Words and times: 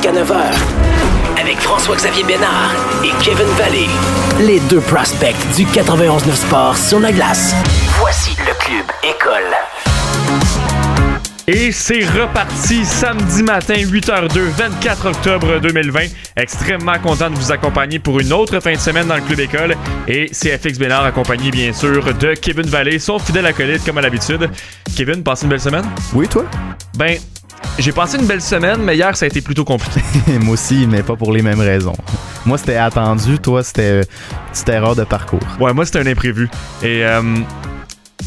jusqu'à 0.00 0.12
9h. 0.12 1.40
Avec 1.40 1.58
François-Xavier 1.58 2.24
Bénard 2.24 2.72
et 3.04 3.10
Kevin 3.22 3.46
Valley. 3.58 3.86
Les 4.40 4.60
deux 4.60 4.80
prospects 4.80 5.34
du 5.56 5.64
91-9 5.66 6.34
Sport 6.34 6.76
sur 6.76 7.00
la 7.00 7.12
glace. 7.12 7.54
Voici 7.98 8.36
le 8.38 8.54
Club 8.58 8.86
École. 9.02 9.56
Et 11.46 11.72
c'est 11.72 12.04
reparti 12.04 12.84
samedi 12.84 13.42
matin, 13.42 13.74
8h02, 13.74 14.38
24 14.56 15.06
octobre 15.06 15.60
2020. 15.60 16.00
Extrêmement 16.36 16.98
content 16.98 17.28
de 17.28 17.34
vous 17.34 17.50
accompagner 17.50 17.98
pour 17.98 18.20
une 18.20 18.32
autre 18.32 18.60
fin 18.60 18.72
de 18.72 18.78
semaine 18.78 19.08
dans 19.08 19.16
le 19.16 19.22
Club 19.22 19.40
École. 19.40 19.76
Et 20.06 20.28
c'est 20.32 20.56
FX 20.56 20.78
Bénard 20.78 21.04
accompagné 21.04 21.50
bien 21.50 21.72
sûr 21.72 22.14
de 22.14 22.34
Kevin 22.34 22.66
Vallée, 22.66 22.98
son 22.98 23.18
fidèle 23.18 23.46
acolyte 23.46 23.84
comme 23.84 23.98
à 23.98 24.02
l'habitude. 24.02 24.48
Kevin, 24.96 25.22
passe 25.22 25.42
une 25.42 25.48
belle 25.48 25.60
semaine? 25.60 25.84
Oui, 26.14 26.28
toi? 26.28 26.44
Ben, 26.96 27.18
j'ai 27.78 27.92
passé 27.92 28.18
une 28.18 28.26
belle 28.26 28.42
semaine, 28.42 28.82
mais 28.82 28.96
hier, 28.96 29.16
ça 29.16 29.24
a 29.24 29.28
été 29.28 29.40
plutôt 29.40 29.64
compliqué. 29.64 30.00
Moi 30.40 30.54
aussi, 30.54 30.86
mais 30.86 31.02
pas 31.02 31.16
pour 31.16 31.32
les 31.32 31.42
mêmes 31.42 31.60
raisons. 31.60 31.96
Moi, 32.44 32.58
c'était 32.58 32.76
attendu. 32.76 33.38
Toi, 33.38 33.62
c'était 33.62 34.02
une 34.66 34.72
erreur 34.72 34.96
de 34.96 35.04
parcours. 35.04 35.40
Ouais, 35.58 35.72
moi, 35.72 35.84
c'était 35.84 36.00
un 36.00 36.06
imprévu. 36.06 36.48
Et 36.82 37.04
euh, 37.04 37.22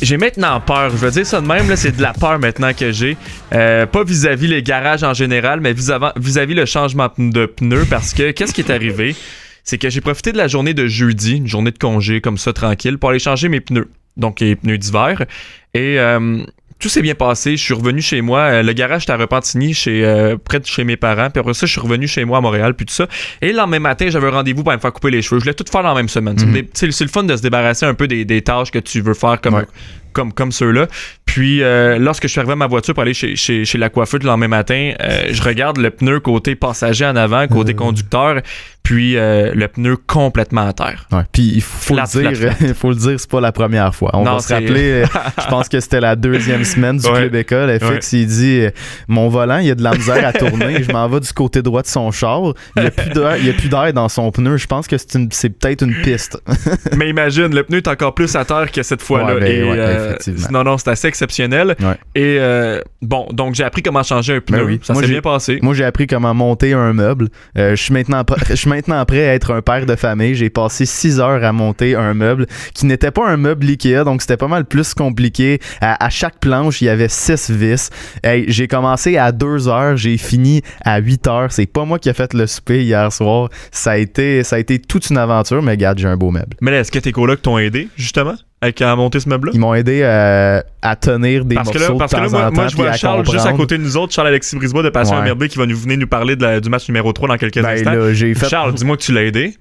j'ai 0.02 0.18
maintenant 0.18 0.60
peur. 0.60 0.92
Je 0.92 0.98
veux 0.98 1.12
dire 1.12 1.26
ça 1.26 1.42
de 1.42 1.48
même, 1.48 1.70
là, 1.70 1.76
c'est 1.76 1.96
de 1.96 2.02
la 2.02 2.14
peur 2.14 2.40
maintenant 2.40 2.74
que 2.74 2.92
j'ai. 2.92 3.18
Euh, 3.54 3.86
pas 3.86 4.04
vis-à-vis 4.04 4.48
les 4.48 4.64
garages 4.64 5.04
en 5.04 5.14
général, 5.14 5.62
mais 5.62 5.74
vis-à-vis 5.74 6.54
le 6.54 6.66
changement 6.66 7.10
de 7.18 7.46
pneus. 7.46 7.86
Parce 7.90 8.14
que 8.14 8.32
qu'est-ce 8.32 8.54
qui 8.54 8.62
est 8.62 8.72
arrivé? 8.72 9.16
C'est 9.64 9.78
que 9.78 9.90
j'ai 9.90 10.02
profité 10.02 10.32
de 10.32 10.38
la 10.38 10.48
journée 10.48 10.74
de 10.74 10.88
jeudi, 10.88 11.38
une 11.38 11.48
journée 11.48 11.72
de 11.72 11.78
congé 11.78 12.22
comme 12.22 12.38
ça, 12.38 12.54
tranquille, 12.54 12.98
pour 12.98 13.10
aller 13.12 13.20
changer 13.20 13.50
mes 13.50 13.62
pneus. 13.62 13.90
Donc, 14.18 14.42
les 14.42 14.56
pneus 14.56 14.78
d'hiver. 14.78 15.26
Et 15.74 16.00
euh, 16.00 16.44
tout 16.84 16.90
s'est 16.90 17.02
bien 17.02 17.16
passé. 17.16 17.56
Je 17.56 17.64
suis 17.64 17.74
revenu 17.74 18.02
chez 18.02 18.20
moi. 18.20 18.40
Euh, 18.40 18.62
le 18.62 18.74
garage 18.74 19.04
était 19.04 19.14
à 19.14 19.16
Repentigny, 19.16 19.74
chez, 19.74 20.04
euh, 20.04 20.36
près 20.36 20.60
de 20.60 20.66
chez 20.66 20.84
mes 20.84 20.98
parents. 20.98 21.30
Puis 21.30 21.40
après 21.40 21.54
ça, 21.54 21.66
je 21.66 21.72
suis 21.72 21.80
revenu 21.80 22.10
chez 22.10 22.26
moi 22.26 22.40
à 22.40 22.42
Montréal, 22.42 22.74
puis 22.74 22.86
tout 22.86 22.94
ça. 22.94 23.08
Et 23.42 23.52
le 23.52 23.58
lendemain 23.58 23.80
matin, 23.80 24.10
j'avais 24.10 24.28
un 24.28 24.32
rendez-vous 24.32 24.66
pour 24.66 24.74
me 24.74 24.78
faire 24.78 24.92
couper 24.92 25.10
les 25.10 25.22
cheveux. 25.22 25.40
Je 25.40 25.46
voulais 25.46 25.54
tout 25.54 25.64
faire 25.72 25.82
dans 25.82 25.90
la 25.90 25.96
même 25.96 26.10
semaine. 26.10 26.36
Mhm. 26.36 26.66
C'est 26.74 26.88
le 26.88 27.08
fun 27.08 27.24
de 27.24 27.38
se 27.38 27.42
débarrasser 27.42 27.86
un 27.86 27.94
peu 27.94 28.10
des, 28.10 28.26
des 28.26 28.42
tâches 28.42 28.70
que 28.70 28.80
tu 28.80 29.00
veux 29.00 29.14
faire 29.14 29.40
comme, 29.40 29.64
comme, 30.12 30.34
comme 30.34 30.52
ceux-là. 30.52 30.88
Puis, 31.26 31.64
euh, 31.64 31.98
lorsque 32.00 32.24
je 32.24 32.28
suis 32.28 32.40
arrivé 32.40 32.54
à 32.54 32.56
ma 32.56 32.68
voiture 32.68 32.94
pour 32.94 33.04
aller 33.04 33.14
chez, 33.14 33.36
chez, 33.36 33.66
chez 33.66 33.78
la 33.78 33.90
coiffeuse 33.90 34.22
le 34.22 34.28
lendemain 34.28 34.48
matin, 34.48 34.94
euh, 35.02 35.28
je 35.32 35.42
regarde 35.42 35.78
le 35.78 35.90
pneu 35.90 36.20
côté 36.20 36.56
passager 36.56 37.06
en 37.06 37.16
avant, 37.16 37.48
côté 37.48 37.74
conducteur, 37.74 38.42
puis 38.84 39.16
euh, 39.18 39.52
le 39.56 39.68
pneu 39.70 39.96
complètement 39.96 40.68
à 40.68 40.74
terre. 40.74 41.08
Ouais, 41.12 41.22
puis 41.32 41.54
il 41.56 41.62
faut 41.62 41.94
Flat, 41.96 42.04
le 42.16 42.32
dire, 42.32 42.54
il 42.62 42.74
faut 42.74 42.90
le 42.90 42.96
dire, 42.98 43.18
c'est 43.18 43.30
pas 43.30 43.40
la 43.42 43.52
première 43.54 43.96
fois. 43.96 44.12
On 44.14 44.24
Non, 44.26 44.34
va 44.36 44.40
se 44.40 44.54
rappeler, 44.54 45.04
euh, 45.04 45.06
je 45.42 45.48
pense 45.48 45.70
que 45.70 45.80
c'était 45.80 46.02
la 46.02 46.16
deuxième 46.18 46.64
semaine 46.66 46.98
du 46.98 47.08
Ouais. 47.08 47.14
club 47.30 47.36
école. 47.36 47.80
FX, 47.80 48.14
il 48.14 48.28
dit 48.28 48.60
euh, 48.62 48.72
mon 49.08 49.30
volant, 49.30 49.58
il 49.60 49.68
y 49.68 49.72
a 49.72 49.76
de 49.76 49.84
la 49.84 49.92
misère 49.94 50.26
à 50.28 50.34
tourner, 50.34 50.84
je 50.84 50.92
m'en 50.92 51.08
vais 51.08 51.20
du 51.22 51.32
côté 51.32 51.62
droit 51.62 51.82
de 51.82 51.88
son 51.88 52.12
char, 52.12 52.42
il 52.76 52.84
y 52.84 53.50
a 53.50 53.54
plus 53.54 53.70
d'air, 53.70 53.94
dans 53.94 54.10
son 54.10 54.32
pneu. 54.32 54.58
Je 54.58 54.68
pense 54.68 54.88
que 54.88 54.98
c'est 54.98 55.50
peut-être 55.50 55.84
une 55.84 55.96
piste. 56.02 56.38
Mais 56.98 57.10
imagine, 57.10 57.54
le 57.56 57.64
pneu 57.64 57.78
est 57.78 57.88
encore 57.88 58.14
plus 58.14 58.36
à 58.36 58.44
terre 58.46 58.70
que 58.72 58.84
cette 58.84 59.02
fois-là. 59.02 59.36
Ouais, 59.36 59.40
ben, 59.40 59.64
ouais, 59.70 59.76
euh, 59.80 60.16
non, 60.52 60.64
non, 60.64 60.78
c'est 60.78 60.90
assez 60.90 61.08
exceptionnel. 61.08 61.76
Ouais. 61.80 61.96
Et 62.16 62.38
euh, 62.40 62.82
bon, 63.02 63.28
donc 63.32 63.56
j'ai 63.56 63.64
appris 63.64 63.82
comment 63.82 64.04
changer 64.04 64.36
un 64.36 64.40
pneu. 64.42 64.58
Ben 64.58 64.64
oui. 64.66 64.80
Ça 64.84 64.94
Moi, 64.94 65.02
s'est 65.04 65.08
j'ai- 65.08 65.14
bien 65.14 65.22
passé. 65.22 65.60
Moi, 65.62 65.74
j'ai 65.74 65.86
appris 65.86 66.06
comment 66.08 66.34
monter 66.34 66.74
un 66.74 66.92
meuble. 66.94 67.30
Je 67.56 67.76
suis 67.76 67.94
maintenant, 67.94 68.24
je 68.50 68.70
maintenant 68.74 69.06
prêt 69.06 69.30
à 69.30 69.34
être 69.36 69.54
un 69.54 69.62
père 69.62 69.86
de 69.86 69.96
famille. 69.96 70.34
J'ai 70.34 70.50
passé 70.50 70.86
six 70.86 71.20
heures 71.20 71.44
à 71.44 71.52
monter 71.52 71.96
un 71.96 72.16
meuble 72.16 72.48
qui 72.74 72.88
n'était 72.88 73.12
pas 73.12 73.28
un 73.28 73.38
meuble 73.38 73.68
Ikea, 73.68 74.04
donc 74.04 74.22
c'était 74.22 74.38
pas 74.38 74.48
mal 74.48 74.66
plus 74.66 74.96
compliqué. 74.96 75.60
À, 75.80 76.10
chaque 76.10 76.40
planche, 76.40 76.82
il 76.82 76.86
y 76.86 76.90
avait 76.90 77.08
six 77.08 77.52
vis. 77.52 77.92
Hey, 78.24 78.46
j'ai 78.48 78.68
commencé 78.68 79.18
à 79.18 79.32
deux 79.32 79.68
heures, 79.68 79.96
j'ai 79.96 80.18
fini 80.18 80.64
à 80.84 81.00
8 81.00 81.28
heures. 81.28 81.52
C'est 81.52 81.68
pas 81.68 81.86
moi 81.86 82.00
qui 82.00 82.10
ai 82.10 82.14
fait 82.14 82.34
le 82.34 82.48
souper 82.48 82.84
hier 82.84 83.12
soir. 83.14 83.50
Ça 83.72 83.92
a 83.92 83.98
été, 83.98 84.44
ça 84.44 84.56
a 84.56 84.60
été 84.60 84.80
toute 84.80 85.10
une 85.10 85.18
aventure, 85.18 85.62
mais 85.62 85.72
regarde, 85.72 86.00
j'ai 86.00 86.08
un 86.08 86.18
beau 86.18 86.32
meuble. 86.32 86.58
Mais 86.62 86.72
est-ce 86.72 86.92
que 86.92 87.00
tes 87.00 87.12
colocs 87.12 87.42
t'ont 87.44 87.60
aidé, 87.60 87.90
justement, 87.96 88.36
à 88.82 88.96
monter 88.96 89.20
ce 89.20 89.30
meuble-là? 89.30 89.52
Ils 89.54 89.60
m'ont 89.60 89.74
aidé 89.74 90.02
euh, 90.04 90.62
à 90.82 90.96
tenir 90.96 91.46
des 91.46 91.56
Parce 91.56 91.70
que 91.70 91.78
morceaux 91.78 91.94
là, 91.94 92.00
parce 92.00 92.12
de 92.12 92.18
que 92.18 92.22
là, 92.24 92.30
moi, 92.30 92.40
en 92.48 92.52
moi, 92.52 92.64
temps, 92.64 92.70
je 92.70 92.76
vois 92.76 92.92
Charles 92.94 93.26
juste 93.30 93.46
à 93.46 93.54
côté 93.54 93.78
de 93.78 93.84
nous 93.84 93.98
autres, 93.98 94.14
Charles-Alexis 94.14 94.56
Brisebois 94.56 94.84
de 94.84 94.90
Passion 94.90 95.16
Ouais. 95.16 95.22
Emmerdé 95.22 95.48
qui 95.50 95.58
va 95.58 95.66
nous 95.66 95.78
venir 95.78 95.98
nous 95.98 96.08
parler 96.08 96.36
de 96.36 96.44
la- 96.44 96.60
du 96.60 96.70
match 96.70 96.88
numéro 96.88 97.12
3 97.14 97.28
dans 97.28 97.38
quelques 97.38 97.62
Ben 97.62 97.66
instants. 97.78 97.92
là, 97.94 98.14
j'ai 98.14 98.34
fait 98.34 98.50
Charles, 98.50 98.74
dis-moi 98.74 98.98
que 98.98 99.02
tu 99.04 99.12
l'as 99.14 99.24
aidé. 99.24 99.56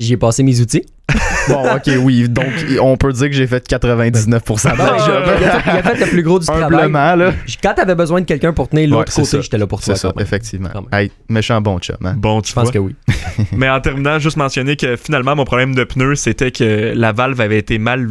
J'y 0.00 0.12
ai 0.12 0.16
passé 0.16 0.42
mes 0.42 0.60
outils. 0.60 0.84
Bon, 1.48 1.64
ok, 1.64 1.90
oui. 2.02 2.28
Donc, 2.28 2.44
on 2.82 2.98
peut 2.98 3.10
dire 3.10 3.28
que 3.28 3.32
j'ai 3.34 3.46
fait 3.46 3.66
99% 3.66 4.72
de 4.74 4.78
la 4.78 4.98
job. 4.98 5.22
il, 5.40 5.44
a 5.46 5.60
fait, 5.60 5.70
il 5.70 5.78
a 5.78 5.82
fait 5.82 6.04
le 6.04 6.10
plus 6.10 6.22
gros 6.22 6.38
du 6.38 6.44
travail. 6.44 6.92
Là. 6.92 7.32
Quand 7.62 7.72
t'avais 7.72 7.94
besoin 7.94 8.20
de 8.20 8.26
quelqu'un 8.26 8.52
pour 8.52 8.68
tenir 8.68 8.90
l'autre 8.90 9.10
Ouais, 9.16 9.22
côté, 9.22 9.24
ça. 9.24 9.40
j'étais 9.40 9.56
là 9.56 9.66
pour 9.66 9.80
toi. 9.80 9.94
C'est 9.94 10.00
ça, 10.02 10.12
même. 10.14 10.22
effectivement. 10.22 10.68
Hey, 10.92 11.10
méchant 11.30 11.58
bon 11.62 11.78
chum, 11.78 11.96
hein? 12.04 12.14
Bon, 12.18 12.42
tu 12.42 12.50
Je 12.50 12.54
pense 12.54 12.70
que 12.70 12.78
oui. 12.78 12.94
Mais 13.56 13.70
en 13.70 13.80
terminant, 13.80 14.18
juste 14.18 14.36
mentionner 14.36 14.76
que 14.76 14.96
finalement, 14.96 15.34
mon 15.36 15.44
problème 15.46 15.74
de 15.74 15.84
pneu, 15.84 16.14
c'était 16.16 16.50
que 16.50 16.92
la 16.94 17.12
valve 17.12 17.40
avait 17.40 17.56
été 17.58 17.78
mal 17.78 18.08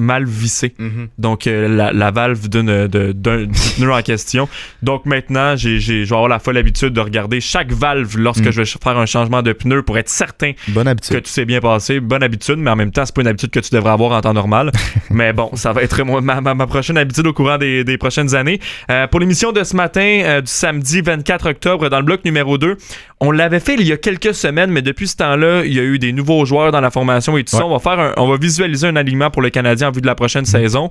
mal 0.00 0.24
vissée. 0.24 0.74
Donc, 1.18 1.46
euh, 1.46 1.68
la, 1.68 1.92
la 1.92 2.10
valve 2.10 2.48
d'une, 2.48 2.88
pneu 3.76 3.92
en 3.92 4.02
question. 4.02 4.48
Donc, 4.82 5.06
maintenant, 5.06 5.56
j'ai, 5.56 5.78
je 5.80 5.92
vais 5.92 6.02
avoir 6.14 6.28
la 6.28 6.38
folle 6.38 6.56
habitude 6.56 6.92
de 6.92 7.00
regarder 7.00 7.40
chaque 7.40 7.72
valve 7.72 8.16
lorsque 8.16 8.40
Mm. 8.46 8.50
je 8.52 8.60
vais 8.62 8.64
faire 8.66 8.98
un 8.98 9.06
changement 9.06 9.42
de 9.42 9.52
pneu 9.52 9.82
pour 9.82 9.98
être 9.98 10.08
certain 10.08 10.52
Bonne 10.68 10.84
que 10.84 10.90
habitude. 10.90 11.22
tout 11.22 11.30
s'est 11.30 11.44
bien 11.44 11.60
passé. 11.60 12.00
Bonne 12.00 12.22
habitude, 12.22 12.56
mais 12.56 12.70
en 12.70 12.76
même 12.76 12.90
temps, 12.92 13.04
c'est 13.04 13.14
pas 13.14 13.20
une 13.22 13.28
habitude 13.28 13.50
que 13.50 13.60
tu 13.60 13.70
devrais 13.74 13.90
avoir 13.92 14.12
en 14.12 14.20
temps 14.20 14.32
normal. 14.34 14.70
mais 15.10 15.32
bon, 15.32 15.50
ça 15.54 15.72
va 15.72 15.82
être 15.82 16.02
ma, 16.20 16.40
ma- 16.40 16.54
ma 16.54 16.66
prochaine 16.66 16.96
habitude 16.98 17.26
au 17.26 17.32
courant 17.32 17.58
des, 17.58 17.84
des 17.84 17.98
prochaines 17.98 18.34
années. 18.34 18.60
Euh, 18.90 19.06
pour 19.06 19.20
l'émission 19.20 19.52
de 19.52 19.62
ce 19.64 19.76
matin, 19.76 20.20
euh, 20.24 20.40
du 20.40 20.50
samedi 20.50 21.00
24 21.02 21.50
octobre, 21.50 21.88
dans 21.88 21.98
le 21.98 22.04
bloc 22.04 22.24
numéro 22.24 22.56
2, 22.58 22.76
on 23.20 23.30
l'avait 23.30 23.60
fait 23.60 23.74
il 23.78 23.86
y 23.86 23.92
a 23.92 23.96
quelques 23.98 24.34
semaines, 24.34 24.70
mais 24.70 24.80
depuis 24.82 25.06
ce 25.08 25.16
temps-là, 25.16 25.64
il 25.64 25.74
y 25.74 25.78
a 25.78 25.82
eu 25.82 25.98
des 25.98 26.12
nouveaux 26.12 26.44
joueurs 26.46 26.72
dans 26.72 26.80
la 26.80 26.90
formation 26.90 27.36
et 27.36 27.44
tout 27.44 27.54
ça. 27.56 27.66
On 27.66 27.70
va 27.76 27.78
faire 27.78 28.00
un- 28.00 28.12
on 28.16 28.26
va 28.28 28.36
visualiser 28.38 28.86
un 28.88 28.96
alignement 28.96 29.30
pour 29.30 29.42
le 29.42 29.50
Canadien 29.50 29.89
en 29.90 29.92
vue 29.92 30.00
de 30.00 30.06
la 30.06 30.14
prochaine 30.14 30.46
saison. 30.46 30.90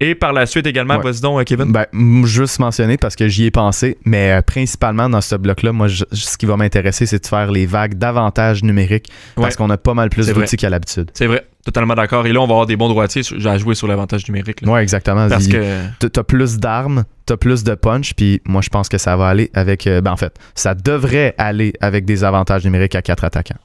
Et 0.00 0.14
par 0.14 0.32
la 0.32 0.46
suite 0.46 0.66
également, 0.66 0.96
Ouais. 0.96 1.02
vas-y 1.04 1.20
donc, 1.20 1.38
euh, 1.40 1.44
Kevin. 1.44 1.72
Ben, 1.72 1.86
juste 2.24 2.58
mentionner 2.58 2.96
parce 2.96 3.16
que 3.16 3.28
j'y 3.28 3.44
ai 3.44 3.50
pensé, 3.50 3.98
mais 4.04 4.32
euh, 4.32 4.42
principalement 4.42 5.08
dans 5.10 5.20
ce 5.20 5.34
bloc-là, 5.36 5.72
moi, 5.72 5.88
je- 5.88 6.04
ce 6.12 6.38
qui 6.38 6.46
va 6.46 6.56
m'intéresser, 6.56 7.04
c'est 7.06 7.22
de 7.22 7.26
faire 7.26 7.50
les 7.52 7.66
vagues 7.66 7.94
davantage 7.94 8.62
numériques 8.62 9.08
parce 9.36 9.48
Ouais. 9.48 9.56
qu'on 9.56 9.70
a 9.70 9.76
pas 9.76 9.94
mal 9.94 10.08
plus 10.08 10.26
d'outils 10.28 10.56
qu'à 10.56 10.70
l'habitude. 10.70 11.10
C'est 11.14 11.26
vrai, 11.26 11.44
totalement 11.64 11.94
d'accord. 11.94 12.26
Et 12.26 12.32
là, 12.32 12.40
on 12.40 12.46
va 12.46 12.52
avoir 12.52 12.66
des 12.66 12.76
bons 12.76 12.88
droitiers 12.88 13.22
à 13.44 13.58
jouer 13.58 13.74
sur 13.74 13.86
l'avantage 13.88 14.26
numérique. 14.26 14.58
Ouais, 14.64 14.82
exactement. 14.82 15.28
Parce 15.28 15.44
Il- 15.46 15.52
que. 15.52 16.08
t'as- 16.08 16.24
plus 16.24 16.58
d'armes, 16.58 17.04
t'as 17.26 17.36
plus 17.36 17.62
de 17.64 17.74
punch, 17.74 18.14
puis 18.14 18.40
moi, 18.46 18.62
je 18.62 18.68
pense 18.70 18.88
que 18.88 18.96
ça 18.98 19.16
va 19.16 19.28
aller 19.28 19.50
avec. 19.54 19.86
euh, 19.86 20.00
ben, 20.00 20.12
en 20.12 20.16
fait, 20.16 20.34
ça 20.54 20.74
devrait 20.74 21.34
aller 21.38 21.72
avec 21.80 22.04
des 22.06 22.24
avantages 22.24 22.64
numériques 22.64 22.94
à 22.94 23.02
quatre 23.02 23.24
attaquants. 23.24 23.58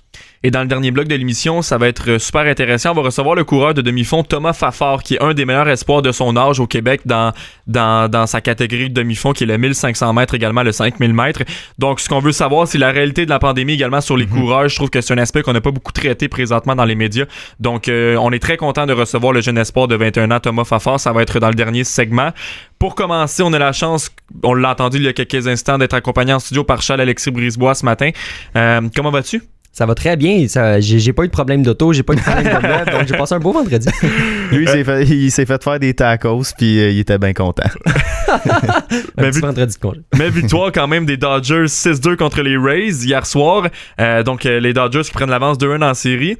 Et 0.44 0.52
dans 0.52 0.62
le 0.62 0.68
dernier 0.68 0.92
bloc 0.92 1.08
de 1.08 1.16
l'émission, 1.16 1.62
ça 1.62 1.78
va 1.78 1.88
être 1.88 2.20
super 2.20 2.42
intéressant. 2.46 2.92
On 2.92 2.94
va 2.96 3.02
recevoir 3.02 3.36
le 3.36 3.44
coureur 3.44 3.74
de 3.74 3.82
demi-fond 3.82 4.24
Thomas 4.24 4.54
Fafard, 4.54 5.04
qui 5.04 5.16
est 5.16 5.22
un 5.24 5.34
des 5.34 5.44
meilleurs 5.46 5.68
espoirs 5.68 6.02
de 6.02 6.12
son 6.12 6.25
âge 6.36 6.60
au 6.60 6.68
Québec 6.68 7.02
dans, 7.06 7.34
dans, 7.68 8.10
dans 8.10 8.26
sa 8.26 8.42
catégorie 8.42 8.90
de 8.90 8.94
demi-fond, 8.94 9.34
qui 9.34 9.44
est 9.44 9.48
le 9.48 9.58
1500 9.58 10.14
mètres, 10.14 10.34
également 10.34 10.64
le 10.64 10.72
5000 10.72 11.14
mètres. 11.14 11.44
Donc, 11.80 12.00
ce 12.00 12.08
qu'on 12.08 12.20
veut 12.20 12.32
savoir, 12.32 12.68
c'est 12.68 12.78
la 12.78 12.92
réalité 12.92 13.26
de 13.26 13.30
la 13.30 13.40
pandémie 13.40 13.74
également 13.74 14.02
sur 14.02 14.18
les 14.18 14.26
coureurs. 14.28 14.68
Je 14.68 14.76
trouve 14.76 14.90
que 14.90 15.02
c'est 15.02 15.14
un 15.14 15.18
aspect 15.18 15.42
qu'on 15.42 15.54
n'a 15.54 15.62
pas 15.62 15.72
beaucoup 15.72 15.92
traité 15.92 16.28
présentement 16.28 16.76
dans 16.76 16.86
les 16.86 16.96
médias. 16.96 17.26
Donc, 17.60 17.88
euh, 17.88 18.16
on 18.18 18.32
est 18.32 18.40
très 18.40 18.58
content 18.58 18.86
de 18.86 18.94
recevoir 18.94 19.34
le 19.34 19.42
jeune 19.42 19.58
espoir 19.58 19.88
de 19.88 19.96
21 19.96 20.32
ans, 20.32 20.40
Thomas 20.40 20.66
Fafard. 20.66 21.00
Ça 21.00 21.12
va 21.12 21.22
être 21.22 21.40
dans 21.40 21.50
le 21.50 21.56
dernier 21.56 21.84
segment. 21.84 22.32
Pour 22.80 22.96
commencer, 22.96 23.44
on 23.44 23.54
a 23.54 23.60
la 23.60 23.72
chance, 23.72 24.10
on 24.44 24.54
l'a 24.54 24.72
entendu 24.72 24.98
il 24.98 25.04
y 25.04 25.08
a 25.08 25.14
quelques 25.14 25.48
instants, 25.48 25.78
d'être 25.78 25.94
accompagné 25.94 26.34
en 26.34 26.40
studio 26.40 26.64
par 26.64 26.82
Charles-Alexis 26.82 27.32
Brisebois 27.32 27.76
ce 27.76 27.86
matin. 27.86 28.12
Euh, 28.56 28.82
comment 28.96 29.12
vas-tu? 29.12 29.42
Ça 29.78 29.86
va 29.86 29.94
très 29.94 30.16
bien. 30.16 30.48
Ça- 30.48 30.80
J'ai 30.80 31.00
j'ai 31.00 31.12
pas 31.12 31.24
eu 31.24 31.28
de 31.28 31.32
problème 31.34 31.62
d'auto, 31.62 31.92
j'ai 31.92 32.02
pas 32.02 32.14
eu 32.14 32.16
de 32.16 32.22
problème 32.22 32.46
de 32.46 32.68
meubles, 32.68 32.92
donc 32.92 33.08
j'ai 33.10 33.18
passé 33.18 33.36
un 33.36 33.40
beau 33.40 33.52
vendredi. 33.52 33.90
Lui, 34.52 34.64
il 34.64 34.70
s'est 34.70 34.84
fait, 34.86 35.04
il 35.04 35.30
s'est 35.32 35.46
fait 35.46 35.62
faire 35.62 35.80
des 35.80 35.94
tacos, 35.94 36.44
puis 36.58 36.80
euh, 36.80 36.92
il 36.92 37.00
était 37.00 37.18
bien 37.18 37.34
content. 37.34 37.64
un 38.28 38.42
Mais 39.18 39.30
petit 39.32 39.36
vu- 39.36 39.42
vendredi 39.42 39.76
de 39.76 39.80
congé. 39.82 40.00
Mais 40.18 40.30
victoire 40.30 40.72
quand 40.72 40.88
même 40.88 41.06
des 41.06 41.18
Dodgers 41.18 41.66
6-2 41.66 42.16
contre 42.16 42.42
les 42.42 42.56
Rays 42.58 43.04
hier 43.06 43.26
soir. 43.26 43.68
Euh, 44.00 44.24
donc 44.24 44.46
euh, 44.46 44.62
les 44.62 44.72
Dodgers 44.74 45.02
qui 45.04 45.12
prennent 45.12 45.30
l'avance 45.30 45.58
2-1 45.58 45.84
en 45.84 45.94
série. 45.94 46.38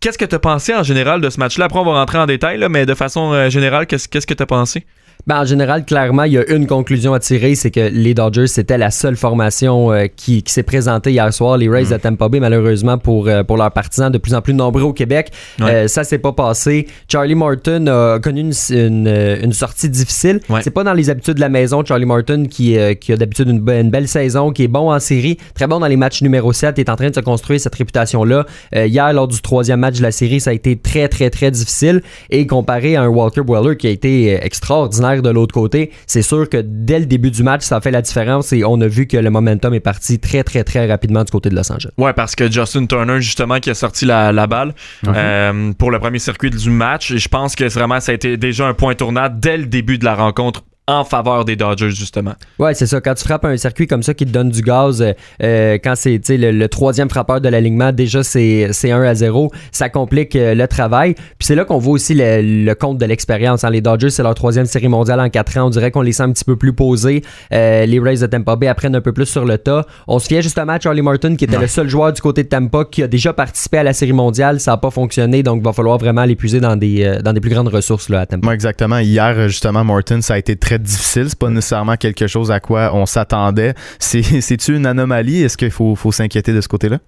Qu'est-ce 0.00 0.18
que 0.18 0.24
tu 0.24 0.34
as 0.34 0.38
pensé 0.40 0.74
en 0.74 0.82
général 0.82 1.20
de 1.20 1.30
ce 1.30 1.38
match-là? 1.40 1.66
Après, 1.66 1.78
on 1.78 1.84
va 1.84 1.92
rentrer 1.92 2.18
en 2.18 2.26
détail, 2.26 2.58
là, 2.58 2.68
mais 2.68 2.86
de 2.86 2.94
façon 2.94 3.32
euh, 3.32 3.50
générale, 3.50 3.86
qu'est-ce 3.86 4.08
qu'est-ce 4.08 4.26
que 4.26 4.34
tu 4.34 4.42
as 4.42 4.46
pensé? 4.46 4.84
Ben, 5.28 5.42
en 5.42 5.44
général, 5.44 5.84
clairement, 5.84 6.22
il 6.22 6.32
y 6.32 6.38
a 6.38 6.50
une 6.50 6.66
conclusion 6.66 7.12
à 7.12 7.20
tirer, 7.20 7.54
c'est 7.54 7.70
que 7.70 7.90
les 7.92 8.14
Dodgers, 8.14 8.46
c'était 8.46 8.78
la 8.78 8.90
seule 8.90 9.14
formation 9.14 9.92
euh, 9.92 10.06
qui, 10.06 10.42
qui 10.42 10.50
s'est 10.50 10.62
présentée 10.62 11.10
hier 11.12 11.30
soir. 11.34 11.58
Les 11.58 11.68
Rays 11.68 11.84
Mm. 11.84 11.90
de 11.92 11.96
Tampa 11.98 12.28
Bay, 12.30 12.40
malheureusement, 12.40 12.96
pour, 12.96 13.28
euh, 13.28 13.42
pour 13.44 13.58
leurs 13.58 13.70
partisans, 13.70 14.10
de 14.10 14.16
plus 14.16 14.32
en 14.34 14.40
plus 14.40 14.54
nombreux 14.54 14.80
au 14.84 14.94
Québec, 14.94 15.30
Ouais. 15.60 15.70
euh, 15.70 15.86
ça 15.86 16.02
s'est 16.04 16.16
pas 16.18 16.32
passé. 16.32 16.86
Charlie 17.12 17.34
Morton 17.34 17.86
a 17.88 18.18
connu 18.20 18.40
une, 18.40 18.52
une, 18.70 19.38
une 19.42 19.52
sortie 19.52 19.90
difficile. 19.90 20.40
Ouais. 20.48 20.62
C'est 20.62 20.70
pas 20.70 20.82
dans 20.82 20.94
les 20.94 21.10
habitudes 21.10 21.34
de 21.34 21.40
la 21.40 21.50
maison, 21.50 21.84
Charlie 21.84 22.06
Morton, 22.06 22.46
qui, 22.48 22.78
euh, 22.78 22.94
qui 22.94 23.12
a 23.12 23.16
d'habitude 23.18 23.50
une, 23.50 23.68
une 23.70 23.90
belle 23.90 24.08
saison, 24.08 24.50
qui 24.50 24.62
est 24.64 24.68
bon 24.68 24.90
en 24.90 24.98
série, 24.98 25.36
très 25.54 25.66
bon 25.66 25.78
dans 25.78 25.88
les 25.88 25.96
matchs 25.96 26.22
numéro 26.22 26.54
7, 26.54 26.78
est 26.78 26.88
en 26.88 26.96
train 26.96 27.10
de 27.10 27.14
se 27.14 27.20
construire 27.20 27.60
cette 27.60 27.74
réputation-là. 27.74 28.46
Euh, 28.74 28.86
hier, 28.86 29.12
lors 29.12 29.28
du 29.28 29.42
troisième 29.42 29.80
match 29.80 29.98
de 29.98 30.02
la 30.04 30.10
série, 30.10 30.40
ça 30.40 30.50
a 30.50 30.52
été 30.54 30.76
très, 30.76 31.06
très, 31.08 31.28
très 31.28 31.50
difficile. 31.50 32.00
Et 32.30 32.46
comparé 32.46 32.96
à 32.96 33.02
un 33.02 33.08
Walker 33.08 33.42
Weller 33.46 33.76
qui 33.76 33.88
a 33.88 33.90
été 33.90 34.32
extraordinaire 34.42 35.17
de 35.22 35.30
l'autre 35.30 35.54
côté. 35.54 35.90
C'est 36.06 36.22
sûr 36.22 36.48
que 36.48 36.58
dès 36.64 36.98
le 36.98 37.06
début 37.06 37.30
du 37.30 37.42
match, 37.42 37.62
ça 37.62 37.76
a 37.76 37.80
fait 37.80 37.90
la 37.90 38.02
différence 38.02 38.52
et 38.52 38.64
on 38.64 38.80
a 38.80 38.86
vu 38.86 39.06
que 39.06 39.16
le 39.16 39.30
momentum 39.30 39.74
est 39.74 39.80
parti 39.80 40.18
très, 40.18 40.42
très, 40.42 40.64
très 40.64 40.86
rapidement 40.86 41.24
du 41.24 41.30
côté 41.30 41.48
de 41.50 41.54
Los 41.54 41.70
Angeles. 41.72 41.92
Ouais, 41.98 42.12
parce 42.12 42.34
que 42.34 42.50
Justin 42.50 42.86
Turner, 42.86 43.20
justement, 43.20 43.60
qui 43.60 43.70
a 43.70 43.74
sorti 43.74 44.04
la, 44.04 44.46
balle 44.46 44.74
euh, 45.06 45.72
pour 45.72 45.90
le 45.90 45.98
premier 45.98 46.18
circuit 46.18 46.50
du 46.50 46.70
match, 46.70 47.10
et 47.10 47.18
je 47.18 47.28
pense 47.28 47.54
que 47.54 47.64
vraiment, 47.64 48.00
ça 48.00 48.12
a 48.12 48.14
été 48.14 48.36
déjà 48.36 48.66
un 48.66 48.74
point 48.74 48.94
tournant 48.94 49.28
dès 49.30 49.56
le 49.56 49.66
début 49.66 49.98
de 49.98 50.04
la 50.04 50.14
rencontre 50.14 50.62
en 50.88 51.04
faveur 51.04 51.44
des 51.44 51.54
Dodgers, 51.54 51.90
justement. 51.90 52.32
Ouais, 52.58 52.72
c'est 52.72 52.86
ça. 52.86 53.00
Quand 53.02 53.12
tu 53.12 53.22
frappes 53.22 53.44
un 53.44 53.58
circuit 53.58 53.86
comme 53.86 54.02
ça 54.02 54.14
qui 54.14 54.24
te 54.24 54.30
donne 54.30 54.48
du 54.48 54.62
gaz, 54.62 55.02
euh, 55.02 55.12
euh, 55.42 55.78
quand 55.84 55.94
c'est 55.94 56.18
le, 56.30 56.50
le 56.50 56.68
troisième 56.68 57.10
frappeur 57.10 57.42
de 57.42 57.48
l'alignement, 57.48 57.92
déjà 57.92 58.22
c'est 58.22 58.70
1 58.90 59.02
à 59.02 59.14
0, 59.14 59.52
ça 59.70 59.90
complique 59.90 60.34
euh, 60.34 60.54
le 60.54 60.66
travail. 60.66 61.14
Puis 61.14 61.46
c'est 61.46 61.54
là 61.54 61.66
qu'on 61.66 61.76
voit 61.76 61.92
aussi 61.92 62.14
le, 62.16 62.72
compte 62.72 62.96
de 62.96 63.04
l'expérience. 63.04 63.64
Hein. 63.64 63.70
Les 63.70 63.82
Dodgers, 63.82 64.08
c'est 64.08 64.22
leur 64.22 64.34
troisième 64.34 64.64
série 64.64 64.88
mondiale 64.88 65.20
en 65.20 65.28
4 65.28 65.58
ans. 65.58 65.66
On 65.66 65.70
dirait 65.70 65.90
qu'on 65.90 66.00
les 66.00 66.12
sent 66.12 66.22
un 66.22 66.32
petit 66.32 66.44
peu 66.44 66.56
plus 66.56 66.72
posés. 66.72 67.22
les 67.50 68.00
Rays 68.02 68.16
de 68.16 68.26
Tampa 68.26 68.56
Bay 68.56 68.68
apprennent 68.68 68.96
un 68.96 69.02
peu 69.02 69.12
plus 69.12 69.26
sur 69.26 69.44
le 69.44 69.58
tas. 69.58 69.84
On 70.06 70.18
se 70.18 70.26
fiait 70.26 70.40
justement 70.40 70.72
à 70.72 70.80
Charlie 70.80 71.02
Martin, 71.02 71.36
qui 71.36 71.44
était 71.44 71.58
le 71.58 71.66
seul 71.66 71.88
joueur 71.88 72.14
du 72.14 72.22
côté 72.22 72.44
de 72.44 72.48
Tampa 72.48 72.86
qui 72.90 73.02
a 73.02 73.08
déjà 73.08 73.34
participé 73.34 73.78
à 73.78 73.82
la 73.82 73.92
série 73.92 74.14
mondiale. 74.14 74.58
Ça 74.58 74.70
n'a 74.70 74.76
pas 74.78 74.90
fonctionné, 74.90 75.42
donc 75.42 75.58
il 75.58 75.64
va 75.64 75.74
falloir 75.74 75.98
vraiment 75.98 76.24
l'épuiser 76.24 76.60
dans 76.60 76.76
des, 76.76 77.18
dans 77.22 77.34
des 77.34 77.40
plus 77.40 77.50
grandes 77.50 77.68
ressources 77.68 78.08
là, 78.08 78.20
à 78.20 78.26
Tampa. 78.26 78.54
exactement. 78.54 78.98
Hier, 78.98 79.48
justement, 79.48 79.84
Martin, 79.84 80.22
ça 80.22 80.34
a 80.34 80.38
été 80.38 80.56
très 80.56 80.77
difficile. 80.78 81.26
C'est 81.28 81.38
pas 81.38 81.50
nécessairement 81.50 81.96
quelque 81.96 82.26
chose 82.26 82.50
à 82.50 82.60
quoi 82.60 82.94
on 82.94 83.06
s'attendait. 83.06 83.74
C'est-tu 83.98 84.76
une 84.76 84.86
anomalie? 84.86 85.42
Est-ce 85.42 85.56
qu'il 85.56 85.70
faut, 85.70 85.94
faut 85.94 86.12
s'inquiéter 86.12 86.52
de 86.52 86.60
ce 86.60 86.68
côté-là? 86.68 86.98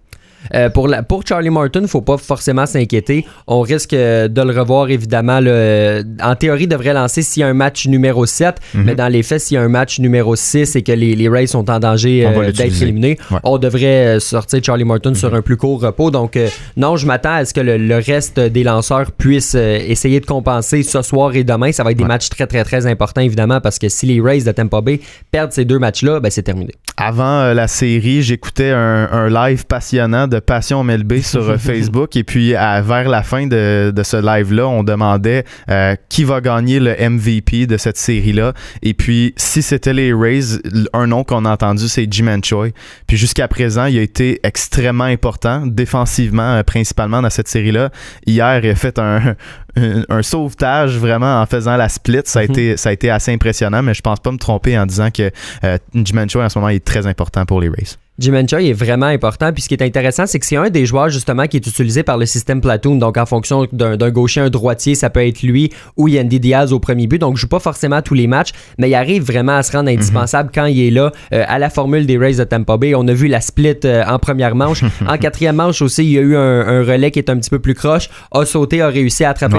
Euh, 0.54 0.70
pour, 0.70 0.88
la, 0.88 1.02
pour 1.02 1.26
Charlie 1.26 1.50
Martin, 1.50 1.87
faut 1.87 2.00
pas 2.00 2.16
forcément 2.16 2.66
s'inquiéter. 2.66 3.26
On 3.46 3.60
risque 3.60 3.92
euh, 3.92 4.28
de 4.28 4.42
le 4.42 4.58
revoir 4.58 4.90
évidemment. 4.90 5.40
Le, 5.40 6.02
en 6.22 6.34
théorie, 6.34 6.64
il 6.64 6.69
devrait 6.69 6.94
lancer 6.94 7.22
s'il 7.22 7.40
y 7.40 7.44
a 7.44 7.48
un 7.48 7.54
match 7.54 7.87
numéro 7.87 8.26
7, 8.26 8.56
mhm. 8.75 8.84
mais 8.84 8.94
dans 8.94 9.08
les 9.08 9.22
faits, 9.22 9.40
s'il 9.40 9.56
y 9.56 9.58
a 9.58 9.62
un 9.62 9.69
match 9.69 9.98
numéro 9.98 10.37
6 10.37 10.76
et 10.76 10.82
que 10.82 10.92
les, 10.92 11.14
les 11.14 11.28
Rays 11.28 11.46
sont 11.46 11.70
en 11.70 11.78
danger 11.78 12.26
euh, 12.26 12.52
d'être 12.52 12.82
éliminés, 12.82 13.19
on 13.44 13.58
devrait 13.58 14.19
sortir 14.20 14.60
Charlie 14.62 14.84
Martin 14.84 15.14
sur 15.14 15.31
mhm. 15.31 15.37
un 15.37 15.42
plus 15.42 15.56
court 15.56 15.81
repos. 15.81 16.10
Donc, 16.10 16.38
non, 16.76 16.96
je 16.96 17.06
m'attends 17.06 17.34
à 17.34 17.44
ce 17.44 17.54
que 17.54 17.60
le, 17.60 18.00
reste 18.00 18.40
des 18.40 18.64
lanceurs 18.64 19.12
puissent 19.12 19.54
essayer 19.54 20.20
de 20.20 20.26
compenser 20.26 20.82
ce 20.82 21.02
soir 21.02 21.34
et 21.34 21.44
demain. 21.44 21.70
Ça 21.72 21.84
va 21.84 21.90
être 21.92 21.98
des 21.98 22.04
matchs 22.04 22.28
très, 22.28 22.46
très, 22.46 22.64
très 22.64 22.87
importants 22.87 23.20
évidemment 23.20 23.60
parce 23.60 23.78
que 23.78 23.88
si 23.88 24.06
les 24.06 24.20
Rays 24.20 24.42
de 24.42 24.52
Tampa 24.52 24.81
Bay 24.81 25.00
perdent 25.31 25.52
ces 25.52 25.64
deux 25.64 25.78
matchs-là, 25.78 26.20
ben, 26.20 26.31
c'est 26.31 26.42
terminé. 26.42 26.72
Avant 27.02 27.55
la 27.55 27.67
série, 27.67 28.20
j'écoutais 28.23 28.73
un, 28.73 29.08
un 29.11 29.31
live 29.31 29.64
passionnant 29.64 30.29
de 30.29 30.38
Passion 30.38 30.85
MLB 30.85 31.19
sur 31.23 31.49
euh, 31.49 31.56
Facebook. 31.56 32.14
Et 32.14 32.25
puis, 32.25 32.50
vers 32.50 33.08
la 33.08 33.23
fin 33.23 33.47
de, 33.47 33.91
ce 34.02 34.19
live-là, 34.19 34.69
on 34.69 34.82
demandait 34.82 35.44
euh, 35.70 35.97
qui 36.11 36.25
va 36.25 36.43
gagner 36.43 36.79
le 36.79 36.94
MVP 36.94 37.67
de 37.67 37.79
cette 37.79 37.97
série-là. 37.97 38.52
Et 38.82 38.93
puis, 38.93 39.32
si 39.38 39.62
c'était 39.62 39.94
les 39.94 40.12
Rays, 40.12 40.61
un 40.93 41.06
nom 41.06 41.25
qu'on 41.25 41.47
a 41.47 41.50
entendu, 41.52 41.88
c'est 41.88 42.06
Jim 42.11 42.38
Choi. 42.44 42.69
Puis, 43.06 43.17
jusqu'à 43.17 43.49
présent, 43.49 43.87
il 43.87 43.99
a 43.99 44.02
été 44.02 44.38
extrêmement 44.43 45.05
important, 45.05 45.67
défensivement, 45.67 46.56
euh, 46.56 46.62
principalement 46.64 47.23
dans 47.23 47.31
cette 47.31 47.49
série-là. 47.49 47.88
Hier, 48.26 48.62
il 48.62 48.70
a 48.70 48.75
fait 48.75 48.99
un, 48.99 49.37
un, 49.76 50.22
sauvetage 50.22 50.99
vraiment 50.99 51.40
en 51.40 51.46
faisant 51.46 51.76
la 51.76 51.88
split. 51.88 52.22
Ça 52.25 52.40
a, 52.40 52.43
mhm. 52.44 52.50
été, 52.50 52.76
ça 52.76 52.90
a 52.90 52.93
été 52.93 53.11
assez 53.11 53.32
impressionnant, 53.32 53.82
mais 53.82 53.94
je 53.94 54.02
pense 54.02 54.20
pas 54.20 54.32
me 54.32 54.38
tromper 54.38 54.78
en 54.78 54.87
disant 54.87 55.11
que 55.11 55.31
Jim 55.94 56.26
Choi, 56.28 56.44
en 56.44 56.49
ce 56.49 56.58
moment, 56.58 56.69
est 56.69 56.84
très 56.84 57.06
important 57.06 57.44
pour 57.46 57.61
les 57.61 57.69
Rays. 57.69 57.96
Jim 58.20 58.34
Choi 58.46 58.61
est 58.61 58.75
vraiment 58.75 59.06
important. 59.06 59.50
Puis 59.50 59.62
ce 59.62 59.69
qui 59.69 59.75
est 59.75 59.82
intéressant, 59.82 60.26
c'est 60.26 60.38
que 60.38 60.44
c'est 60.44 60.56
un 60.56 60.69
des 60.69 60.84
joueurs 60.84 61.08
justement 61.08 61.46
qui 61.46 61.56
est 61.56 61.67
utilisé 61.67 62.02
par 62.02 62.19
le 62.19 62.26
système 62.26 62.61
Platoon. 62.61 62.96
Donc 62.96 63.17
en 63.17 63.25
fonction 63.25 63.67
d'un 63.72 64.11
gaucher, 64.11 64.43
un 64.43 64.50
droitier, 64.50 64.94
ça 64.94 65.08
peut 65.08 65.26
être 65.26 65.40
lui 65.43 65.70
ou 65.96 66.06
Yandy 66.06 66.38
Diaz 66.38 66.75
au 66.75 66.81
premier 66.81 67.06
but. 67.06 67.19
Donc 67.19 67.37
je 67.37 67.43
joue 67.43 67.49
pas 67.49 67.61
forcément 67.61 68.02
tous 68.02 68.12
les 68.12 68.26
matchs, 68.26 68.50
mais 68.76 68.90
il 68.90 68.94
arrive 68.94 69.22
vraiment 69.22 69.56
à 69.56 69.62
se 69.62 69.72
rendre 69.72 69.88
indispensable 69.88 70.50
quand 70.55 70.67
il 70.67 70.87
est 70.87 70.90
là 70.90 71.12
euh, 71.32 71.44
à 71.49 71.58
la 71.58 71.70
formule 71.70 72.05
des 72.05 72.19
Rays 72.19 72.34
de 72.34 72.44
Tampa 72.44 72.76
Bay. 72.76 72.94
On 72.94 73.08
a 73.08 73.14
vu 73.14 73.26
la 73.26 73.40
split 73.40 73.76
euh, 73.87 74.05
en 74.06 74.19
première 74.19 74.55
manche. 74.55 74.84
en 75.08 75.16
quatrième 75.16 75.56
manche 75.56 75.81
aussi, 75.81 76.05
il 76.05 76.11
y 76.11 76.19
a 76.19 76.20
eu 76.20 76.37
un, 76.37 76.84
relais 76.84 77.11
qui 77.11 77.20
est 77.20 77.31
un 77.31 77.38
petit 77.38 77.50
peu 77.50 77.58
plus 77.58 77.75
croche. 77.75 78.11
A 78.32 78.44
sauté, 78.44 78.82
a 78.82 78.88
réussi 78.88 79.25
à 79.25 79.31
attraper 79.31 79.56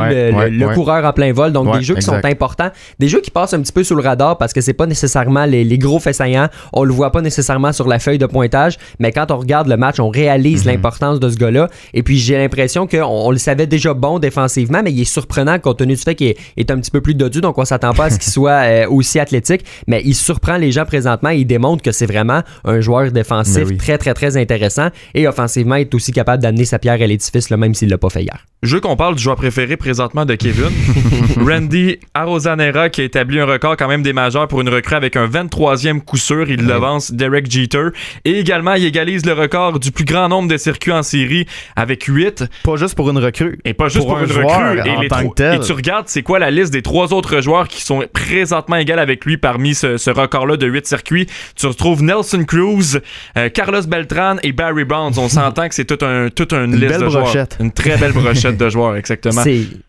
le, 0.52 0.74
coureur 0.76 1.04
en 1.04 1.14
plein 1.14 1.34
vol. 1.34 1.52
Donc 1.52 1.76
des 1.76 1.82
jeux 1.82 1.96
qui 1.96 2.04
sont 2.04 2.24
importants, 2.24 2.70
des 3.00 3.08
jeux 3.08 3.22
qui 3.22 3.32
passent 3.32 3.56
un 3.56 3.62
petit 3.62 3.74
peu 3.74 3.84
sous 3.84 3.96
le 3.96 4.04
radar 4.04 4.38
parce 4.38 4.54
que 4.54 4.62
c'est 4.62 4.74
pas 4.74 4.86
nécessairement 4.86 5.46
les, 5.46 5.64
les 5.64 5.78
gros 5.80 6.00
faits 6.00 6.16
saillants. 6.16 6.50
On 6.74 6.84
le 6.84 6.94
voit 6.94 7.12
pas 7.12 7.22
nécessairement 7.22 7.74
sur 7.74 7.88
la 7.88 7.98
feuille 7.98 8.20
de 8.20 8.28
pointe 8.28 8.51
mais 9.00 9.12
quand 9.12 9.32
on 9.32 9.38
regarde 9.38 9.68
le 9.68 9.78
match, 9.78 10.00
on 10.00 10.10
réalise 10.10 10.66
mhm. 10.66 10.74
l'importance 10.74 11.20
de 11.20 11.30
ce 11.30 11.36
gars-là. 11.36 11.70
Et 11.94 12.04
puis 12.04 12.18
j'ai 12.18 12.38
l'impression 12.38 12.88
qu'on 12.88 13.04
on 13.04 13.32
le 13.32 13.38
savait 13.38 13.68
déjà 13.68 13.94
bon 13.94 14.20
défensivement, 14.20 14.82
mais 14.84 14.92
il 14.92 15.02
est 15.02 15.06
surprenant 15.06 15.60
compte 15.60 15.80
tenu 15.80 15.96
du 15.96 16.02
fait 16.02 16.16
qu'il 16.16 16.36
est, 16.58 16.72
un 16.72 16.80
petit 16.80 16.92
peu 16.92 17.02
plus 17.02 17.16
dodu, 17.16 17.42
donc 17.42 17.58
on 17.58 17.66
s'attend 17.66 17.94
pas 17.94 18.06
à 18.06 18.10
ce 18.10 18.20
qu'il 18.20 18.32
soit 18.32 18.52
euh, 18.52 18.88
aussi 18.90 19.20
athlétique. 19.20 19.66
Mais 19.88 20.02
il 20.06 20.16
surprend 20.16 20.58
les 20.58 20.72
gens 20.72 20.86
présentement. 20.86 21.30
Et 21.30 21.38
il 21.38 21.46
démontre 21.46 21.84
que 21.84 21.92
c'est 21.92 22.06
vraiment 22.06 22.42
un 22.66 22.82
joueur 22.82 23.12
défensif 23.12 23.68
ben 23.68 23.78
très 23.78 23.98
très 23.98 24.14
très 24.14 24.38
intéressant 24.38 24.90
et 25.14 25.28
offensivement 25.28 25.76
il 25.76 25.82
est 25.82 25.96
aussi 25.96 26.12
capable 26.12 26.42
d'amener 26.44 26.66
sa 26.66 26.80
pierre 26.80 27.02
à 27.02 27.08
l'édifice, 27.08 27.50
même 27.52 27.74
s'il 27.74 27.90
l'a 27.90 27.98
pas 27.98 28.10
fait 28.10 28.24
hier. 28.24 28.46
Je 28.64 28.76
veux 28.76 28.82
qu'on 28.82 28.96
parle 28.96 29.16
du 29.16 29.24
joueur 29.24 29.38
préféré 29.38 29.76
présentement 29.76 30.24
de 30.24 30.36
Kevin, 30.36 30.70
Randy 31.44 31.98
Arozanera, 32.14 32.90
qui 32.90 33.02
a 33.02 33.04
établi 33.06 33.40
un 33.40 33.46
record 33.46 33.76
quand 33.76 33.88
même 33.88 34.04
des 34.04 34.14
majeurs 34.14 34.48
pour 34.48 34.62
une 34.62 34.70
recrue 34.70 34.94
avec 34.94 35.16
un 35.16 35.28
23e 35.28 36.00
coup 36.00 36.18
sûr. 36.18 36.48
Il 36.48 36.68
devance 36.68 37.12
Derek 37.12 37.52
Jeter. 37.52 37.88
Et 38.24 38.41
également, 38.42 38.74
il 38.74 38.86
égalise 38.86 39.26
le 39.26 39.34
record 39.34 39.80
du 39.80 39.92
plus 39.92 40.06
grand 40.06 40.30
nombre 40.30 40.50
de 40.50 40.58
circuits 40.58 40.92
en 40.92 41.04
série 41.04 41.46
avec 41.76 42.04
8. 42.04 42.46
Pas 42.64 42.76
juste 42.76 42.96
pour 42.96 43.10
une 43.10 43.18
recrue. 43.18 43.60
Et 43.66 43.74
pas 43.74 43.88
juste 43.88 44.06
pour, 44.06 44.20
une 44.20 44.32
recrue. 44.32 44.80
Et, 44.86 45.56
et, 45.56 45.60
tu 45.60 45.72
regardes, 45.72 46.08
c'est 46.08 46.24
quoi 46.24 46.40
la 46.40 46.52
liste 46.52 46.74
des 46.74 46.82
trois 46.82 47.14
autres 47.14 47.42
joueurs 47.42 47.68
qui 47.68 47.82
sont 47.82 48.04
présentement 48.12 48.76
égales 48.78 49.00
avec 49.00 49.26
lui 49.26 49.38
parmi 49.38 49.74
ce, 49.74 50.10
record-là 50.10 50.58
de 50.58 50.68
8 50.68 50.88
circuits? 50.88 51.28
Tu 51.56 51.68
retrouves 51.68 52.04
Nelson 52.04 52.44
Cruz, 52.46 53.00
euh, 53.38 53.50
Carlos 53.50 53.84
Beltran 53.88 54.38
et 54.44 54.52
Barry 54.52 54.86
Bonds. 54.86 55.18
On 55.18 55.30
s'entend 55.30 55.70
que 55.70 55.76
c'est 55.76 55.86
tout 55.86 56.04
un, 56.06 56.30
toute 56.30 56.54
une, 56.54 56.76
liste 56.76 57.00
de 57.00 57.06
brochette. 57.06 57.58
Une 57.60 57.72
très 57.72 57.98
belle 57.98 58.14
brochette 58.14 58.58
de 58.58 58.70
joueurs, 58.70 58.96
exactement. 58.96 59.44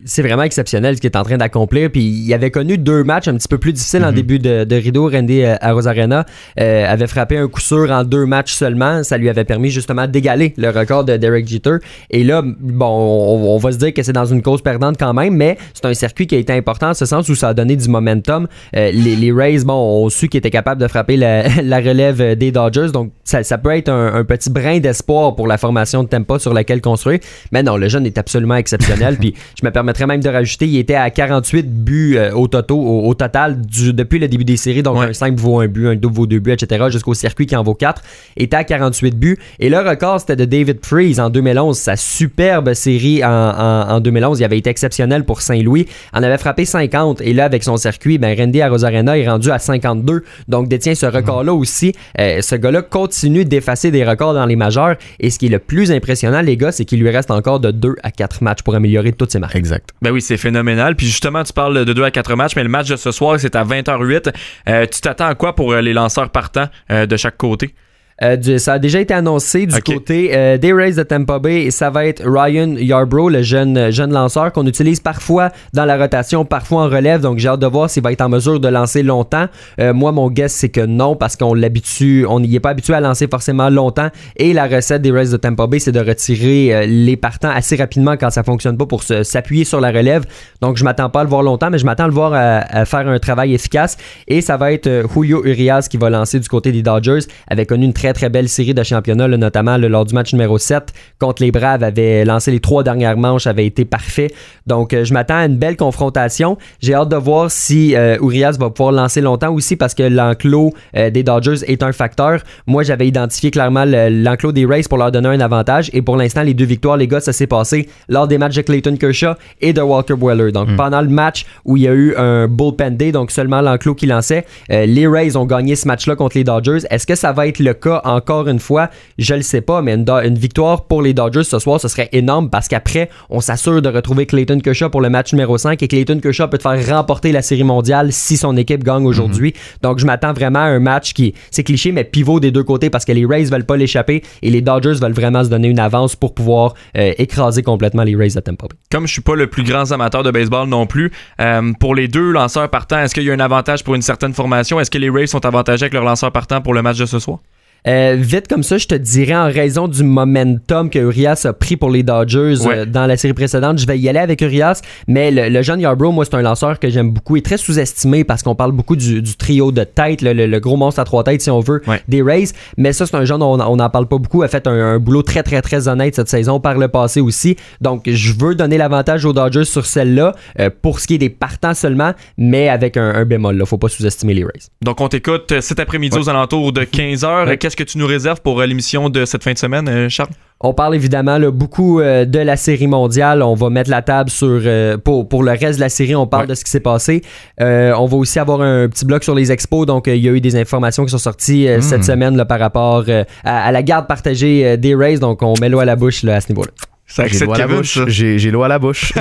C'est 0.05 0.21
vraiment 0.21 0.43
exceptionnel 0.43 0.95
ce 0.95 1.01
qu'il 1.01 1.09
est 1.09 1.17
en 1.17 1.23
train 1.23 1.37
d'accomplir. 1.37 1.89
Puis 1.91 2.03
il 2.03 2.33
avait 2.33 2.51
connu 2.51 2.77
deux 2.77 3.03
matchs 3.03 3.27
un 3.27 3.35
petit 3.35 3.47
peu 3.47 3.57
plus 3.57 3.73
difficiles 3.73 4.03
en 4.03 4.09
mhm. 4.09 4.15
début 4.15 4.39
de, 4.39 4.63
de 4.63 4.75
rideau. 4.75 5.09
Randy 5.09 5.43
euh, 5.43 5.55
à 5.61 5.73
Rosarena 5.73 6.25
euh, 6.59 6.85
avait 6.87 7.07
frappé 7.07 7.37
un 7.37 7.47
coup 7.47 7.61
sûr 7.61 7.91
en 7.91 8.03
deux 8.03 8.25
matchs 8.25 8.42
seulement. 8.51 9.03
Ça 9.03 9.17
lui 9.17 9.29
avait 9.29 9.43
permis 9.43 9.69
justement 9.69 10.07
d'égaler 10.07 10.53
le 10.57 10.69
record 10.69 11.05
de 11.05 11.17
Derek 11.17 11.47
Jeter. 11.47 11.77
Et 12.09 12.23
là, 12.23 12.41
bon, 12.43 12.85
on, 12.85 13.57
va 13.57 13.71
se 13.71 13.77
dire 13.77 13.93
que 13.93 14.03
c'est 14.03 14.13
dans 14.13 14.25
une 14.25 14.41
cause 14.41 14.61
perdante 14.61 14.97
quand 14.99 15.13
même, 15.13 15.35
mais 15.35 15.57
c'est 15.73 15.85
un 15.85 15.93
circuit 15.93 16.27
qui 16.27 16.35
a 16.35 16.37
été 16.37 16.53
important 16.53 16.89
en 16.89 16.93
ce 16.93 17.05
sens 17.05 17.29
où 17.29 17.35
ça 17.35 17.49
a 17.49 17.53
donné 17.53 17.75
du 17.75 17.87
momentum. 17.89 18.47
Euh, 18.75 18.91
les, 18.91 19.31
Rays, 19.31 19.63
bon, 19.63 19.73
ont 19.73 20.09
su 20.09 20.27
qu'ils 20.27 20.39
étaient 20.39 20.49
capables 20.49 20.81
de 20.81 20.87
frapper 20.87 21.17
la, 21.17 21.43
relève 21.79 22.35
des 22.35 22.51
Dodgers. 22.51 22.91
Donc 22.91 23.11
ça, 23.23 23.57
peut 23.57 23.75
être 23.75 23.89
un, 23.89 24.13
un 24.13 24.23
petit 24.23 24.49
brin 24.49 24.79
d'espoir 24.79 25.35
pour 25.35 25.47
la 25.47 25.57
formation 25.57 26.03
de 26.03 26.09
Tampa 26.09 26.39
sur 26.39 26.53
laquelle 26.53 26.81
construire. 26.81 27.19
Mais 27.51 27.63
non, 27.63 27.77
le 27.77 27.87
jeune 27.87 28.05
est 28.05 28.17
absolument 28.17 28.55
exceptionnel. 28.55 29.17
Puis 29.19 29.33
je 29.59 29.65
me 29.65 29.71
permettrais 29.71 30.07
même 30.07 30.21
de 30.21 30.29
rajouter, 30.29 30.67
il 30.67 30.77
était 30.77 30.95
à 30.95 31.09
48 31.09 31.83
buts 31.83 32.17
euh, 32.17 32.31
au, 32.33 32.47
au, 32.47 33.13
total 33.13 33.61
depuis 33.61 34.19
le 34.19 34.27
début 34.27 34.45
des 34.45 34.57
séries. 34.57 34.83
Donc 34.83 34.97
un 34.97 35.13
5 35.13 35.37
vaut 35.39 35.59
un 35.59 35.67
but, 35.67 35.87
un 35.87 35.95
double 35.95 36.15
vaut 36.15 36.27
deux 36.27 36.39
buts, 36.39 36.51
etc. 36.51 36.85
Jusqu'au 36.89 37.13
circuit 37.13 37.45
qui 37.45 37.55
en 37.55 37.63
vaut 37.63 37.73
4. 37.73 38.01
Était 38.37 38.55
à 38.55 38.63
48 38.63 39.17
buts. 39.17 39.37
Et 39.59 39.69
le 39.69 39.77
record, 39.79 40.19
c'était 40.19 40.35
de 40.35 40.45
David 40.45 40.85
Freeze 40.85 41.19
en 41.19 41.29
2011. 41.29 41.77
Sa 41.77 41.95
superbe 41.95 42.73
série 42.73 43.23
en, 43.23 43.99
2011. 43.99 44.39
Il 44.39 44.43
avait 44.43 44.57
été 44.57 44.69
exceptionnel 44.69 45.25
pour 45.25 45.41
Saint-Louis. 45.41 45.87
En 46.13 46.23
avait 46.23 46.37
frappé 46.37 46.65
50. 46.65 47.21
Et 47.21 47.33
là, 47.33 47.45
avec 47.45 47.63
son 47.63 47.77
circuit, 47.77 48.17
ben, 48.17 48.37
Randy 48.37 48.61
Arozarena 48.61 49.17
est 49.17 49.27
rendu 49.27 49.51
à 49.51 49.59
52. 49.59 50.23
Donc 50.47 50.67
détient 50.67 50.95
ce 50.95 51.05
record-là 51.05 51.53
aussi. 51.53 51.93
Euh, 52.19 52.41
ce 52.41 52.55
gars-là 52.55 52.81
continue 52.81 53.45
d'effacer 53.45 53.91
des 53.91 54.03
records 54.03 54.33
dans 54.33 54.45
les 54.45 54.55
majeurs. 54.55 54.95
Et 55.19 55.29
ce 55.29 55.39
qui 55.39 55.47
est 55.47 55.49
le 55.49 55.59
plus 55.59 55.91
impressionnant, 55.91 56.41
les 56.41 56.57
gars, 56.57 56.71
c'est 56.71 56.85
qu'il 56.85 56.99
lui 56.99 57.09
reste 57.09 57.31
encore 57.31 57.59
de 57.59 57.71
2 57.71 57.95
à 58.03 58.11
4 58.11 58.43
matchs 58.43 58.61
pour 58.63 58.75
améliorer 58.75 59.13
toutes 59.13 59.31
ses 59.31 59.39
marques. 59.39 59.55
Exact. 59.55 59.89
Ben 60.01 60.11
oui, 60.11 60.21
c'est 60.21 60.37
phénoménal. 60.37 60.95
Puis 60.95 61.07
justement, 61.07 61.43
tu 61.43 61.53
parles 61.53 61.85
de 61.85 61.93
2 61.93 62.03
à 62.03 62.11
4 62.11 62.35
matchs, 62.35 62.55
mais 62.55 62.63
le 62.63 62.69
match 62.69 62.89
de 62.89 62.95
ce 62.95 63.11
soir, 63.11 63.39
c'est 63.39 63.55
à 63.55 63.63
20h08. 63.63 64.33
Euh, 64.67 64.85
tu 64.91 65.01
t'attends 65.01 65.27
à 65.27 65.35
quoi 65.35 65.55
pour 65.55 65.73
euh, 65.73 65.81
les 65.81 65.93
lanceurs 65.93 66.29
partants 66.29 66.67
euh, 66.91 67.05
de 67.05 67.17
chaque 67.17 67.37
côté? 67.37 67.73
Euh, 68.21 68.57
ça 68.57 68.73
a 68.73 68.79
déjà 68.79 68.99
été 68.99 69.13
annoncé 69.13 69.65
du 69.65 69.81
côté 69.81 70.31
euh, 70.33 70.57
des 70.57 70.71
Rays 70.73 70.93
de 70.93 71.03
Tampa 71.03 71.39
Bay. 71.39 71.71
Ça 71.71 71.89
va 71.89 72.05
être 72.05 72.23
Ryan 72.25 72.75
Yarbrough, 72.77 73.29
le 73.29 73.41
jeune, 73.41 73.91
jeune 73.91 74.13
lanceur 74.13 74.51
qu'on 74.51 74.65
utilise 74.67 74.99
parfois 74.99 75.49
dans 75.73 75.85
la 75.85 75.97
rotation, 75.97 76.45
parfois 76.45 76.83
en 76.83 76.89
relève. 76.89 77.21
Donc 77.21 77.39
j'ai 77.39 77.49
hâte 77.49 77.59
de 77.59 77.67
voir 77.67 77.89
s'il 77.89 78.03
va 78.03 78.11
être 78.11 78.21
en 78.21 78.29
mesure 78.29 78.59
de 78.59 78.67
lancer 78.67 79.03
longtemps. 79.03 79.47
Euh, 79.79 79.93
moi, 79.93 80.11
mon 80.11 80.29
guess, 80.29 80.53
c'est 80.53 80.69
que 80.69 80.81
non, 80.81 81.15
parce 81.15 81.35
qu'on 81.35 81.53
l'habitue, 81.53 82.25
on 82.29 82.39
n'y 82.39 82.55
est 82.55 82.59
pas 82.59 82.69
habitué 82.69 82.93
à 82.93 83.01
lancer 83.01 83.27
forcément 83.27 83.69
longtemps. 83.69 84.09
Et 84.37 84.53
la 84.53 84.67
recette 84.67 85.01
des 85.01 85.11
Rays 85.11 85.29
de 85.29 85.37
Tampa 85.37 85.67
Bay, 85.67 85.79
c'est 85.79 85.91
de 85.91 85.99
retirer 85.99 86.85
les 86.87 87.17
partants 87.17 87.49
assez 87.49 87.75
rapidement 87.75 88.15
quand 88.17 88.29
ça 88.29 88.43
fonctionne 88.43 88.77
pas 88.77 88.85
pour 88.85 89.03
s'appuyer 89.03 89.63
sur 89.63 89.81
la 89.81 89.91
relève. 89.91 90.25
Donc 90.61 90.77
je 90.77 90.83
m'attends 90.83 91.09
pas 91.09 91.21
à 91.21 91.23
le 91.23 91.29
voir 91.29 91.41
longtemps, 91.41 91.69
mais 91.69 91.77
je 91.77 91.85
m'attends 91.85 92.05
à 92.05 92.07
le 92.07 92.13
voir 92.13 92.33
à, 92.33 92.85
faire 92.85 93.07
un 93.07 93.19
travail 93.19 93.53
efficace. 93.53 93.97
Et 94.27 94.41
ça 94.41 94.57
va 94.57 94.71
être 94.71 94.89
Julio 95.13 95.45
Urias 95.45 95.87
qui 95.89 95.97
va 95.97 96.09
lancer 96.09 96.39
du 96.39 96.47
côté 96.47 96.71
des 96.71 96.81
Dodgers 96.81 97.19
avec 97.47 97.71
une 97.71 97.93
très 97.93 98.02
très 98.03 98.11
très 98.11 98.29
belle 98.29 98.49
série 98.49 98.73
de 98.73 98.83
championnat, 98.83 99.29
notamment 99.29 99.77
lors 99.77 100.03
du 100.03 100.13
match 100.13 100.33
numéro 100.33 100.57
7 100.57 100.93
contre 101.19 101.41
les 101.41 101.51
Braves, 101.51 101.83
avait 101.83 102.25
lancé 102.25 102.51
les 102.51 102.59
trois 102.59 102.83
dernières 102.83 103.15
manches, 103.15 103.47
avait 103.47 103.65
été 103.65 103.85
parfait. 103.85 104.27
Donc 104.67 104.93
je 104.93 105.13
m'attends 105.13 105.37
à 105.37 105.45
une 105.45 105.55
belle 105.55 105.77
confrontation. 105.77 106.57
J'ai 106.81 106.95
hâte 106.95 107.07
de 107.07 107.15
voir 107.15 107.49
si 107.49 107.95
Urias 108.21 108.57
va 108.59 108.69
pouvoir 108.69 108.91
lancer 108.91 109.21
longtemps 109.21 109.53
aussi 109.53 109.77
parce 109.77 109.93
que 109.93 110.03
l'enclos 110.03 110.73
des 110.93 111.23
Dodgers 111.23 111.63
est 111.65 111.81
un 111.81 111.93
facteur. 111.93 112.41
Moi, 112.67 112.83
j'avais 112.83 113.07
identifié 113.07 113.51
clairement 113.51 113.85
l'enclos 113.85 114.51
des 114.51 114.65
Rays 114.65 114.83
pour 114.89 114.97
leur 114.97 115.11
donner 115.11 115.29
un 115.29 115.39
avantage 115.39 115.89
et 115.93 116.01
pour 116.01 116.17
l'instant, 116.17 116.43
les 116.43 116.53
deux 116.53 116.65
victoires, 116.65 116.97
les 116.97 117.07
gars, 117.07 117.21
ça 117.21 117.31
s'est 117.31 117.47
passé 117.47 117.87
lors 118.09 118.27
des 118.27 118.37
matchs 118.37 118.55
de 118.55 118.61
Clayton 118.63 118.97
Kershaw 118.97 119.35
et 119.61 119.71
de 119.71 119.81
Walker 119.81 120.15
Weller. 120.19 120.51
Donc, 120.51 120.69
hmm. 120.69 120.75
pendant 120.75 121.01
le 121.01 121.09
match 121.09 121.45
où 121.63 121.77
il 121.77 121.83
y 121.83 121.87
a 121.87 121.93
eu 121.93 122.15
un 122.17 122.47
bullpen 122.47 122.97
day, 122.97 123.13
donc 123.13 123.31
seulement 123.31 123.61
l'enclos 123.61 123.95
qui 123.95 124.07
lançait, 124.07 124.45
euh, 124.71 124.85
les 124.85 125.07
Rays 125.07 125.37
ont 125.37 125.45
gagné 125.45 125.75
ce 125.75 125.87
match-là 125.87 126.15
contre 126.15 126.37
les 126.37 126.43
Dodgers. 126.43 126.79
Est-ce 126.89 127.07
que 127.07 127.15
ça 127.15 127.31
va 127.31 127.47
être 127.47 127.59
le 127.59 127.73
cas? 127.73 127.92
Encore 128.03 128.47
une 128.47 128.59
fois? 128.59 128.89
Je 129.17 129.33
le 129.33 129.41
sais 129.41 129.61
pas, 129.61 129.81
mais 129.81 129.93
une, 129.93 130.37
victoire 130.37 130.85
pour 130.85 131.01
les 131.01 131.13
Dodgers 131.13 131.43
ce 131.43 131.59
soir, 131.59 131.79
ce 131.79 131.87
serait 131.87 132.09
énorme 132.11 132.49
parce 132.49 132.67
qu'après, 132.67 133.09
on 133.29 133.41
s'assure 133.41 133.81
de 133.81 133.89
retrouver 133.89 134.25
Clayton 134.25 134.59
Kershaw 134.59 134.89
pour 134.89 135.01
le 135.01 135.09
match 135.09 135.33
numéro 135.33 135.57
5 135.57 135.81
et 135.81 135.87
Clayton 135.87 136.19
Kershaw 136.19 136.47
peut 136.47 136.57
te 136.57 136.63
faire 136.63 136.95
remporter 136.95 137.31
la 137.31 137.41
série 137.41 137.63
mondiale 137.63 138.11
si 138.11 138.37
son 138.37 138.55
équipe 138.57 138.83
gagne 138.83 139.05
aujourd'hui. 139.05 139.51
Hmm. 139.51 139.87
Donc, 139.87 139.99
je 139.99 140.05
m'attends 140.05 140.33
vraiment 140.33 140.59
à 140.59 140.67
un 140.67 140.79
match 140.79 141.13
qui, 141.13 141.33
c'est 141.51 141.63
cliché, 141.63 141.91
mais 141.91 142.03
pivot 142.03 142.39
des 142.39 142.51
deux 142.51 142.63
côtés 142.63 142.89
parce 142.89 143.05
que 143.05 143.11
les 143.11 143.25
Rays 143.25 143.45
veulent 143.45 143.65
pas 143.65 143.77
l'échapper 143.77 144.23
et 144.41 144.49
les 144.49 144.61
Dodgers 144.61 144.99
veulent 145.01 145.13
vraiment 145.13 145.43
se 145.43 145.49
donner 145.49 145.67
une 145.67 145.79
avance 145.79 146.15
pour 146.15 146.33
pouvoir 146.33 146.73
euh, 146.97 147.13
écraser 147.17 147.63
complètement 147.63 148.03
les 148.03 148.15
Rays 148.15 148.29
de 148.29 148.39
Tampa 148.39 148.67
Bay. 148.67 148.75
Comme 148.91 149.07
je 149.07 149.13
suis 149.13 149.21
pas 149.21 149.35
le 149.35 149.47
plus 149.47 149.63
grand 149.63 149.91
amateur 149.91 150.23
de 150.23 150.31
baseball 150.31 150.67
non 150.67 150.85
plus, 150.85 151.11
euh, 151.39 151.73
pour 151.79 151.95
les 151.95 152.07
deux 152.07 152.31
lanceurs 152.31 152.69
partants, 152.69 152.99
est-ce 152.99 153.13
qu'il 153.13 153.23
y 153.23 153.31
a 153.31 153.33
un 153.33 153.39
avantage 153.39 153.83
pour 153.83 153.95
une 153.95 154.01
certaine 154.01 154.33
formation? 154.33 154.79
Est-ce 154.79 154.91
que 154.91 154.97
les 154.97 155.09
Rays 155.09 155.27
sont 155.27 155.45
avantagés 155.45 155.83
avec 155.83 155.93
leurs 155.93 156.03
lanceurs 156.03 156.31
partants 156.31 156.61
pour 156.61 156.73
le 156.73 156.81
match 156.81 156.97
de 156.97 157.05
ce 157.05 157.19
soir? 157.19 157.39
Euh, 157.87 158.15
vite 158.17 158.47
comme 158.47 158.63
ça, 158.63 158.77
je 158.77 158.87
te 158.87 158.95
dirais 158.95 159.35
en 159.35 159.45
raison 159.45 159.87
du 159.87 160.03
momentum 160.03 160.89
que 160.89 160.99
Urias 160.99 161.45
a 161.45 161.53
pris 161.53 161.75
pour 161.75 161.89
les 161.89 162.03
Dodgers 162.03 162.55
euh, 162.65 162.85
dans 162.85 163.05
la 163.05 163.17
série 163.17 163.33
précédente, 163.33 163.77
je 163.77 163.85
vais 163.85 163.99
y 163.99 164.07
aller 164.07 164.19
avec 164.19 164.41
Urias. 164.41 164.81
Mais 165.07 165.31
le, 165.31 165.61
jeune 165.61 165.81
Yarbrough, 165.81 166.13
moi, 166.13 166.25
c'est 166.25 166.35
un 166.35 166.41
lanceur 166.41 166.79
que 166.79 166.89
j'aime 166.89 167.11
beaucoup 167.11 167.35
et 167.35 167.41
très 167.41 167.57
sous-estimé 167.57 168.23
parce 168.23 168.41
qu'on 168.41 168.55
parle 168.55 168.71
beaucoup 168.71 168.95
du, 168.95 169.21
trio 169.35 169.71
de 169.71 169.83
tête, 169.83 170.21
le, 170.21 170.59
gros 170.59 170.77
monstre 170.77 171.01
à 171.01 171.03
trois 171.03 171.23
têtes, 171.23 171.41
si 171.41 171.49
on 171.49 171.59
veut, 171.59 171.81
des 172.07 172.21
Rays. 172.21 172.49
Mais 172.77 172.93
ça, 172.93 173.05
c'est 173.05 173.15
un 173.15 173.25
jeune 173.25 173.39
dont 173.39 173.59
on 173.59 173.75
n'en 173.75 173.89
parle 173.89 174.07
pas 174.07 174.17
beaucoup. 174.17 174.43
A 174.43 174.47
fait 174.47 174.67
un, 174.67 174.99
boulot 174.99 175.23
très, 175.23 175.43
très, 175.43 175.61
très 175.61 175.87
honnête 175.87 176.15
cette 176.15 176.29
saison 176.29 176.59
par 176.59 176.77
le 176.77 176.87
passé 176.87 177.19
aussi. 177.19 177.57
Donc, 177.81 178.03
je 178.05 178.33
veux 178.33 178.55
donner 178.55 178.77
l'avantage 178.77 179.25
aux 179.25 179.33
Dodgers 179.33 179.65
sur 179.65 179.85
celle-là 179.85 180.33
euh, 180.59 180.69
pour 180.81 180.99
ce 180.99 181.07
qui 181.07 181.15
est 181.15 181.19
des 181.19 181.29
partants 181.29 181.73
seulement, 181.73 182.13
mais 182.37 182.69
avec 182.69 182.97
un, 182.97 183.25
bémol. 183.25 183.57
Il 183.59 183.65
faut 183.65 183.77
pas 183.77 183.89
sous-estimer 183.89 184.33
les 184.33 184.43
Rays. 184.43 184.69
Donc, 184.81 185.01
on 185.01 185.07
t'écoute 185.07 185.59
cet 185.61 185.79
après-midi 185.79 186.17
aux 186.17 186.29
alentours 186.29 186.71
de 186.71 186.81
15h 186.81 187.57
que 187.75 187.83
tu 187.83 187.97
nous 187.97 188.07
réserves 188.07 188.41
pour 188.41 188.59
euh, 188.59 188.65
l'émission 188.65 189.09
de 189.09 189.25
cette 189.25 189.43
fin 189.43 189.53
de 189.53 189.57
semaine, 189.57 189.87
euh, 189.87 190.09
Charles? 190.09 190.31
On 190.59 190.73
parle 190.73 190.95
évidemment 190.95 191.39
beaucoup 191.51 191.99
euh, 191.99 192.25
de 192.25 192.39
la 192.39 192.55
série 192.55 192.87
mondiale. 192.87 193.43
On 193.43 193.53
va 193.53 193.69
mettre 193.69 193.89
la 193.89 194.01
table 194.01 194.29
sur 194.29 194.61
pour, 195.03 195.27
pour, 195.27 195.43
le 195.43 195.51
reste 195.51 195.75
de 195.75 195.81
la 195.81 195.89
série. 195.89 196.15
On 196.15 196.27
parle 196.27 196.47
de 196.47 196.55
ce 196.55 196.63
qui 196.63 196.71
s'est 196.71 196.79
passé. 196.79 197.21
on 197.59 198.05
va 198.05 198.17
aussi 198.17 198.39
avoir 198.39 198.61
un 198.61 198.87
petit 198.87 199.05
bloc 199.05 199.23
sur 199.23 199.35
les 199.35 199.51
expos. 199.51 199.85
Donc, 199.85 200.07
il 200.07 200.17
y 200.17 200.29
a 200.29 200.31
eu 200.31 200.41
des 200.41 200.55
informations 200.55 201.03
qui 201.03 201.11
sont 201.11 201.17
sorties 201.17 201.67
hmm. 201.67 201.81
cette 201.81 202.05
semaine 202.05 202.37
là, 202.37 202.45
par 202.45 202.59
rapport 202.59 203.03
à, 203.43 203.71
la 203.71 203.83
garde 203.83 204.07
partagée 204.07 204.77
des 204.77 204.95
Rays. 204.95 205.17
Donc, 205.17 205.41
on 205.41 205.53
met 205.59 205.67
l'eau 205.67 205.79
à 205.79 205.85
la 205.85 205.97
bouche 205.97 206.23
à 206.23 206.39
ce 206.39 206.49
niveau-là. 206.49 206.71
J'ai 207.07 207.45
l'eau 207.45 207.53
à 207.53 207.57
la 207.57 207.67
bouche. 207.67 207.99
J'ai 208.07 208.51
l'eau 208.51 208.63
à 208.63 208.67
la 208.67 208.79
bouche. 208.83 209.13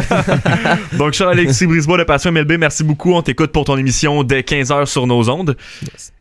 Donc, 0.97 1.13
Charles-Alexis 1.13 1.67
Brisebois 1.67 1.99
de 1.99 2.05
Passion 2.05 2.33
MLB, 2.33 2.53
merci 2.59 2.85
beaucoup. 2.85 3.13
On 3.13 3.23
t'écoute 3.23 3.53
pour 3.53 3.65
ton 3.65 3.77
émission 3.77 4.23
dès 4.23 4.41
15h 4.41 4.87
sur 4.87 5.07
nos 5.07 5.29
ondes. 5.29 5.57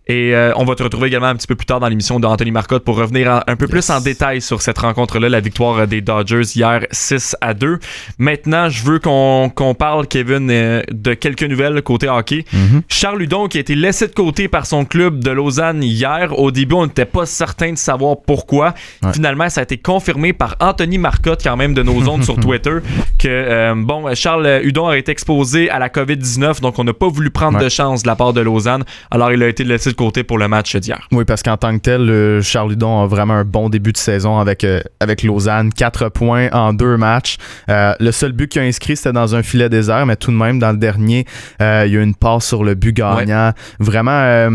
Et 0.07 0.35
euh, 0.35 0.51
on 0.55 0.65
va 0.65 0.73
te 0.73 0.81
retrouver 0.81 1.07
également 1.07 1.27
un 1.27 1.35
petit 1.35 1.45
peu 1.45 1.55
plus 1.55 1.67
tard 1.67 1.79
dans 1.79 1.87
l'émission 1.87 2.19
d'Anthony 2.19 2.49
Marcotte 2.49 2.83
pour 2.83 2.97
revenir 2.97 3.43
un 3.45 3.55
peu 3.55 3.67
plus 3.67 3.87
en 3.91 4.01
détail 4.01 4.41
sur 4.41 4.61
cette 4.61 4.79
rencontre-là, 4.79 5.29
la 5.29 5.39
victoire 5.39 5.87
des 5.87 6.01
Dodgers 6.01 6.41
hier 6.55 6.87
6 6.89 7.37
à 7.39 7.53
2. 7.53 7.77
Maintenant, 8.17 8.67
je 8.67 8.83
veux 8.83 8.97
qu'on 8.99 9.75
parle, 9.77 10.07
Kevin, 10.07 10.49
euh, 10.49 10.81
de 10.91 11.13
quelques 11.13 11.43
nouvelles 11.43 11.83
côté 11.83 12.09
hockey. 12.09 12.45
Mm-hmm. 12.51 12.81
Charles 12.89 13.19
Ludon 13.19 13.47
qui 13.47 13.57
a 13.57 13.61
été 13.61 13.75
laissé 13.75 14.07
de 14.07 14.13
côté 14.13 14.47
par 14.47 14.65
son 14.65 14.85
club 14.85 15.23
de 15.23 15.29
Lausanne 15.29 15.83
hier. 15.83 16.37
Au 16.37 16.49
début, 16.49 16.75
on 16.75 16.87
n'était 16.87 17.05
pas 17.05 17.27
certain 17.27 17.73
de 17.73 17.77
savoir 17.77 18.17
pourquoi. 18.25 18.73
Finalement, 19.13 19.49
ça 19.49 19.61
a 19.61 19.63
été 19.63 19.77
confirmé 19.77 20.33
par 20.33 20.55
Anthony 20.59 20.97
Marcotte, 20.97 21.41
quand 21.43 21.57
même, 21.57 21.75
de 21.75 21.83
nos 21.83 22.09
ondes 22.09 22.23
sur 22.23 22.35
Twitter, 22.39 22.79
que 23.19 23.27
euh, 23.27 23.73
bon, 23.77 24.13
Charles 24.15 24.61
Hudon 24.63 24.87
a 24.87 24.97
été 24.97 25.11
exposé 25.11 25.69
à 25.69 25.77
la 25.77 25.89
COVID-19, 25.89 26.59
donc 26.59 26.79
on 26.79 26.83
n'a 26.83 26.93
pas 26.93 27.07
voulu 27.07 27.29
prendre 27.29 27.59
de 27.59 27.69
chance 27.69 28.01
de 28.01 28.07
la 28.07 28.15
part 28.15 28.33
de 28.33 28.41
Lausanne. 28.41 28.83
Alors, 29.11 29.31
il 29.31 29.43
a 29.43 29.47
été 29.47 29.63
laissé 29.63 29.90
de 29.91 29.97
côté 29.97 30.23
pour 30.23 30.37
le 30.37 30.47
match 30.47 30.75
d'hier. 30.75 31.07
Oui, 31.11 31.25
parce 31.25 31.43
qu'en 31.43 31.57
tant 31.57 31.77
que 31.77 31.81
tel, 31.81 32.41
Charles 32.41 32.71
Ludon 32.71 33.03
a 33.03 33.07
vraiment 33.07 33.35
un 33.35 33.45
bon 33.45 33.69
début 33.69 33.91
de 33.91 33.97
saison 33.97 34.39
avec, 34.39 34.63
euh, 34.63 34.81
avec 34.99 35.23
Lausanne. 35.23 35.71
4 35.73 36.09
points 36.09 36.49
en 36.51 36.73
deux 36.73 36.97
matchs. 36.97 37.37
Euh, 37.69 37.93
le 37.99 38.11
seul 38.11 38.31
but 38.31 38.49
qu'il 38.49 38.61
a 38.61 38.65
inscrit, 38.65 38.95
c'était 38.95 39.13
dans 39.13 39.35
un 39.35 39.43
filet 39.43 39.69
désert, 39.69 40.05
mais 40.05 40.15
tout 40.15 40.31
de 40.31 40.37
même, 40.37 40.59
dans 40.59 40.71
le 40.71 40.77
dernier, 40.77 41.25
euh, 41.61 41.83
il 41.85 41.93
y 41.93 41.97
a 41.97 41.99
eu 41.99 42.03
une 42.03 42.15
passe 42.15 42.45
sur 42.45 42.63
le 42.63 42.75
but 42.75 42.95
gagnant. 42.95 43.51
Vraiment, 43.79 44.49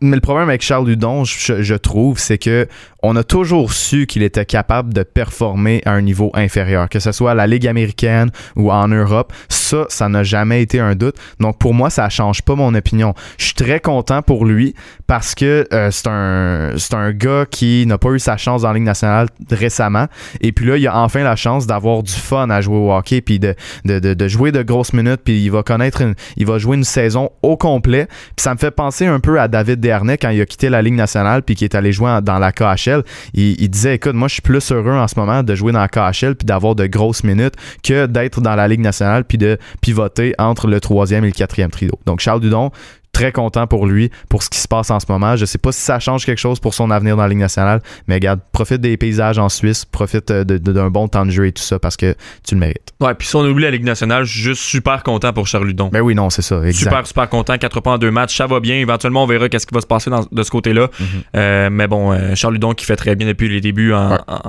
mais 0.00 0.16
le 0.16 0.20
problème 0.20 0.48
avec 0.48 0.62
Charles 0.62 0.88
Ludon, 0.88 1.24
je, 1.24 1.62
je 1.62 1.74
trouve, 1.74 2.18
c'est 2.18 2.38
que 2.38 2.66
on 3.02 3.16
a 3.16 3.24
toujours 3.24 3.72
su 3.72 4.06
qu'il 4.06 4.22
était 4.22 4.44
capable 4.44 4.94
de 4.94 5.02
performer 5.02 5.82
à 5.84 5.92
un 5.92 6.02
niveau 6.02 6.30
inférieur, 6.34 6.88
que 6.88 7.00
ce 7.00 7.10
soit 7.10 7.32
à 7.32 7.34
la 7.34 7.46
Ligue 7.46 7.66
américaine 7.66 8.30
ou 8.54 8.70
en 8.70 8.88
Europe. 8.88 9.32
Ça, 9.48 9.86
ça 9.88 10.08
n'a 10.08 10.22
jamais 10.22 10.62
été 10.62 10.78
un 10.78 10.94
doute. 10.94 11.16
Donc 11.40 11.58
pour 11.58 11.74
moi, 11.74 11.90
ça 11.90 12.08
change 12.08 12.42
pas 12.42 12.54
mon 12.54 12.74
opinion. 12.74 13.14
Je 13.38 13.46
suis 13.46 13.54
très 13.54 13.80
content 13.80 14.22
pour 14.22 14.44
lui 14.44 14.74
parce 15.06 15.34
que 15.34 15.66
euh, 15.72 15.90
c'est 15.90 16.06
un 16.08 16.72
c'est 16.76 16.94
un 16.94 17.12
gars 17.12 17.44
qui 17.50 17.86
n'a 17.86 17.98
pas 17.98 18.10
eu 18.10 18.18
sa 18.18 18.36
chance 18.36 18.64
en 18.64 18.72
Ligue 18.72 18.84
nationale 18.84 19.28
récemment. 19.50 20.06
Et 20.40 20.52
puis 20.52 20.66
là, 20.66 20.76
il 20.76 20.86
a 20.86 20.96
enfin 20.98 21.24
la 21.24 21.36
chance 21.36 21.66
d'avoir 21.66 22.02
du 22.02 22.12
fun 22.12 22.50
à 22.50 22.60
jouer 22.60 22.76
au 22.76 22.92
hockey 22.92 23.20
puis 23.20 23.38
de, 23.38 23.54
de, 23.84 23.98
de, 23.98 24.28
jouer 24.28 24.52
de 24.52 24.62
grosses 24.62 24.92
minutes 24.92 25.22
puis 25.24 25.42
il 25.42 25.50
va 25.50 25.62
connaître 25.62 26.02
il 26.36 26.46
va 26.46 26.58
jouer 26.58 26.76
une 26.76 26.84
saison 26.84 27.30
au 27.42 27.56
complet. 27.56 28.06
Puis 28.36 28.44
ça 28.44 28.54
me 28.54 28.58
fait 28.58 28.70
penser 28.70 29.06
un 29.06 29.18
peu 29.18 29.40
à 29.40 29.48
David 29.48 29.80
Dernay 29.80 30.18
quand 30.18 30.30
il 30.30 30.40
a 30.40 30.46
quitté 30.46 30.68
la 30.68 30.82
Ligue 30.82 30.94
nationale 30.94 31.42
puis 31.42 31.56
qui 31.56 31.64
est 31.64 31.74
allé 31.74 31.92
jouer 31.92 32.20
dans 32.22 32.38
la 32.38 32.52
KHL 32.52 32.91
il, 33.34 33.68
disait 33.68 33.96
écoute, 33.96 34.14
moi 34.14 34.28
je 34.28 34.34
suis 34.34 34.42
plus 34.42 34.70
heureux 34.72 34.92
en 34.92 35.08
ce 35.08 35.18
moment 35.18 35.42
de 35.42 35.54
jouer 35.54 35.72
dans 35.72 35.80
la 35.80 35.88
KHL 35.88 36.34
puis 36.34 36.46
d'avoir 36.46 36.74
de 36.74 36.86
grosses 36.86 37.24
minutes 37.24 37.54
que 37.82 38.06
d'être 38.06 38.40
dans 38.40 38.54
la 38.54 38.68
Ligue 38.68 38.80
nationale 38.80 39.24
puis 39.24 39.38
de 39.38 39.58
pivoter 39.80 40.34
entre 40.38 40.66
le 40.66 40.80
troisième 40.80 41.24
et 41.24 41.28
le 41.28 41.32
quatrième 41.32 41.70
trio. 41.70 41.92
Donc 42.06 42.20
Charles 42.20 42.40
Dudon, 42.40 42.70
très 43.12 43.30
content 43.30 43.66
pour 43.66 43.86
lui, 43.86 44.10
pour 44.28 44.42
ce 44.42 44.48
qui 44.48 44.58
se 44.58 44.66
passe 44.66 44.90
en 44.90 44.98
ce 44.98 45.06
moment. 45.08 45.36
Je 45.36 45.44
sais 45.44 45.58
pas 45.58 45.70
si 45.70 45.80
ça 45.80 46.00
change 46.00 46.24
quelque 46.24 46.40
chose 46.40 46.58
pour 46.58 46.74
son 46.74 46.90
avenir 46.90 47.16
dans 47.16 47.22
la 47.22 47.28
Ligue 47.28 47.38
nationale, 47.38 47.82
mais 48.08 48.14
regarde, 48.14 48.40
profite 48.52 48.80
des 48.80 48.96
paysages 48.96 49.38
en 49.38 49.48
Suisse, 49.48 49.84
profite 49.84 50.30
euh, 50.30 50.44
d'un 50.44 50.90
bon 50.90 51.08
temps 51.08 51.26
de 51.26 51.30
jeu 51.30 51.46
et 51.46 51.52
tout 51.52 51.62
ça 51.62 51.78
parce 51.78 51.96
que 51.96 52.14
tu 52.46 52.54
le 52.54 52.60
mérites. 52.60 52.92
Ouais, 53.00 53.14
puis 53.14 53.28
si 53.28 53.36
on 53.36 53.44
oublie 53.44 53.64
la 53.64 53.70
Ligue 53.70 53.84
nationale, 53.84 54.24
je 54.24 54.32
suis 54.32 54.42
juste 54.42 54.62
super 54.62 55.02
content 55.02 55.32
pour 55.32 55.46
Charles 55.46 55.66
Ludon. 55.66 55.88
Ben 55.92 56.00
oui, 56.00 56.14
non, 56.14 56.30
c'est 56.30 56.42
ça, 56.42 56.62
exact. 56.64 56.84
Super, 56.84 57.06
super 57.06 57.28
content. 57.28 57.58
Quatre 57.58 57.80
points 57.80 57.94
en 57.94 57.98
deux 57.98 58.10
matchs, 58.10 58.36
ça 58.36 58.46
va 58.46 58.60
bien. 58.60 58.76
Éventuellement, 58.76 59.24
on 59.24 59.26
verra 59.26 59.48
qu'est-ce 59.48 59.66
qui 59.66 59.74
va 59.74 59.80
se 59.80 59.86
passer 59.86 60.10
de 60.10 60.42
ce 60.42 60.50
côté-là. 60.50 60.88
Mhm. 60.98 61.06
Euh, 61.36 61.70
mais 61.70 61.88
bon, 61.88 62.12
euh, 62.12 62.34
Charles 62.34 62.54
Ludon 62.54 62.72
qui 62.72 62.86
fait 62.86 62.96
très 62.96 63.14
bien 63.14 63.26
depuis 63.26 63.48
les 63.48 63.60
débuts 63.60 63.92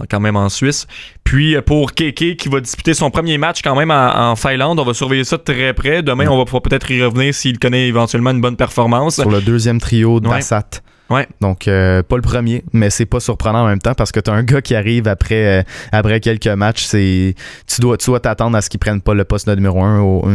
quand 0.10 0.20
même 0.20 0.36
en 0.36 0.50
Suisse. 0.50 0.88
Puis 1.24 1.56
pour 1.66 1.94
Keke 1.94 2.38
qui 2.38 2.50
va 2.50 2.60
disputer 2.60 2.94
son 2.94 3.10
premier 3.12 3.38
match 3.38 3.62
quand 3.62 3.76
même 3.76 3.92
en, 3.92 4.36
Finlande, 4.36 4.80
on 4.80 4.84
va 4.84 4.94
surveiller 4.94 5.24
ça 5.24 5.38
de 5.38 5.44
très 5.44 5.74
près. 5.74 6.02
Demain, 6.02 6.28
on 6.28 6.44
va 6.44 6.60
peut-être 6.60 6.90
y 6.92 7.04
revenir 7.04 7.34
s'il 7.34 7.60
connaît 7.60 7.88
éventuellement 7.88 8.32
une 8.32 8.42
bonne 8.42 8.53
performance. 8.56 9.16
Sur 9.16 9.30
le 9.30 9.42
deuxième 9.42 9.80
trio 9.80 10.20
de 10.20 10.28
Ouais. 10.28 10.42
Donc, 11.42 11.68
euh, 11.68 12.02
pas 12.04 12.16
le 12.16 12.22
premier, 12.22 12.64
mais 12.74 12.90
c'est 12.90 13.06
pas 13.06 13.20
surprenant 13.20 13.64
en 13.64 13.68
même 13.68 13.80
temps 13.80 13.94
parce 13.94 14.12
que 14.12 14.20
tu 14.20 14.32
as 14.32 14.34
un 14.34 14.44
gars 14.44 14.62
qui 14.62 14.76
arrive 14.76 15.08
après, 15.08 15.60
euh, 15.60 15.64
après 15.92 16.20
quelques 16.20 16.48
matchs. 16.48 16.84
C'est, 16.84 17.36
tu 17.68 17.82
dois 17.82 17.98
tu 17.98 18.10
dois 18.10 18.20
t'attendre 18.20 18.58
à 18.58 18.62
ce 18.62 18.70
qu'ils 18.70 18.80
prennent 18.80 19.02
pas 19.02 19.14
le 19.14 19.24
poste 19.24 19.48
de 19.48 19.56
numéro 19.56 19.84
un. 19.84 20.00
Au, 20.00 20.26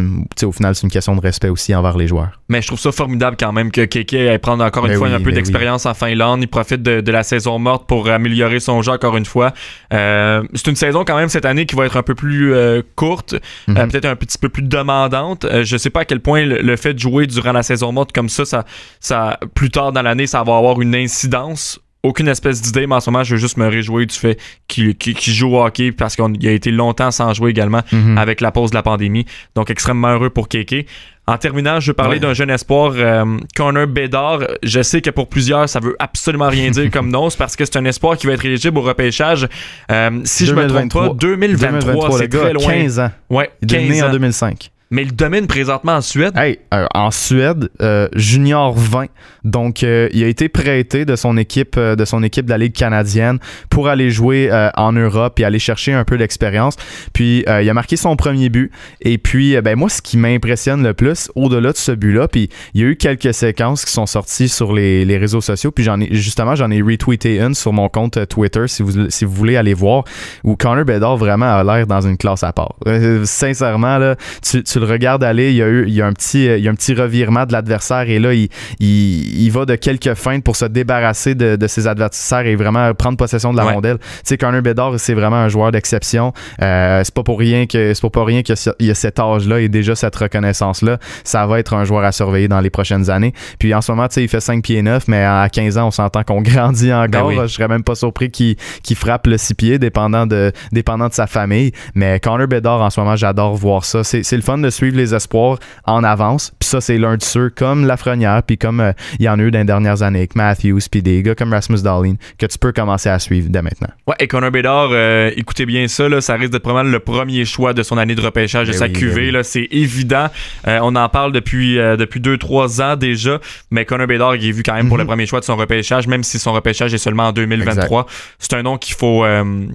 au 0.43 0.53
final, 0.53 0.75
c'est 0.75 0.83
une 0.83 0.91
question 0.91 1.17
de 1.17 1.21
respect 1.21 1.49
aussi 1.49 1.75
envers 1.75 1.97
les 1.97 2.07
joueurs. 2.07 2.41
Mais 2.49 2.63
je 2.63 2.67
trouve 2.67 2.79
ça 2.79 2.93
formidable 2.93 3.37
quand 3.39 3.53
même 3.53 3.71
que 3.71 3.85
Keke 3.85 4.15
aille 4.15 4.39
prendre 4.39 4.65
encore 4.65 4.87
une 4.87 4.93
ben 4.93 4.99
fois 4.99 5.09
un 5.09 5.21
peu 5.21 5.33
d'expérience 5.33 5.87
en 5.87 5.95
Finlande. 5.95 6.43
Il 6.43 6.49
profite 6.49 6.83
de, 6.83 7.09
la 7.11 7.23
saison 7.23 7.59
morte 7.59 7.87
pour 7.87 8.09
améliorer 8.09 8.61
son 8.61 8.83
jeu 8.83 8.93
encore 8.93 9.17
une 9.17 9.25
fois. 9.25 9.53
Euh, 9.93 10.43
c'est 10.55 10.67
une 10.67 10.77
saison 10.77 11.05
quand 11.05 11.17
même 11.17 11.29
cette 11.29 11.47
année 11.47 11.65
qui 11.67 11.75
va 11.75 11.87
être 11.87 11.97
un 11.97 12.03
peu 12.03 12.15
plus 12.15 12.55
courte, 12.95 13.35
mhm. 13.67 13.89
peut-être 13.89 14.05
un 14.05 14.17
petit 14.17 14.39
peu 14.39 14.49
plus 14.49 14.63
demandante. 14.63 15.47
je 15.63 15.77
sais 15.77 15.91
pas 15.91 16.01
à 16.01 16.05
quel 16.05 16.21
point 16.21 16.45
le, 16.45 16.77
fait 16.77 16.95
de 16.95 16.99
jouer 16.99 17.27
durant 17.27 17.53
la 17.53 17.63
saison 17.63 17.93
morte 17.93 18.13
comme 18.13 18.29
ça, 18.29 18.45
ça, 18.45 18.65
ça 19.01 19.41
plus 19.55 19.71
tard 19.71 19.93
dans 19.93 20.03
l'année, 20.03 20.27
ça 20.27 20.43
va 20.43 20.58
avoir 20.59 20.81
une 20.81 20.95
incidence 20.95 21.81
aucune 22.03 22.29
espèce 22.29 22.63
d'idée, 22.63 22.87
mais 22.87 22.95
en 22.95 23.01
ce 23.01 23.11
moment, 23.11 23.25
je 23.25 23.35
veux 23.35 23.41
juste 23.41 23.57
me 23.57 23.67
réjouir 23.67 24.07
du 24.07 24.15
fait 24.15 24.39
qu'il 24.69 24.95
joue 25.19 25.57
au 25.57 25.65
hockey 25.65 25.91
parce 25.93 26.15
qu'il 26.15 26.49
a 26.49 26.53
été 26.53 26.71
longtemps 26.71 27.11
sans 27.11 27.35
jouer 27.35 27.51
également 27.51 27.83
mhm. 27.91 28.17
avec 28.17 28.41
la 28.41 28.53
pause 28.53 28.71
de 28.71 28.77
la 28.77 28.83
pandémie. 28.83 29.27
Donc, 29.55 29.71
extrêmement 29.71 30.13
heureux 30.13 30.31
pour 30.31 30.49
Keke. 30.49 30.87
En 31.27 31.37
terminant, 31.37 31.79
je 31.79 31.91
veux 31.91 31.95
parler 31.95 32.21
d'un 32.21 32.33
jeune 32.33 32.49
espoir, 32.49 32.93
euh, 32.97 33.37
Connor 33.55 33.87
Bedard. 33.87 34.41
Je 34.63 34.81
sais 34.81 35.03
que 35.03 35.11
pour 35.11 35.29
plusieurs, 35.29 35.69
ça 35.69 35.81
veut 35.81 35.95
absolument 35.99 36.49
rien 36.49 36.71
dire 36.71 36.91
comme 36.93 37.11
nom, 37.11 37.29
parce 37.37 37.55
que 37.55 37.65
c'est 37.65 37.77
un 37.77 37.85
espoir 37.85 38.17
qui 38.17 38.27
va 38.27 38.33
être 38.33 38.45
éligible 38.47 38.79
au 38.79 38.83
repêchage. 38.83 39.47
Euh, 39.91 40.21
si 40.25 40.47
je 40.47 40.55
me 40.55 40.67
trompe 40.67 40.93
pas, 40.93 41.11
2023, 41.11 42.19
c'est 42.19 42.29
très 42.29 42.53
loin. 42.53 42.73
15 42.73 43.01
ans. 43.01 43.11
Ouais, 43.29 43.51
Il 43.61 43.75
est 43.75 43.89
né 43.89 44.03
en 44.03 44.11
2005. 44.11 44.71
Mais 44.91 45.03
il 45.03 45.15
domine 45.15 45.47
présentement 45.47 45.93
en 45.93 46.01
Suède? 46.01 46.33
Hey, 46.37 46.59
euh, 46.73 46.87
en 46.95 47.11
Suède, 47.11 47.69
euh, 47.83 48.09
junior 48.15 48.73
20. 48.75 49.07
Donc, 49.45 49.83
euh, 49.83 50.09
il 50.13 50.25
a 50.25 50.29
été 50.29 50.49
prêté 50.49 51.05
de 51.05 51.15
son 51.15 51.37
équipe 51.37 51.79
de 51.79 52.05
son 52.05 52.23
équipe 52.23 52.49
la 52.49 52.59
Ligue 52.59 52.73
canadienne 52.73 53.39
pour 53.71 53.89
aller 53.89 54.11
jouer 54.11 54.51
en 54.77 54.93
Europe 54.93 55.39
et 55.41 55.45
aller 55.45 55.59
chercher 55.59 55.93
un 55.93 56.05
peu 56.05 56.17
d'expérience. 56.17 56.77
Puis, 57.13 57.45
il 57.47 57.71
a 57.71 57.75
marqué 57.75 57.97
son 57.97 58.17
premier 58.17 58.49
but. 58.49 58.71
Et 59.01 59.19
puis, 59.19 59.61
ben 59.61 59.77
moi, 59.77 59.89
ce 59.89 60.03
qui 60.03 60.17
m'impressionne 60.17 60.83
le 60.83 60.95
plus, 60.95 61.31
au-delà 61.35 61.73
de 61.73 61.77
ce 61.77 61.93
but-là, 61.93 62.29
puis 62.29 62.49
il 62.75 62.81
y 62.81 62.85
a 62.85 62.87
eu 62.89 62.97
quelques 62.97 63.35
séquences 63.35 63.85
qui 63.85 63.93
sont 63.93 64.07
sorties 64.07 64.49
sur 64.49 64.73
les, 64.73 65.05
les 65.05 65.19
réseaux 65.19 65.41
sociaux. 65.41 65.71
Puis, 65.71 65.85
j'en 65.85 66.01
ai 66.01 66.09
justement, 66.13 66.55
j'en 66.55 66.71
ai 66.71 66.81
retweeté 66.81 67.39
une 67.41 67.55
sur 67.55 67.73
mon 67.73 67.89
compte 67.89 68.27
Twitter, 68.29 68.67
si 68.67 68.83
vous 68.83 69.11
si 69.11 69.25
vous 69.25 69.33
voulez 69.33 69.57
aller 69.57 69.75
voir, 69.75 70.05
où 70.45 70.57
Connor 70.57 70.85
Bedard 70.85 71.17
vraiment 71.17 71.57
a 71.57 71.65
l'air 71.65 71.87
dans 71.87 72.01
une 72.01 72.17
classe 72.17 72.43
à 72.43 72.53
part. 72.53 72.77
sincèrement, 73.25 73.99
là, 73.99 74.17
tu, 74.43 74.63
tu 74.63 74.78
le 74.79 74.87
regarde 74.87 75.25
aller, 75.25 75.51
il 75.51 75.57
y 75.57 75.63
a 75.63 75.69
eu 75.69 75.85
il 75.87 75.95
y 75.95 76.03
a 76.03 76.07
un 76.07 76.13
petit 76.13 76.47
il 76.47 76.61
y 76.61 76.69
a 76.69 76.71
un 76.71 76.75
petit 76.75 76.95
revirement 76.95 77.47
de 77.47 77.53
l'adversaire 77.53 78.09
et 78.09 78.19
là 78.19 78.35
il, 78.35 78.49
il, 78.81 79.51
va 79.51 79.65
de 79.65 79.75
quelques 79.75 80.15
feintes 80.15 80.45
pour 80.45 80.57
se 80.57 80.65
débarrasser 80.65 81.35
de, 81.35 81.57
de 81.57 81.67
ses 81.67 81.87
adversaires 81.87 82.47
et 82.47 82.57
vraiment 82.57 82.93
prendre 82.95 83.17
possession 83.17 83.53
de 83.53 83.57
la 83.57 83.65
rondelle. 83.65 83.99
Tu 83.99 84.05
sais 84.25 84.39
Connor 84.39 84.63
Bedard 84.63 84.99
c'est 84.99 85.15
vraiment 85.15 85.37
un 85.37 85.49
joueur 85.49 85.73
d'exception. 85.73 86.33
Euh, 86.63 87.03
c'est 87.05 87.15
pas 87.15 87.23
pour 87.23 87.39
rien 87.39 87.67
que 87.67 87.95
c'est 87.95 88.03
pas 88.03 88.11
pour 88.11 88.27
rien 88.27 88.43
qu'il 88.43 88.57
y 88.81 88.91
a 88.91 88.95
cet 88.95 89.19
âge 89.19 89.47
là 89.49 89.61
et 89.61 89.69
déjà 89.69 89.95
cette 89.95 90.17
reconnaissance 90.17 90.83
là. 90.83 90.99
Ça 91.25 91.47
va 91.47 91.59
être 91.59 91.75
un 91.75 91.85
joueur 91.85 92.05
à 92.05 92.13
surveiller 92.13 92.49
dans 92.49 92.61
les 92.61 92.71
prochaines 92.71 93.11
années. 93.11 93.33
Puis 93.59 93.75
en 93.75 93.81
ce 93.81 93.93
moment 93.93 94.09
tu 94.09 94.15
sais 94.15 94.23
il 94.23 94.29
fait 94.29 94.41
5 94.41 94.63
pieds 94.63 94.83
9 94.83 95.09
mais 95.09 95.25
à 95.25 95.49
15 95.51 95.79
ans 95.79 95.89
on 95.89 95.91
s'entend 95.91 96.23
qu'on 96.23 96.43
grandit 96.43 96.93
encore. 96.93 97.29
Ben 97.29 97.47
je 97.47 97.55
serais 97.55 97.69
même 97.69 97.85
pas 97.85 97.95
surpris 97.95 98.31
qu'il 98.31 98.57
frappe 98.97 99.27
le 99.27 99.39
6 99.39 99.55
pieds 99.55 99.79
dépendant 99.79 100.27
de 100.27 100.53
dépendant 100.73 101.09
de 101.09 101.15
sa 101.15 101.27
famille. 101.27 101.73
Mais 101.95 102.21
Connor 102.21 102.49
Bedard 102.49 102.81
en 102.81 102.91
ce 102.91 103.01
moment 103.01 103.17
j'adore 103.17 103.55
voir 103.57 103.85
ça. 103.85 104.05
C'est 104.05 104.33
le 104.33 104.43
fun 104.43 104.59
de 104.59 104.68
suivre 104.71 104.97
les 104.97 105.15
espoirs 105.15 105.59
en 105.85 106.05
avance. 106.05 106.53
Puis 106.59 106.69
ça, 106.69 106.81
c'est 106.81 106.99
l'un 106.99 107.17
de 107.17 107.23
ceux 107.23 107.51
comme 107.51 107.87
Lafrenière, 107.87 108.43
puis 108.43 108.59
comme 108.59 108.81
euh, 108.81 108.93
il 109.19 109.25
y 109.25 109.29
en 109.29 109.39
a 109.39 109.43
eu 109.43 109.51
dans 109.51 109.59
les 109.59 109.65
dernières 109.65 110.03
années 110.03 110.21
avec 110.21 110.37
Matthews, 110.37 110.81
puis 110.91 111.03
des 111.03 111.23
gars 111.23 111.35
comme 111.35 111.53
Rasmus 111.53 111.83
Dahlin, 111.83 112.15
que 112.39 112.47
tu 112.47 112.59
peux 112.59 112.73
commencer 112.73 113.09
à 113.09 113.19
suivre 113.19 113.49
dès 113.51 113.63
maintenant. 113.63 113.89
Ouais, 114.07 114.15
et 114.19 114.27
Connor 114.27 114.51
Bedard, 114.51 114.91
euh, 114.93 115.31
écoutez 115.37 115.67
bien 115.67 115.89
ça, 115.89 116.09
là, 116.09 116.21
ça 116.21 116.35
risque 116.35 116.53
d'être 116.53 116.63
probablement 116.63 116.93
le 116.93 117.01
premier 117.01 117.45
choix 117.45 117.73
de 117.73 117.83
son 117.83 117.99
année 117.99 118.15
de 118.15 118.21
repêchage 118.21 118.69
de 118.69 118.73
ben 118.73 118.79
sa 118.79 118.89
QV. 118.89 119.33
Ben 119.33 119.43
c'est 119.43 119.69
évident. 119.71 120.29
Euh, 120.67 120.79
on 120.83 120.95
en 120.97 121.09
parle 121.09 121.33
depuis 121.33 121.77
depuis 121.77 122.21
deux 122.21 122.39
trois 122.39 122.81
ans 122.81 122.97
déjà, 122.97 123.41
mais 123.71 123.85
Connor 123.85 124.07
Bedard 124.07 124.37
il 124.37 124.49
est 124.49 124.53
vu 124.53 124.63
quand 124.63 124.75
même 124.75 124.89
pour 124.89 124.97
le 124.97 125.05
mhm. 125.05 125.09
premier 125.09 125.27
choix 125.27 125.41
de 125.41 125.45
son 125.45 125.57
repêchage, 125.57 126.07
même 126.07 126.23
si 126.23 126.39
son 126.39 126.53
repêchage 126.53 126.93
est 126.95 126.99
seulement 126.99 127.29
en 127.29 127.33
2023. 127.33 128.07
C'est 128.39 128.55
un 128.55 128.63
nom 128.63 128.79
qu'il 128.79 128.95
faut 128.95 129.25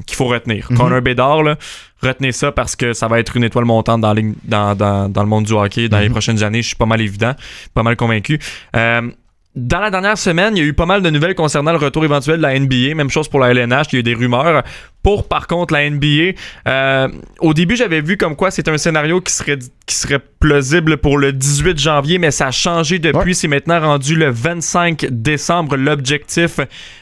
qu'il 0.05 0.15
faut 0.15 0.25
retenir. 0.25 0.67
Connor 0.75 1.01
Bedard, 1.01 1.43
là, 1.43 1.57
retenez 2.03 2.31
ça 2.31 2.51
parce 2.51 2.75
que 2.75 2.93
ça 2.93 3.07
va 3.07 3.19
être 3.19 3.35
une 3.35 3.43
étoile 3.43 3.65
montante 3.65 4.01
dans, 4.01 4.15
dans, 4.43 4.75
dans, 4.75 5.09
dans 5.09 5.23
le 5.23 5.29
monde 5.29 5.45
du 5.45 5.53
hockey 5.53 5.89
dans 5.89 5.99
les 5.99 6.07
mhm. 6.07 6.13
prochaines 6.13 6.43
années. 6.43 6.61
Je 6.61 6.67
suis 6.67 6.75
pas 6.75 6.85
mal 6.85 7.01
évident, 7.01 7.33
pas 7.73 7.83
mal 7.83 7.95
convaincu. 7.95 8.39
Euh, 8.75 9.09
dans 9.55 9.79
la 9.79 9.91
dernière 9.91 10.17
semaine, 10.17 10.57
il 10.57 10.63
y 10.63 10.65
a 10.65 10.65
eu 10.67 10.73
pas 10.73 10.87
mal 10.87 11.03
de 11.03 11.09
nouvelles 11.11 11.35
concernant 11.35 11.71
le 11.71 11.77
retour 11.77 12.03
éventuel 12.03 12.37
de 12.37 12.41
la 12.41 12.59
NBA. 12.59 12.95
Même 12.95 13.11
chose 13.11 13.27
pour 13.27 13.39
la 13.39 13.51
LNH. 13.53 13.87
Il 13.91 13.95
y 13.95 13.97
a 13.97 13.99
eu 13.99 14.03
des 14.03 14.15
rumeurs. 14.15 14.63
Pour, 15.03 15.27
par 15.27 15.47
contre, 15.47 15.73
la 15.73 15.89
NBA, 15.89 16.33
euh, 16.67 17.09
au 17.39 17.53
début, 17.53 17.75
j'avais 17.75 18.01
vu 18.01 18.15
comme 18.15 18.37
quoi 18.37 18.51
c'est 18.51 18.69
un 18.69 18.77
scénario 18.77 19.19
qui 19.19 19.33
serait, 19.33 19.59
qui 19.85 19.95
serait 19.95 20.21
plausible 20.39 20.97
pour 20.97 21.17
le 21.17 21.33
18 21.33 21.77
janvier, 21.77 22.19
mais 22.19 22.31
ça 22.31 22.47
a 22.47 22.51
changé 22.51 22.99
depuis. 22.99 23.35
C'est 23.35 23.49
maintenant 23.49 23.79
rendu 23.79 24.15
le 24.15 24.29
25 24.29 25.07
décembre, 25.09 25.75
l'objectif 25.75 26.59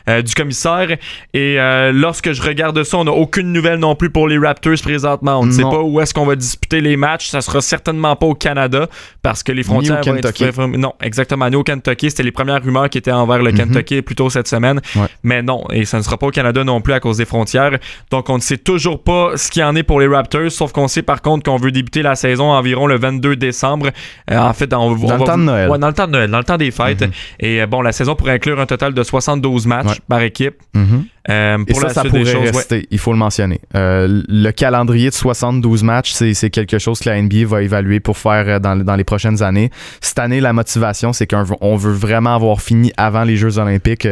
euh, 0.09 0.21
du 0.21 0.33
commissaire. 0.33 0.97
Et 1.33 1.59
euh, 1.59 1.91
lorsque 1.91 2.31
je 2.31 2.41
regarde 2.41 2.83
ça, 2.83 2.97
on 2.97 3.03
n'a 3.03 3.11
aucune 3.11 3.53
nouvelle 3.53 3.79
non 3.79 3.95
plus 3.95 4.09
pour 4.09 4.27
les 4.27 4.37
Raptors 4.37 4.81
présentement. 4.81 5.39
On 5.39 5.45
ne 5.45 5.51
sait 5.51 5.61
pas 5.61 5.81
où 5.81 6.01
est-ce 6.01 6.13
qu'on 6.13 6.25
va 6.25 6.35
disputer 6.35 6.81
les 6.81 6.97
matchs. 6.97 7.29
Ça 7.29 7.41
sera 7.41 7.61
certainement 7.61 8.15
pas 8.15 8.25
au 8.25 8.35
Canada 8.35 8.87
parce 9.21 9.43
que 9.43 9.51
les 9.51 9.63
frontières 9.63 10.01
vont 10.03 10.15
être... 10.15 10.77
Non, 10.77 10.93
exactement. 11.01 11.49
Ni 11.49 11.55
au 11.55 11.63
Kentucky. 11.63 12.09
C'était 12.09 12.23
les 12.23 12.31
premières 12.31 12.63
rumeurs 12.63 12.89
qui 12.89 12.97
étaient 12.97 13.11
envers 13.11 13.39
le 13.39 13.51
mhm. 13.51 13.57
Kentucky 13.57 14.01
plus 14.01 14.15
tôt 14.15 14.29
cette 14.29 14.47
semaine. 14.47 14.81
Mais 15.23 15.43
non, 15.43 15.65
et 15.71 15.85
ça 15.85 15.97
ne 15.97 16.03
sera 16.03 16.17
pas 16.17 16.27
au 16.27 16.31
Canada 16.31 16.63
non 16.63 16.81
plus 16.81 16.93
à 16.93 16.99
cause 16.99 17.17
des 17.17 17.25
frontières. 17.25 17.77
Donc, 18.09 18.29
on 18.29 18.35
ne 18.35 18.41
sait 18.41 18.57
toujours 18.57 19.01
pas 19.03 19.37
ce 19.37 19.49
qu'il 19.49 19.61
y 19.61 19.65
en 19.65 19.75
est 19.75 19.83
pour 19.83 19.99
les 19.99 20.07
Raptors, 20.07 20.51
sauf 20.51 20.71
qu'on 20.71 20.87
sait 20.87 21.01
par 21.01 21.21
contre 21.21 21.49
qu'on 21.49 21.57
veut 21.57 21.71
débuter 21.71 22.01
la 22.01 22.15
saison 22.15 22.51
environ 22.51 22.87
le 22.87 22.97
22 22.97 23.35
décembre. 23.35 23.89
Euh, 24.29 24.37
en 24.37 24.53
fait, 24.53 24.73
on, 24.73 24.95
dans 24.95 25.17
le 25.17 25.23
temps 25.23 25.37
de 25.37 25.43
Noël. 25.43 25.69
Ouais, 25.69 25.79
dans 25.79 25.87
le 25.87 25.93
temps 25.93 26.07
de 26.07 26.11
Noël, 26.11 26.29
dans 26.29 26.37
le 26.37 26.43
temps 26.43 26.57
des 26.57 26.71
fêtes. 26.71 27.01
Mhm. 27.01 27.11
Et 27.39 27.61
euh, 27.61 27.67
bon, 27.67 27.81
la 27.81 27.91
saison 27.91 28.15
pourrait 28.15 28.33
inclure 28.33 28.59
un 28.59 28.65
total 28.65 28.93
de 28.93 29.03
72 29.03 29.67
matchs 29.67 29.99
par 30.07 30.21
équipe. 30.21 30.55
Mhm. 30.73 31.05
Euh, 31.29 31.57
pour 31.57 31.69
Et 31.69 31.73
ça, 31.73 31.89
ça 31.89 32.03
pourrait 32.03 32.23
rester, 32.23 32.87
il 32.89 32.99
faut 32.99 33.11
le 33.11 33.17
mentionner. 33.17 33.61
le 33.73 34.51
calendrier 34.51 35.09
de 35.09 35.15
72 35.15 35.83
matchs, 35.83 36.13
c'est 36.13 36.49
quelque 36.49 36.79
chose 36.79 36.99
que 36.99 37.09
la 37.09 37.21
NBA 37.21 37.45
va 37.45 37.61
évaluer 37.61 37.99
pour 37.99 38.17
faire 38.17 38.59
dans, 38.59 38.75
dans 38.75 38.95
les 38.95 39.03
prochaines 39.03 39.43
années. 39.43 39.69
Cette 40.01 40.19
année, 40.19 40.39
la 40.39 40.53
motivation, 40.53 41.13
c'est 41.13 41.27
qu'on 41.27 41.75
veut 41.75 41.93
vraiment 41.93 42.35
avoir 42.35 42.61
fini 42.61 42.91
avant 42.97 43.23
les 43.23 43.37
Jeux 43.37 43.57
olympiques 43.57 44.07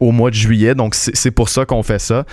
au 0.00 0.12
mois 0.12 0.30
de 0.30 0.34
juillet. 0.34 0.74
Donc, 0.74 0.94
c'est 0.94 1.30
pour 1.30 1.48
ça 1.48 1.64
qu'on 1.64 1.82
fait 1.82 1.98
ça. 1.98 2.24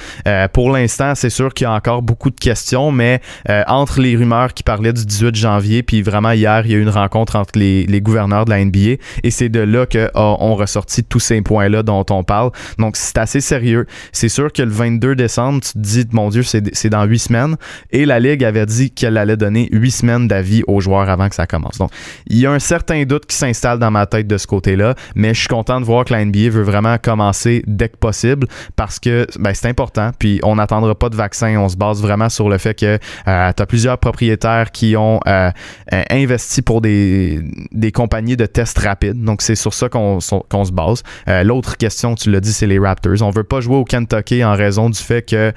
pour 0.53 0.71
l'instant, 0.71 1.13
c'est 1.15 1.29
sûr 1.29 1.53
qu'il 1.53 1.65
y 1.65 1.67
a 1.67 1.73
encore 1.73 2.01
beaucoup 2.01 2.29
de 2.29 2.39
questions, 2.39 2.91
mais 2.91 3.21
euh, 3.49 3.63
entre 3.67 3.99
les 4.01 4.15
rumeurs 4.15 4.53
qui 4.53 4.63
parlaient 4.63 4.93
du 4.93 5.05
18 5.05 5.35
janvier, 5.35 5.83
puis 5.83 6.01
vraiment 6.01 6.31
hier, 6.31 6.65
il 6.65 6.71
y 6.71 6.75
a 6.75 6.77
eu 6.77 6.81
une 6.81 6.89
rencontre 6.89 7.35
entre 7.35 7.57
les, 7.57 8.01
gouverneurs 8.01 8.45
de 8.45 8.51
la 8.51 8.63
NBA, 8.63 9.01
et 9.23 9.31
c'est 9.31 9.49
de 9.49 9.59
là 9.59 9.85
qu'on 9.85 10.09
oh, 10.15 10.55
ressorti 10.55 11.03
tous 11.03 11.19
ces 11.19 11.41
points-là 11.41 11.83
dont 11.83 12.05
on 12.09 12.23
parle. 12.23 12.51
Donc, 12.77 12.95
c'est 12.95 13.17
assez 13.17 13.41
sérieux. 13.41 13.85
C'est 14.19 14.27
sûr 14.27 14.51
que 14.51 14.61
le 14.61 14.69
22 14.69 15.15
décembre, 15.15 15.61
tu 15.61 15.71
te 15.71 15.77
dis, 15.77 16.05
mon 16.11 16.27
Dieu, 16.27 16.43
c'est 16.43 16.89
dans 16.89 17.05
huit 17.05 17.19
semaines, 17.19 17.55
et 17.89 18.05
la 18.05 18.19
Ligue 18.19 18.43
avait 18.43 18.65
dit 18.65 18.91
qu'elle 18.91 19.15
allait 19.15 19.37
donner 19.37 19.69
huit 19.71 19.91
semaines 19.91 20.27
d'avis 20.27 20.61
aux 20.67 20.81
joueurs 20.81 21.09
avant 21.09 21.29
que 21.29 21.35
ça 21.35 21.47
commence. 21.47 21.77
Donc, 21.77 21.89
il 22.27 22.37
y 22.37 22.45
a 22.45 22.51
un 22.51 22.59
certain 22.59 23.05
doute 23.05 23.25
qui 23.27 23.37
s'installe 23.37 23.79
dans 23.79 23.91
ma 23.91 24.07
tête 24.07 24.27
de 24.27 24.37
ce 24.37 24.45
côté-là, 24.45 24.95
mais 25.15 25.33
je 25.33 25.39
suis 25.39 25.47
content 25.47 25.79
de 25.79 25.85
voir 25.85 26.03
que 26.03 26.11
la 26.11 26.25
NBA 26.25 26.49
veut 26.49 26.63
vraiment 26.63 26.97
commencer 26.97 27.63
dès 27.65 27.87
que 27.87 27.95
possible 27.95 28.45
parce 28.75 28.99
que 28.99 29.25
ben, 29.39 29.53
c'est 29.53 29.69
important, 29.69 30.11
puis 30.19 30.41
on 30.43 30.57
attendra 30.57 30.95
pas 30.95 31.07
de 31.07 31.15
vaccin. 31.15 31.55
On 31.57 31.69
se 31.69 31.77
base 31.77 32.01
vraiment 32.01 32.27
sur 32.27 32.49
le 32.49 32.57
fait 32.57 32.77
que 32.77 32.99
euh, 33.27 33.51
tu 33.55 33.63
as 33.63 33.65
plusieurs 33.65 33.99
propriétaires 33.99 34.71
qui 34.71 34.97
ont 34.97 35.21
euh, 35.27 35.49
euh, 35.93 36.03
investi 36.09 36.61
pour 36.61 36.81
des, 36.81 37.39
des 37.71 37.93
compagnies 37.93 38.35
de 38.35 38.47
tests 38.47 38.79
rapides. 38.79 39.23
Donc, 39.23 39.41
c'est 39.41 39.55
sur 39.55 39.73
ça 39.73 39.87
qu'on 39.87 40.19
se 40.19 40.71
base. 40.73 41.03
L'autre 41.25 41.77
question, 41.77 42.15
tu 42.15 42.29
l'as 42.31 42.41
dit, 42.41 42.51
c'est 42.51 42.67
les 42.67 42.79
Raptors. 42.79 43.21
On 43.21 43.29
veut 43.29 43.45
pas 43.45 43.61
jouer 43.61 43.77
au 43.77 43.85
En 44.13 44.55
raison 44.55 44.89
du 44.89 44.99
fait 44.99 45.21
que 45.21 45.51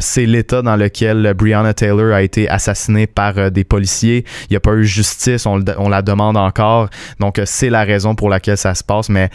c'est 0.00 0.26
l'État 0.26 0.62
dans 0.62 0.76
lequel 0.76 1.34
Breonna 1.34 1.74
Taylor 1.74 2.14
a 2.14 2.22
été 2.22 2.48
assassinée 2.48 3.06
par 3.06 3.50
des 3.50 3.64
policiers. 3.64 4.24
Il 4.44 4.52
n'y 4.52 4.56
a 4.56 4.60
pas 4.60 4.74
eu 4.74 4.84
justice. 4.84 5.46
On, 5.46 5.62
on 5.78 5.88
la 5.88 6.02
demande 6.02 6.36
encore. 6.36 6.88
Donc, 7.20 7.40
c'est 7.44 7.70
la 7.70 7.84
raison 7.84 8.14
pour 8.14 8.28
laquelle 8.28 8.58
ça 8.58 8.74
se 8.74 8.84
passe. 8.84 9.08
Mais 9.08 9.30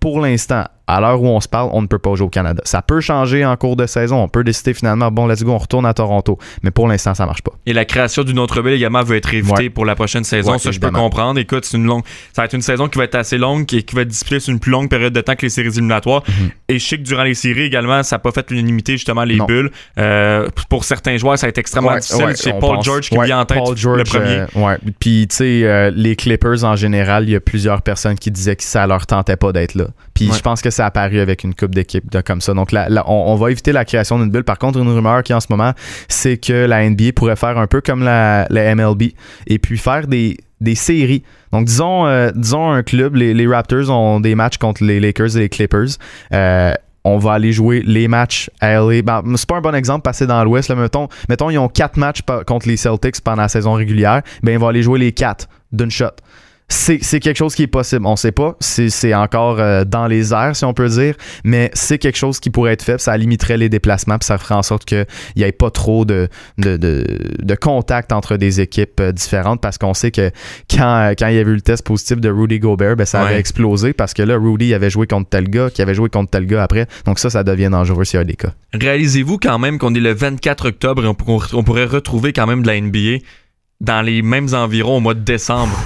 pour 0.00 0.20
l'instant, 0.20 0.64
à 0.86 1.00
l'heure 1.00 1.20
où 1.20 1.26
on 1.26 1.40
se 1.40 1.48
parle, 1.48 1.70
on 1.72 1.82
ne 1.82 1.86
peut 1.86 1.98
pas 1.98 2.14
jouer 2.14 2.26
au 2.26 2.30
Canada. 2.30 2.62
Ça 2.64 2.82
peut 2.82 3.00
changer 3.00 3.44
en 3.44 3.56
cours 3.56 3.76
de 3.76 3.86
saison. 3.86 4.22
On 4.22 4.28
peut 4.28 4.44
décider 4.44 4.74
finalement, 4.74 5.10
bon, 5.10 5.26
let's 5.26 5.42
go, 5.42 5.52
on 5.52 5.58
retourne 5.58 5.86
à 5.86 5.94
Toronto. 5.94 6.38
Mais 6.62 6.70
pour 6.70 6.88
l'instant, 6.88 7.14
ça 7.14 7.26
marche 7.26 7.42
pas. 7.42 7.52
Et 7.66 7.72
la 7.72 7.84
création 7.84 8.22
d'une 8.22 8.38
autre 8.38 8.62
ville 8.62 8.74
également 8.74 9.02
veut 9.02 9.16
être 9.16 9.32
évitée 9.34 9.70
pour 9.70 9.84
la 9.84 9.94
prochaine 9.94 10.24
saison. 10.24 10.58
ça, 10.58 10.70
je 10.70 10.80
peux 10.80 10.90
comprendre. 10.90 11.40
Écoute, 11.40 11.64
c'est 11.64 11.76
une 11.76 11.86
longue, 11.86 12.04
ça 12.32 12.42
va 12.42 12.46
être 12.46 12.54
une 12.54 12.62
saison 12.62 12.88
qui 12.88 12.98
va 12.98 13.04
être 13.04 13.14
assez 13.14 13.38
longue 13.38 13.72
et 13.74 13.82
qui 13.82 13.94
va 13.94 14.02
être 14.02 14.08
disputée 14.08 14.40
sur 14.40 14.52
une 14.52 14.60
plus 14.60 14.70
longue 14.70 14.88
période 14.88 15.12
de 15.12 15.20
temps 15.20 15.34
que 15.34 15.42
les 15.42 15.50
séries 15.50 15.68
éliminatoires. 15.68 16.22
Mhm. 16.28 16.50
Et 16.68 16.78
je 16.78 16.86
sais 16.86 16.98
que 16.98 17.02
durant 17.02 17.24
les 17.24 17.34
séries 17.34 17.62
également, 17.62 18.02
ça 18.02 18.16
n'a 18.16 18.20
pas 18.20 18.32
fait 18.32 18.50
l'unanimité, 18.50 18.92
justement, 18.92 19.24
les 19.24 19.38
bulles. 19.38 19.70
Euh, 19.98 20.48
pour 20.68 20.84
certains 20.84 21.16
joueurs, 21.16 21.38
ça 21.38 21.46
a 21.46 21.50
été 21.50 21.60
extrêmement 21.60 21.96
difficile. 21.96 22.32
c'est 22.34 22.58
Paul 22.58 22.82
George 22.82 23.08
qui 23.08 23.18
vient 23.18 23.40
en 23.40 23.44
tête 23.44 23.58
le 23.58 24.04
premier. 24.04 24.26
Euh, 24.26 24.46
ouais. 24.54 24.78
Puis, 24.98 25.26
tu 25.28 25.36
sais, 25.36 25.60
euh, 25.64 25.90
les 25.94 26.16
Clippers 26.16 26.64
en 26.64 26.76
général, 26.76 27.24
il 27.24 27.30
y 27.30 27.36
a 27.36 27.40
plusieurs 27.40 27.82
personnes 27.82 28.18
qui 28.18 28.30
disaient 28.30 28.56
que 28.56 28.62
ça 28.62 28.86
leur 28.86 29.06
tentait 29.06 29.36
pas 29.36 29.52
d'être 29.52 29.74
là. 29.74 29.86
Puis, 30.14 30.30
je 30.32 30.40
pense 30.40 30.62
que 30.62 30.70
a 30.84 30.86
apparu 30.86 31.20
avec 31.20 31.44
une 31.44 31.54
coupe 31.54 31.74
d'équipe 31.74 32.04
comme 32.24 32.40
ça. 32.40 32.54
Donc 32.54 32.70
on, 33.06 33.36
va 33.36 33.50
éviter 33.50 33.72
la 33.72 33.84
création 33.84 34.18
d'une 34.18 34.30
bulle. 34.30 34.44
Par 34.44 34.58
contre, 34.58 34.78
une 34.78 34.88
rumeur 34.88 35.22
qui 35.22 35.34
en 35.34 35.40
ce 35.40 35.46
moment, 35.50 35.72
c'est 36.08 36.36
que 36.36 36.66
la 36.66 36.88
NBA 36.88 37.12
pourrait 37.14 37.36
faire 37.36 37.58
un 37.58 37.66
peu 37.66 37.80
comme 37.80 38.02
la, 38.02 38.46
MLB 38.50 39.12
et 39.46 39.58
puis 39.58 39.78
faire 39.78 40.06
des, 40.06 40.36
séries. 40.74 41.22
Donc, 41.52 41.66
disons, 41.66 42.06
euh, 42.06 42.30
disons 42.34 42.70
un 42.70 42.82
club, 42.82 43.14
les, 43.16 43.46
Raptors 43.46 43.90
ont 43.90 44.20
des 44.20 44.34
matchs 44.34 44.58
contre 44.58 44.84
les 44.84 45.00
Lakers 45.00 45.36
et 45.36 45.40
les 45.40 45.48
Clippers. 45.48 45.98
Euh, 46.32 46.72
on 47.04 47.18
va 47.18 47.34
aller 47.34 47.52
jouer 47.52 47.82
les 47.86 48.08
matchs 48.08 48.50
à 48.60 48.74
LA. 48.74 49.02
Ben, 49.02 49.22
c'est 49.36 49.48
pas 49.48 49.56
un 49.56 49.60
bon 49.60 49.74
exemple 49.74 50.02
passer 50.02 50.26
dans 50.26 50.42
l'Ouest. 50.42 50.70
Mettons, 50.70 51.08
mettons, 51.28 51.50
ils 51.50 51.58
ont 51.58 51.68
quatre 51.68 51.96
matchs 51.96 52.20
contre 52.46 52.66
les 52.66 52.76
Celtics 52.76 53.20
pendant 53.20 53.42
la 53.42 53.48
saison 53.48 53.74
régulière. 53.74 54.22
Ben, 54.42 54.56
on 54.56 54.60
va 54.60 54.70
aller 54.70 54.82
jouer 54.82 54.98
les 54.98 55.12
quatre 55.12 55.48
d'une 55.70 55.90
shot 55.90 56.16
c'est 56.68 57.20
quelque 57.20 57.36
chose 57.36 57.54
qui 57.54 57.62
est 57.62 57.68
possible. 57.68 58.06
On 58.06 58.16
sait 58.16 58.32
pas. 58.32 58.56
C'est 58.60 59.14
encore 59.14 59.60
euh, 59.60 59.84
dans 59.84 60.06
les 60.06 60.32
airs, 60.32 60.56
si 60.56 60.64
on 60.64 60.74
peut 60.74 60.88
dire. 60.88 61.14
Mais 61.44 61.70
c'est 61.74 61.98
quelque 61.98 62.18
chose 62.18 62.40
qui 62.40 62.50
pourrait 62.50 62.72
être 62.72 62.82
fait. 62.82 63.00
Ça 63.00 63.16
limiterait 63.16 63.56
les 63.56 63.68
déplacements. 63.68 64.18
Puis 64.18 64.26
ça 64.26 64.38
ferait 64.38 64.54
en 64.54 64.62
sorte 64.62 64.84
qu'il 64.84 65.06
n'y 65.36 65.42
ait 65.44 65.52
pas 65.52 65.70
trop 65.70 66.04
de, 66.04 66.28
de, 66.58 66.76
de, 66.76 67.54
contact 67.54 68.12
entre 68.12 68.36
des 68.36 68.60
équipes 68.60 69.00
euh, 69.00 69.12
différentes. 69.12 69.60
Parce 69.60 69.78
qu'on 69.78 69.94
sait 69.94 70.10
que 70.10 70.30
quand, 70.68 71.12
quand 71.16 71.28
il 71.28 71.36
y 71.36 71.38
avait 71.38 71.50
eu 71.50 71.54
le 71.54 71.60
test 71.60 71.84
positif 71.86 72.20
de 72.20 72.30
Rudy 72.30 72.58
Gobert, 72.58 72.96
ben, 72.96 73.04
ça 73.04 73.22
avait 73.22 73.38
explosé. 73.38 73.92
Parce 73.92 74.12
que 74.12 74.22
là, 74.22 74.36
Rudy 74.36 74.74
avait 74.74 74.90
joué 74.90 75.06
contre 75.06 75.28
tel 75.28 75.48
gars, 75.48 75.70
qui 75.70 75.82
avait 75.82 75.94
joué 75.94 76.08
contre 76.08 76.30
tel 76.30 76.46
gars 76.46 76.62
après. 76.62 76.86
Donc 77.04 77.20
ça, 77.20 77.30
ça 77.30 77.44
devient 77.44 77.68
dangereux 77.70 78.04
s'il 78.04 78.18
y 78.18 78.20
a 78.20 78.24
des 78.24 78.34
cas. 78.34 78.52
Réalisez-vous 78.74 79.38
quand 79.38 79.58
même 79.58 79.78
qu'on 79.78 79.94
est 79.94 80.00
le 80.00 80.12
24 80.12 80.68
octobre 80.68 81.04
et 81.04 81.08
on, 81.08 81.16
on 81.52 81.62
pourrait 81.62 81.84
retrouver 81.84 82.32
quand 82.32 82.46
même 82.46 82.62
de 82.62 82.66
la 82.66 82.80
NBA 82.80 83.24
dans 83.80 84.02
les 84.02 84.22
mêmes 84.22 84.48
environs 84.52 84.96
au 84.96 85.00
mois 85.00 85.14
de 85.14 85.20
décembre? 85.20 85.76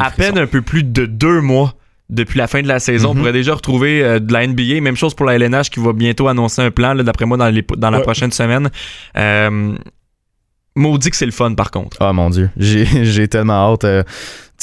À 0.00 0.10
peine 0.10 0.38
un 0.38 0.46
peu 0.46 0.62
plus 0.62 0.84
de 0.84 1.06
deux 1.06 1.40
mois 1.40 1.74
depuis 2.10 2.38
la 2.38 2.46
fin 2.46 2.60
de 2.62 2.68
la 2.68 2.80
saison. 2.80 3.10
On 3.10 3.14
mhm. 3.14 3.20
pourrait 3.20 3.32
déjà 3.32 3.54
retrouver 3.54 4.02
euh, 4.02 4.18
de 4.18 4.32
la 4.32 4.46
NBA. 4.46 4.80
Même 4.80 4.96
chose 4.96 5.14
pour 5.14 5.26
la 5.26 5.36
LNH 5.36 5.70
qui 5.70 5.80
va 5.80 5.92
bientôt 5.92 6.28
annoncer 6.28 6.62
un 6.62 6.70
plan, 6.70 6.94
d'après 6.96 7.24
moi, 7.24 7.36
dans, 7.36 7.48
les, 7.48 7.64
dans 7.76 7.90
la 7.90 8.00
prochaine 8.00 8.32
semaine. 8.32 8.70
Euh, 9.16 9.76
maudit 10.74 11.10
que 11.10 11.16
c'est 11.16 11.26
le 11.26 11.32
fun, 11.32 11.54
par 11.54 11.70
contre. 11.70 11.96
Ah, 12.00 12.12
mon 12.12 12.30
Dieu. 12.30 12.50
J'ai 12.56 13.28
tellement 13.28 13.72
hâte. 13.72 13.84
Euh, 13.84 14.02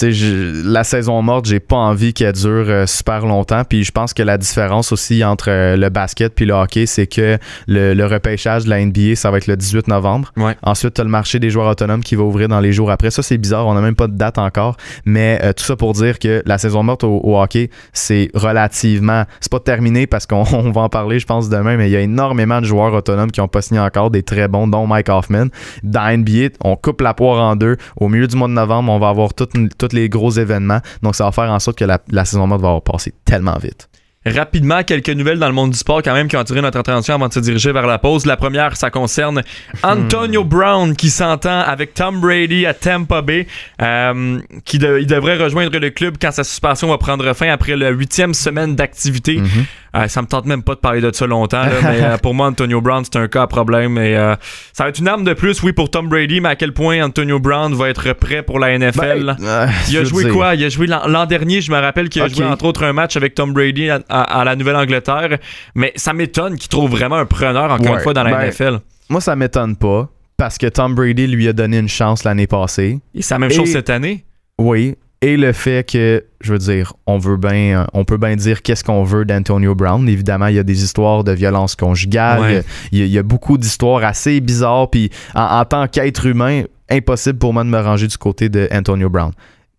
la 0.02 0.84
saison 0.84 1.22
morte, 1.22 1.46
j'ai 1.46 1.60
pas 1.60 1.76
envie 1.76 2.14
qu'elle 2.14 2.34
dure 2.34 2.66
euh, 2.68 2.86
super 2.86 3.26
longtemps. 3.26 3.64
Puis 3.64 3.84
je 3.84 3.92
pense 3.92 4.14
que 4.14 4.22
la 4.22 4.38
différence 4.38 4.92
aussi 4.92 5.24
entre 5.24 5.50
euh, 5.50 5.76
le 5.76 5.90
basket 5.90 6.36
puis 6.36 6.46
le 6.46 6.54
hockey, 6.54 6.86
c'est 6.86 7.08
que 7.08 7.38
le, 7.68 8.08
repêchage 8.08 8.66
de 8.66 8.70
la 8.70 8.86
NBA, 8.86 9.16
ça 9.16 9.32
va 9.32 9.38
être 9.38 9.48
le 9.48 9.58
18 9.58 9.88
novembre. 9.88 10.32
Ensuite, 10.62 10.94
tu 10.94 11.02
as 11.02 11.04
le 11.04 11.10
marché 11.10 11.40
des 11.40 11.50
joueurs 11.50 11.68
autonomes 11.68 12.04
qui 12.04 12.16
va 12.16 12.24
ouvrir 12.24 12.48
dans 12.48 12.60
les 12.60 12.72
jours 12.72 12.90
après. 12.92 13.12
Ça, 13.12 13.22
c'est 13.22 13.38
bizarre. 13.38 13.68
On 13.68 13.74
n'a 13.74 13.82
même 13.82 13.96
pas 13.96 14.08
de 14.08 14.16
date 14.16 14.38
encore. 14.38 14.78
Mais 15.04 15.40
euh, 15.44 15.52
tout 15.52 15.64
ça 15.64 15.76
pour 15.76 15.94
dire 15.94 16.20
que 16.20 16.42
la 16.46 16.58
saison 16.58 16.84
morte 16.84 17.04
au, 17.04 17.38
hockey, 17.38 17.70
c'est 17.92 18.30
relativement. 18.34 19.26
C'est 19.42 19.52
pas 19.52 19.60
terminé 19.60 20.08
parce 20.08 20.26
qu'on 20.26 20.44
va 20.72 20.82
en 20.82 20.90
parler, 20.90 21.20
je 21.20 21.26
pense, 21.26 21.50
demain. 21.50 21.76
Mais 21.76 21.90
il 21.90 21.92
y 21.92 21.98
a 21.98 22.02
énormément 22.02 22.62
de 22.62 22.66
joueurs 22.66 22.94
autonomes 22.94 23.32
qui 23.32 23.42
ont 23.42 23.48
pas 23.48 23.62
signé 23.62 23.80
encore, 23.80 24.12
des 24.12 24.24
très 24.24 24.48
bons, 24.48 24.68
dont 24.68 24.88
Mike 24.88 25.10
Hoffman. 25.10 25.48
Dans 25.84 26.18
NBA, 26.18 26.56
on 26.64 26.76
coupe 26.76 27.02
la 27.02 27.14
poire 27.14 27.44
en 27.44 27.56
deux. 27.56 27.78
Au 27.98 28.08
milieu 28.08 28.28
du 28.28 28.36
mois 28.36 28.48
de 28.48 28.54
novembre, 28.54 28.92
on 28.92 29.00
va 29.00 29.10
avoir 29.10 29.34
toute, 29.34 29.52
toute 29.78 29.87
les 29.94 30.10
gros 30.10 30.32
événements. 30.32 30.80
Donc, 31.02 31.16
ça 31.16 31.26
va 31.26 31.32
faire 31.32 31.52
en 31.52 31.60
sorte 31.60 31.78
que 31.78 31.86
la, 31.86 32.00
la 32.10 32.26
saison 32.26 32.48
morte 32.48 32.62
va 32.62 32.82
passer 32.82 33.14
tellement 33.26 33.58
vite. 33.58 33.90
Rapidement, 34.36 34.84
quelques 34.84 35.10
nouvelles 35.10 35.40
dans 35.40 35.48
le 35.48 35.54
monde 35.54 35.72
du 35.72 35.78
sport 35.78 36.02
quand 36.04 36.14
même 36.14 36.28
qui 36.28 36.38
ont 36.38 36.40
attiré 36.40 36.62
notre 36.62 36.80
attention 36.80 37.16
avant 37.16 37.28
de 37.28 37.34
se 37.34 37.40
diriger 37.40 37.72
vers 37.72 37.88
la 37.88 38.00
pause. 38.00 38.26
La 38.26 38.38
première, 38.38 38.76
ça 38.76 38.90
concerne 38.90 39.42
Antonio 39.84 40.44
hmm. 40.44 40.48
Brown 40.48 40.96
qui 40.96 41.10
s'entend 41.10 41.60
avec 41.60 41.94
Tom 41.94 42.20
Brady 42.20 42.66
à 42.66 42.74
Tampa 42.74 43.22
Bay, 43.22 43.48
euh, 43.82 44.40
qui 44.66 44.78
il 44.78 45.08
devrait 45.08 45.38
rejoindre 45.38 45.78
le 45.78 45.90
club 45.90 46.16
quand 46.22 46.32
sa 46.32 46.44
suspension 46.44 46.90
va 46.90 46.98
prendre 46.98 47.34
fin 47.34 47.50
après 47.50 47.76
la 47.76 47.90
huitième 47.90 48.34
semaine 48.34 48.76
d'activité. 48.76 49.38
Mhm. 49.38 49.66
Euh, 49.96 50.08
ça 50.08 50.22
me 50.22 50.28
tente 50.28 50.46
même 50.46 50.64
pas 50.64 50.76
de 50.76 50.80
parler 50.80 51.02
de 51.02 51.12
ça 51.14 51.26
longtemps, 51.26 51.64
mais 51.82 52.04
euh, 52.04 52.18
pour 52.22 52.34
moi, 52.34 52.48
Antonio 52.48 52.82
Brown, 52.82 53.04
c'est 53.04 53.18
un 53.18 53.28
cas 53.28 53.44
à 53.44 53.48
problème. 53.48 53.98
Et, 53.98 54.16
euh, 54.16 54.36
ça 54.74 54.84
va 54.84 54.90
être 54.90 55.00
une 55.00 55.08
arme 55.08 55.24
de 55.24 55.34
plus, 55.34 55.64
oui, 55.64 55.72
pour 55.72 55.90
Tom 55.90 56.08
Brady, 56.08 56.42
mais 56.42 56.50
à 56.50 56.56
quel 56.56 56.74
point 56.74 57.04
Antonio 57.04 57.40
Brown 57.40 57.74
va 57.74 57.90
être 57.90 58.14
prêt 58.14 58.44
pour 58.44 58.60
la 58.60 58.78
NFL? 58.78 59.38
Ben, 59.40 59.70
il 59.90 59.98
a 59.98 60.04
joué 60.04 60.28
quoi? 60.30 60.56
Il 60.56 60.64
a 60.64 60.70
joué 60.70 60.88
l'an 60.88 61.26
dernier, 61.26 61.62
je 61.62 61.72
me 61.72 61.80
rappelle 61.80 62.10
qu'il 62.10 62.22
a 62.22 62.28
joué 62.28 62.46
entre 62.46 62.66
autres 62.66 62.84
un 62.84 62.94
match 62.94 63.16
avec 63.16 63.34
Tom 63.34 63.54
Brady 63.54 63.90
à, 63.90 64.02
la 64.44 64.56
Nouvelle-Angleterre, 64.56 65.38
mais 65.76 65.92
ça 65.96 66.14
m'étonne 66.14 66.58
qu'il 66.58 66.70
trouve 66.70 66.92
vraiment 66.92 67.18
un 67.18 67.26
preneur, 67.26 67.72
encore 67.72 67.96
une 67.96 68.02
fois, 68.02 68.14
dans 68.14 68.24
la 68.24 68.32
ben, 68.32 68.50
NFL. 68.50 68.80
Moi, 69.10 69.22
ça 69.22 69.36
m'étonne 69.36 69.76
pas, 69.76 70.10
parce 70.38 70.58
que 70.58 70.68
Tom 70.68 70.96
Brady 70.96 71.28
lui 71.28 71.48
a 71.48 71.54
donné 71.54 71.78
une 71.78 71.90
chance 71.90 72.24
l'année 72.24 72.48
passée. 72.48 73.00
Et 73.14 73.22
c'est 73.22 73.36
la 73.36 73.40
même 73.40 73.52
chose 73.52 73.72
cette 73.72 73.90
année? 73.90 74.26
Oui, 74.60 74.96
et 75.22 75.36
le 75.36 75.52
fait 75.52 75.90
que, 75.90 76.26
je 76.42 76.54
veux 76.54 76.60
dire, 76.60 76.94
on 77.08 77.18
veut 77.18 77.38
bien, 77.38 77.88
on 77.94 78.06
peut 78.06 78.18
bien 78.18 78.36
dire 78.36 78.62
qu'est-ce 78.62 78.84
qu'on 78.84 79.04
veut 79.04 79.26
d'Antonio 79.26 79.74
Brown. 79.74 80.08
Évidemment, 80.08 80.48
il 80.48 80.56
y 80.56 80.60
a 80.60 80.64
des 80.64 80.84
histoires 80.84 81.24
de 81.24 81.32
violence 81.32 81.76
conjugale, 81.76 82.64
il, 82.92 83.08
y 83.08 83.18
a, 83.18 83.24
beaucoup 83.24 83.58
d'histoires 83.58 84.04
assez 84.04 84.40
bizarres, 84.42 84.92
puis 84.92 85.10
en, 85.34 85.66
tant 85.66 85.88
qu'être 85.88 86.28
humain, 86.28 86.64
impossible 86.90 87.40
pour 87.40 87.52
moi 87.52 87.64
de 87.64 87.70
me 87.70 87.80
ranger 87.80 88.08
du 88.08 88.18
côté 88.18 88.48
d'Antonio 88.48 89.10
Brown. 89.10 89.32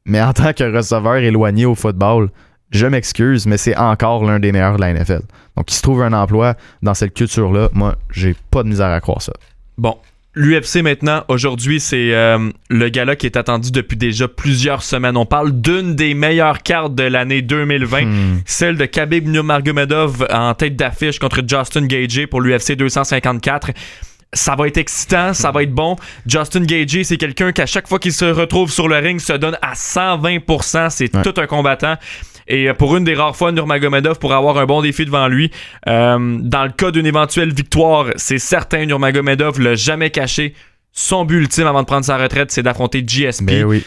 Mais 0.07 0.21
en 0.21 0.33
tant 0.33 0.53
que 0.53 0.65
receveur 0.65 1.17
éloigné 1.17 1.67
au 1.67 1.77
football, 1.77 2.31
je 2.71 2.87
m'excuse, 2.87 3.47
mais 3.47 3.57
c'est 3.57 3.77
encore 3.77 4.25
l'un 4.25 4.39
des 4.39 4.53
meilleurs 4.53 4.77
de 4.77 4.81
la 4.81 4.93
NFL. 4.93 5.23
Donc, 5.57 5.71
il 5.71 5.75
se 5.75 5.83
trouve 5.83 6.03
un 6.03 6.13
emploi 6.13 6.55
dans 6.83 6.95
cette 6.95 7.15
culture-là. 7.15 7.71
Moi, 7.73 7.97
j'ai 8.11 8.37
pas 8.51 8.63
de 8.63 8.69
misère 8.69 8.89
à 8.89 9.01
croire 9.01 9.23
ça. 9.23 9.33
Bon, 9.77 9.97
L'UFC 10.35 10.83
maintenant, 10.83 11.25
aujourd'hui, 11.27 11.81
c'est 11.81 12.15
euh, 12.15 12.51
le 12.71 12.89
gala 12.91 13.17
qui 13.17 13.27
est 13.27 13.37
attendu 13.37 13.73
depuis 13.73 13.97
déjà 13.97 14.29
plusieurs 14.29 14.85
semaines. 14.85 15.17
On 15.17 15.27
parle 15.27 15.59
d'une 15.61 15.97
des 15.97 16.15
meilleures 16.15 16.63
cartes 16.63 16.95
de 16.95 17.03
l'année 17.03 17.43
2020, 17.43 18.05
hmm. 18.05 18.41
celle 18.45 18.77
de 18.77 18.85
Khabib 18.85 19.27
Nurmagomedov 19.27 20.29
en 20.31 20.55
tête 20.55 20.77
d'affiche 20.77 21.19
contre 21.19 21.43
Justin 21.45 21.87
Gage 21.87 22.27
pour 22.27 22.41
l'UFC 22.41 22.77
254 22.77 23.73
ça 24.35 24.55
va 24.55 24.67
être 24.69 24.77
excitant, 24.77 25.33
ça 25.33 25.51
va 25.51 25.63
être 25.63 25.73
bon. 25.73 25.97
Justin 26.27 26.65
Gage, 26.65 27.03
c'est 27.03 27.17
quelqu'un 27.17 27.51
qui 27.51 27.63
à 27.63 27.67
chaque 27.67 27.89
fois 27.89 27.99
qu'il 27.99 28.13
se 28.13 28.27
retrouve 28.27 28.71
sur 28.71 28.87
le 28.87 28.97
ring 28.97 29.19
se 29.21 29.33
donne 29.33 29.57
à 29.63 29.73
120%, 29.73 30.91
c'est 30.91 31.09
tout 31.09 31.35
un 31.41 31.47
combattant. 31.47 31.97
Et 32.49 32.69
euh, 32.69 32.75
pour 32.75 32.97
une 32.97 33.05
des 33.05 33.15
rares 33.15 33.37
fois, 33.37 33.53
Nurmagomedov 33.53 34.19
pour 34.19 34.33
avoir 34.33 34.59
un 34.59 34.67
bon 34.67 34.83
défi 34.83 35.05
devant 35.05 35.29
lui. 35.29 35.51
Euh, 35.87 36.39
dans 36.41 36.65
le 36.65 36.71
cas 36.71 36.91
d'une 36.91 37.07
éventuelle 37.07 37.53
victoire, 37.53 38.07
c'est 38.17 38.39
certain, 38.39 38.87
Nurmagomedov 38.87 39.61
l'a 39.61 39.75
jamais 39.75 40.11
caché. 40.11 40.55
Son 40.93 41.25
but 41.25 41.37
ultime 41.37 41.67
avant 41.67 41.83
de 41.83 41.87
prendre 41.87 42.05
sa 42.05 42.17
retraite, 42.17 42.51
c'est 42.51 42.63
d'affronter 42.63 43.05
GSP. 43.07 43.43
Mais 43.43 43.63
oui. 43.63 43.85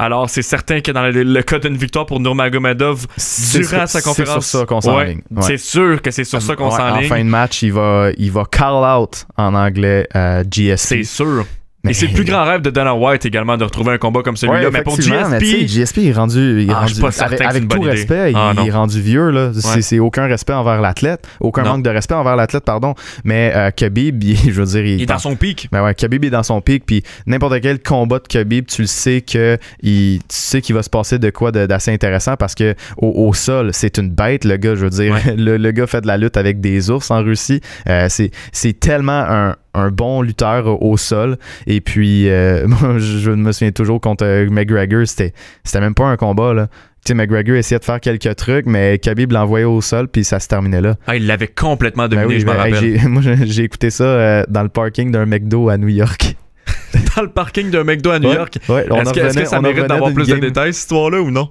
Alors, 0.00 0.30
c'est 0.30 0.42
certain 0.42 0.80
que 0.80 0.92
dans 0.92 1.02
le, 1.02 1.42
cas 1.42 1.58
d'une 1.58 1.76
victoire 1.76 2.06
pour 2.06 2.20
Nurmagomedov, 2.20 3.06
durant 3.52 3.86
sa 3.88 4.00
conférence. 4.00 4.44
C'est 4.44 4.50
sur 4.50 4.60
ça 4.60 4.66
qu'on 4.66 4.80
s'enligne. 4.80 5.22
C'est 5.40 5.58
sûr 5.58 6.00
que 6.00 6.12
c'est 6.12 6.24
sur 6.24 6.40
ça 6.40 6.54
qu'on 6.54 6.70
s'enligne. 6.70 7.06
En 7.06 7.08
fin 7.08 7.24
de 7.24 7.28
match, 7.28 7.62
il 7.62 7.72
va, 7.72 8.10
il 8.16 8.30
va 8.30 8.44
call 8.44 8.84
out 8.84 9.26
en 9.36 9.54
anglais 9.54 10.06
euh, 10.14 10.44
GSP. 10.44 10.86
C'est 10.86 11.02
sûr. 11.02 11.44
Et 11.88 11.94
c'est 11.94 12.06
le 12.06 12.12
plus 12.12 12.24
grand 12.24 12.44
rêve 12.44 12.62
de 12.62 12.70
Dana 12.70 12.94
White 12.94 13.26
également 13.26 13.56
de 13.56 13.64
retrouver 13.64 13.92
un 13.92 13.98
combat 13.98 14.22
comme 14.22 14.36
celui-là. 14.36 14.70
mais 14.70 14.82
pour 14.82 14.96
GSP. 14.96 15.66
GSP 15.66 15.98
est 15.98 16.12
rendu. 16.12 16.62
Il 16.62 16.70
est 16.70 16.72
ah, 16.72 16.80
rendu 16.80 16.92
avec, 17.20 17.68
tout 17.68 17.80
respect, 17.80 18.32
ah, 18.34 18.52
il, 18.56 18.68
est 18.68 18.70
rendu 18.70 19.00
vieux. 19.00 19.30
là. 19.30 19.50
C'est 19.80 19.98
aucun 19.98 20.26
respect 20.26 20.52
envers 20.52 20.80
l'athlète. 20.80 21.26
Aucun 21.40 21.64
manque 21.64 21.82
de 21.82 21.90
respect 21.90 22.14
envers 22.14 22.36
l'athlète, 22.36 22.64
pardon. 22.64 22.94
Mais 23.24 23.52
euh, 23.54 23.70
Khabib, 23.70 24.22
je 24.48 24.50
veux 24.50 24.66
dire. 24.66 24.84
Il, 24.84 25.02
est 25.02 25.06
dans 25.06 25.18
son 25.18 25.36
pic. 25.36 25.68
Ben 25.72 25.82
ouais, 25.82 25.94
Khabib 25.94 26.24
est 26.24 26.30
dans 26.30 26.42
son 26.42 26.60
pic. 26.60 26.84
Puis 26.84 27.02
n'importe 27.26 27.60
quel 27.60 27.80
combat 27.80 28.18
de 28.18 28.26
Khabib, 28.26 28.66
tu 28.66 28.82
le 28.82 28.88
sais 28.88 29.20
que 29.20 29.58
il, 29.82 30.18
tu 30.20 30.24
sais 30.28 30.60
qu'il 30.60 30.74
va 30.74 30.82
se 30.82 30.90
passer 30.90 31.18
de 31.18 31.30
quoi 31.30 31.52
d'assez 31.52 31.92
intéressant 31.92 32.36
parce 32.36 32.54
que 32.54 32.74
au, 32.96 33.32
sol, 33.34 33.70
c'est 33.72 33.98
une 33.98 34.10
bête, 34.10 34.44
le 34.44 34.56
gars. 34.56 34.74
Je 34.74 34.84
veux 34.84 34.90
dire, 34.90 35.16
le, 35.36 35.70
gars 35.70 35.86
fait 35.86 36.00
de 36.00 36.06
la 36.06 36.16
lutte 36.16 36.36
avec 36.36 36.60
des 36.60 36.90
ours 36.90 37.10
en 37.10 37.22
Russie. 37.22 37.60
Euh, 37.88 38.08
c'est 38.08 38.80
tellement 38.80 39.24
un 39.28 39.56
un 39.74 39.90
bon 39.90 40.22
lutteur 40.22 40.82
au 40.82 40.96
sol. 40.96 41.36
Et 41.66 41.80
puis, 41.80 42.28
euh, 42.28 42.66
moi, 42.66 42.98
je 42.98 43.30
me 43.30 43.52
souviens 43.52 43.72
toujours 43.72 44.00
contre 44.00 44.24
euh, 44.24 44.48
McGregor, 44.50 45.06
c'était, 45.06 45.32
c'était 45.64 45.80
même 45.80 45.94
pas 45.94 46.06
un 46.06 46.16
combat, 46.16 46.54
là. 46.54 46.68
Tu 47.04 47.12
sais, 47.12 47.14
McGregor 47.14 47.56
essayait 47.56 47.78
de 47.78 47.84
faire 47.84 48.00
quelques 48.00 48.34
trucs, 48.36 48.66
mais 48.66 48.98
Khabib 48.98 49.30
l'envoyait 49.32 49.64
au 49.64 49.80
sol, 49.80 50.08
puis 50.08 50.24
ça 50.24 50.40
se 50.40 50.48
terminait 50.48 50.80
là. 50.80 50.96
Ah, 51.06 51.16
il 51.16 51.26
l'avait 51.26 51.46
complètement 51.46 52.08
dominé, 52.08 52.26
ben 52.34 52.40
je 52.40 52.46
me 52.46 52.50
ben, 52.50 52.56
rappelle. 52.56 52.98
moi, 53.08 53.22
j'ai 53.22 53.62
écouté 53.62 53.90
ça 53.90 54.04
euh, 54.04 54.44
dans 54.48 54.62
le 54.62 54.68
parking 54.68 55.12
d'un 55.12 55.24
McDo 55.24 55.68
à 55.68 55.78
New 55.78 55.88
York. 55.88 56.36
dans 57.16 57.22
le 57.22 57.30
parking 57.30 57.70
d'un 57.70 57.84
McDo 57.84 58.10
à 58.10 58.18
New 58.18 58.32
York? 58.32 58.56
est-ce, 58.56 59.12
que, 59.12 59.44
ça 59.46 59.60
mérite 59.60 59.86
d'avoir 59.86 60.12
plus 60.12 60.26
de 60.26 60.36
détails, 60.36 60.74
cette 60.74 60.82
histoire-là, 60.82 61.20
ou 61.20 61.30
non? 61.30 61.50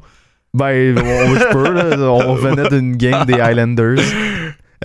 Ben, 0.53 0.97
on, 0.97 1.35
je 1.35 1.51
peux, 1.51 1.71
là. 1.71 2.11
On 2.11 2.35
venait 2.35 2.69
d'une 2.69 2.95
game 2.95 3.25
des 3.25 3.33
Highlanders. 3.33 3.99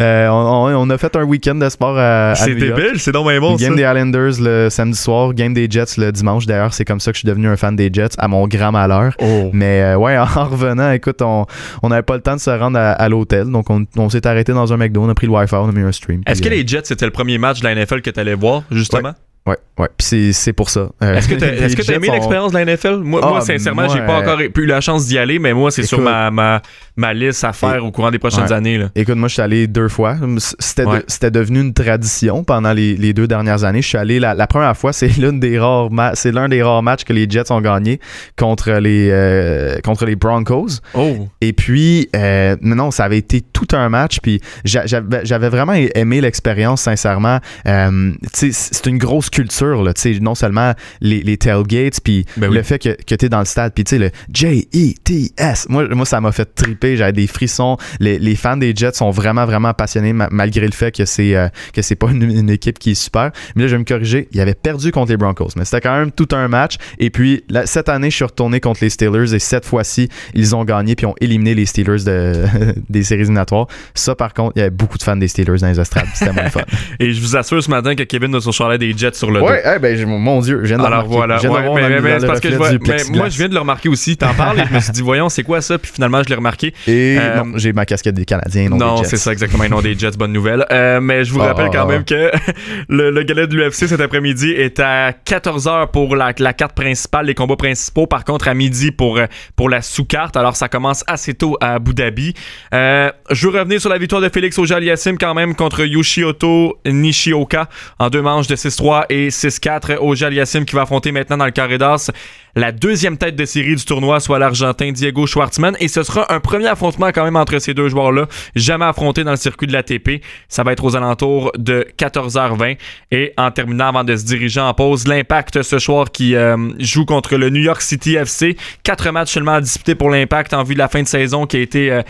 Euh, 0.00 0.28
on, 0.28 0.88
a 0.88 0.98
fait 0.98 1.14
un 1.16 1.24
week-end 1.24 1.54
de 1.54 1.68
sport 1.68 1.98
à, 1.98 2.34
C'est 2.34 2.54
débile, 2.54 2.94
c'est 2.96 3.12
donc 3.12 3.26
bon 3.40 3.56
Game 3.56 3.76
des 3.76 3.82
Islanders 3.82 4.40
le 4.40 4.68
samedi 4.70 4.96
soir, 4.96 5.34
game 5.34 5.52
des 5.52 5.70
Jets 5.70 5.98
le 5.98 6.10
dimanche. 6.10 6.46
D'ailleurs, 6.46 6.72
c'est 6.72 6.86
comme 6.86 7.00
ça 7.00 7.12
que 7.12 7.16
je 7.16 7.20
suis 7.20 7.28
devenu 7.28 7.48
un 7.48 7.56
fan 7.56 7.76
des 7.76 7.90
Jets, 7.92 8.16
à 8.18 8.26
mon 8.26 8.48
grand 8.48 8.72
malheur. 8.72 9.14
Oh. 9.20 9.50
Mais 9.52 9.82
euh, 9.82 9.96
ouais, 9.96 10.16
en 10.36 10.44
revenant, 10.44 10.92
écoute, 10.92 11.20
on 11.20 11.46
n'avait 11.88 12.02
pas 12.02 12.14
le 12.14 12.22
temps 12.22 12.36
de 12.36 12.40
se 12.40 12.50
rendre 12.50 12.78
à, 12.78 13.08
l'hôtel. 13.08 13.50
Donc, 13.50 13.66
on, 13.68 14.08
s'est 14.08 14.26
arrêté 14.26 14.52
dans 14.52 14.72
un 14.72 14.76
McDo, 14.76 15.02
on 15.02 15.08
a 15.08 15.14
pris 15.14 15.26
le 15.26 15.32
Wi-Fi, 15.32 15.54
on 15.56 15.68
a 15.68 15.72
mis 15.72 15.82
un 15.82 15.92
stream. 15.92 16.22
Est-ce 16.26 16.40
que 16.40 16.48
euh, 16.48 16.52
les 16.52 16.66
Jets, 16.66 16.84
c'était 16.84 17.04
le 17.04 17.12
premier 17.12 17.36
match 17.36 17.60
de 17.60 17.64
la 17.64 17.74
NFL 17.74 18.00
que 18.00 18.10
tu 18.10 18.18
allais 18.18 18.34
voir, 18.34 18.62
justement? 18.70 19.10
Ouais, 19.10 19.14
ouais. 19.46 19.56
Puis 19.96 20.32
c'est 20.32 20.52
pour 20.52 20.70
ça. 20.70 20.90
Euh, 21.02 21.14
est-ce 21.14 21.28
que 21.28 21.34
tu 21.34 21.92
as 21.92 21.94
aimé 21.94 22.08
l'expérience 22.12 22.52
de 22.52 22.58
la 22.58 22.64
NFL? 22.64 22.98
Moi, 23.02 23.20
moi 23.20 23.38
ah, 23.38 23.40
sincèrement, 23.40 23.88
j'ai 23.88 24.00
pas 24.00 24.20
encore 24.20 24.40
eu 24.40 24.66
la 24.66 24.80
chance 24.80 25.06
d'y 25.06 25.18
aller, 25.18 25.38
mais 25.38 25.52
moi, 25.52 25.70
c'est 25.70 25.82
sur 25.82 26.00
ma, 26.00 26.30
ma, 26.30 26.62
ma, 26.96 27.12
liste 27.14 27.44
à 27.44 27.52
faire 27.52 27.84
au 27.84 27.90
courant 27.90 28.10
des 28.10 28.18
prochaines 28.18 28.52
années. 28.52 28.78
Là. 28.78 28.90
Écoute, 28.94 29.16
moi, 29.16 29.28
je 29.28 29.34
suis 29.34 29.42
allé 29.42 29.66
deux 29.66 29.88
fois. 29.88 30.16
C'était 30.58 31.30
devenu 31.30 31.60
une 31.60 31.74
tradition 31.74 32.44
pendant 32.44 32.72
les, 32.72 32.96
les, 32.96 33.12
deux 33.12 33.26
dernières 33.26 33.64
années. 33.64 33.82
Je 33.82 33.88
suis 33.88 33.98
allé 33.98 34.20
la, 34.20 34.34
la 34.34 34.46
première 34.46 34.76
fois, 34.76 34.92
c'est 34.92 35.16
l'un 35.18 35.32
des 35.32 35.58
rares 35.58 35.90
c'est 36.14 36.32
l'un 36.32 36.48
des 36.48 36.62
rares 36.62 36.82
matchs 36.82 37.04
que 37.04 37.12
les 37.12 37.28
Jets 37.28 37.50
ont 37.50 37.60
gagné 37.60 38.00
contre 38.36 38.72
les 38.72 39.08
euh, 39.10 39.78
contre 39.82 40.04
les 40.06 40.16
Broncos. 40.16 40.80
Oh. 40.94 41.28
Et 41.40 41.52
puis 41.52 42.08
euh, 42.14 42.56
non, 42.60 42.90
ça 42.90 43.04
avait 43.04 43.18
été 43.18 43.40
tout 43.40 43.68
un 43.72 43.88
match. 43.88 44.18
Puis 44.20 44.40
j'avais 44.64 45.48
vraiment 45.48 45.74
aimé 45.74 46.20
l'expérience, 46.20 46.82
sincèrement. 46.82 47.38
Euh, 47.66 48.12
c'est 48.32 48.86
une 48.86 48.98
grosse 48.98 49.30
culture, 49.32 49.82
là, 49.82 49.92
non 50.20 50.34
seulement 50.34 50.74
les, 51.00 51.22
les 51.22 51.36
tailgates, 51.36 52.00
puis 52.04 52.24
ben 52.36 52.52
le 52.52 52.62
fait 52.62 52.78
que, 52.78 52.90
que 52.90 53.14
tu 53.14 53.24
es 53.24 53.28
dans 53.28 53.38
le 53.40 53.44
stade, 53.46 53.72
puis 53.74 53.82
tu 53.82 53.96
sais, 53.96 53.98
le 53.98 54.10
J-E-T-S. 54.32 55.66
Moi, 55.68 55.88
moi, 55.94 56.06
ça 56.06 56.20
m'a 56.20 56.30
fait 56.32 56.54
triper, 56.54 56.96
j'avais 56.96 57.12
des 57.12 57.26
frissons. 57.26 57.78
Les, 57.98 58.18
les, 58.18 58.36
fans 58.36 58.56
des 58.56 58.74
Jets 58.76 58.92
sont 58.92 59.10
vraiment, 59.10 59.46
vraiment 59.46 59.72
passionnés, 59.72 60.12
malgré 60.12 60.66
le 60.66 60.72
fait 60.72 60.94
que 60.94 61.04
c'est 61.04 61.34
euh, 61.34 61.48
que 61.72 61.82
c'est 61.82 61.96
pas 61.96 62.10
une, 62.10 62.50
équipe 62.50 62.78
qui 62.78 62.90
est 62.90 62.94
super. 62.94 63.30
Mais 63.56 63.62
là, 63.62 63.68
je 63.68 63.74
vais 63.74 63.78
me 63.78 63.84
corriger, 63.84 64.28
il 64.32 64.40
avait 64.40 64.54
perdu 64.54 64.92
contre 64.92 65.10
les 65.10 65.16
Broncos, 65.16 65.50
mais 65.56 65.64
c'était 65.64 65.80
quand 65.80 65.96
même 65.96 66.12
tout 66.12 66.28
un 66.32 66.48
match. 66.48 66.76
Et 66.98 67.08
puis, 67.10 67.44
cette 67.64 67.88
année, 67.88 68.10
je 68.10 68.16
suis 68.16 68.24
retourné 68.24 68.60
contre 68.60 68.80
les 68.82 68.90
Steelers, 68.90 69.34
et 69.34 69.38
cette 69.38 69.64
fois-ci, 69.64 70.08
ils 70.34 70.54
ont 70.54 70.64
gagné, 70.64 70.94
puis 70.94 71.06
ont 71.06 71.14
éliminé 71.20 71.54
les 71.54 71.64
Steelers 71.66 72.04
de, 72.04 72.44
des 72.90 73.02
séries 73.02 73.22
éliminatoires. 73.22 73.66
Ça, 73.94 74.14
par 74.14 74.34
contre, 74.34 74.52
il 74.56 74.58
y 74.58 74.62
avait 74.62 74.70
beaucoup 74.70 74.98
de 74.98 75.02
fans 75.02 75.16
des 75.16 75.28
Steelers 75.28 75.58
dans 75.58 75.68
les 75.68 75.80
estrades. 75.80 76.08
C'était 76.14 76.32
moins 76.32 76.50
fun. 76.50 76.62
et 77.00 77.12
je 77.12 77.20
vous 77.20 77.36
assure 77.36 77.62
ce 77.62 77.70
matin 77.70 77.94
que 77.94 78.02
Kevin 78.02 78.32
de 78.32 78.40
son 78.40 78.52
chalet 78.52 78.78
des 78.78 78.92
Jets 78.92 79.12
sur 79.22 79.30
le 79.30 79.40
Ouais, 79.40 79.62
eh 79.76 79.78
ben, 79.78 80.06
mon 80.06 80.40
Dieu, 80.40 80.60
je 80.62 80.68
viens 80.68 80.78
de 80.78 80.82
Alors 80.82 81.06
voilà, 81.06 81.38
je 81.38 81.46
ouais, 81.46 81.88
mais, 81.88 82.00
mais, 82.00 82.20
c'est 82.20 82.26
parce 82.26 82.40
que 82.40 82.50
je 82.50 82.56
vois, 82.56 82.72
mais 82.72 83.04
moi 83.10 83.28
je 83.28 83.38
viens 83.38 83.48
de 83.48 83.54
le 83.54 83.60
remarquer 83.60 83.88
aussi. 83.88 84.16
T'en 84.16 84.34
parles 84.36 84.60
et 84.60 84.64
je 84.68 84.74
me 84.74 84.80
suis 84.80 84.92
dit, 84.92 85.02
voyons, 85.02 85.28
c'est 85.28 85.44
quoi 85.44 85.60
ça? 85.60 85.78
Puis 85.78 85.92
finalement, 85.94 86.22
je 86.24 86.28
l'ai 86.28 86.34
remarqué. 86.34 86.74
Et 86.88 87.16
euh, 87.18 87.44
non, 87.44 87.52
j'ai 87.56 87.72
ma 87.72 87.86
casquette 87.86 88.16
des 88.16 88.24
Canadiens, 88.24 88.68
non, 88.68 88.76
non 88.76 89.04
c'est 89.04 89.16
ça 89.16 89.32
exactement, 89.32 89.68
non 89.68 89.80
des 89.80 89.96
Jets, 89.96 90.12
bonne 90.18 90.32
nouvelle. 90.32 90.66
Euh, 90.72 91.00
mais 91.00 91.24
je 91.24 91.32
vous 91.32 91.40
ah, 91.40 91.48
rappelle 91.48 91.70
quand 91.72 91.86
même 91.86 92.04
que 92.04 92.32
le, 92.88 93.10
le 93.10 93.22
galet 93.22 93.46
de 93.46 93.54
l'UFC 93.54 93.86
cet 93.86 94.00
après-midi 94.00 94.50
est 94.50 94.80
à 94.80 95.12
14h 95.12 95.90
pour 95.92 96.16
la, 96.16 96.32
la, 96.36 96.52
carte 96.52 96.74
principale, 96.74 97.26
les 97.26 97.34
combats 97.34 97.56
principaux. 97.56 98.08
Par 98.08 98.24
contre, 98.24 98.48
à 98.48 98.54
midi 98.54 98.90
pour, 98.90 99.20
pour 99.54 99.68
la 99.68 99.82
sous-carte. 99.82 100.36
Alors 100.36 100.56
ça 100.56 100.68
commence 100.68 101.04
assez 101.06 101.34
tôt 101.34 101.56
à 101.60 101.74
Abu 101.74 101.94
Dhabi. 101.94 102.34
Euh, 102.74 103.10
je 103.30 103.46
veux 103.46 103.58
revenir 103.58 103.80
sur 103.80 103.90
la 103.90 103.98
victoire 103.98 104.20
de 104.20 104.28
Félix 104.28 104.58
Ojaliassim 104.58 105.16
quand 105.16 105.34
même 105.34 105.54
contre 105.54 105.84
Yoshioto 105.84 106.78
Nishioka 106.86 107.68
en 107.98 108.10
deux 108.10 108.22
manches 108.22 108.46
de 108.46 108.56
6-3 108.56 109.11
et 109.12 109.28
6-4. 109.28 109.98
Ojaliassim 110.00 110.64
qui 110.64 110.74
va 110.74 110.82
affronter 110.82 111.12
maintenant 111.12 111.36
dans 111.36 111.44
le 111.44 111.50
carré 111.50 111.78
d'as 111.78 112.10
la 112.54 112.70
deuxième 112.70 113.16
tête 113.16 113.34
de 113.36 113.44
série 113.44 113.76
du 113.76 113.84
tournoi, 113.84 114.20
soit 114.20 114.38
l'Argentin 114.38 114.92
Diego 114.92 115.26
Schwartzman. 115.26 115.76
Et 115.80 115.88
ce 115.88 116.02
sera 116.02 116.32
un 116.32 116.40
premier 116.40 116.66
affrontement 116.66 117.08
quand 117.08 117.24
même 117.24 117.36
entre 117.36 117.58
ces 117.58 117.74
deux 117.74 117.88
joueurs-là, 117.88 118.26
jamais 118.54 118.84
affronté 118.84 119.24
dans 119.24 119.30
le 119.30 119.36
circuit 119.36 119.66
de 119.66 119.72
l'ATP. 119.72 120.22
Ça 120.48 120.62
va 120.62 120.72
être 120.72 120.84
aux 120.84 120.94
alentours 120.96 121.52
de 121.56 121.86
14h20. 121.98 122.76
Et 123.10 123.32
en 123.38 123.50
terminant, 123.50 123.88
avant 123.88 124.04
de 124.04 124.16
se 124.16 124.24
diriger 124.24 124.60
en 124.60 124.74
pause, 124.74 125.06
l'impact 125.06 125.62
ce 125.62 125.78
soir 125.78 126.10
qui 126.10 126.34
euh, 126.34 126.56
joue 126.78 127.06
contre 127.06 127.36
le 127.36 127.48
New 127.50 127.62
York 127.62 127.80
City 127.80 128.16
FC. 128.16 128.56
Quatre 128.82 129.10
matchs 129.10 129.32
seulement 129.32 129.54
à 129.54 129.60
disputer 129.60 129.94
pour 129.94 130.10
l'impact 130.10 130.52
en 130.52 130.62
vue 130.62 130.74
de 130.74 130.78
la 130.78 130.88
fin 130.88 131.02
de 131.02 131.08
saison 131.08 131.46
qui 131.46 131.56
a 131.56 131.60
été... 131.60 131.90
Euh, 131.90 132.02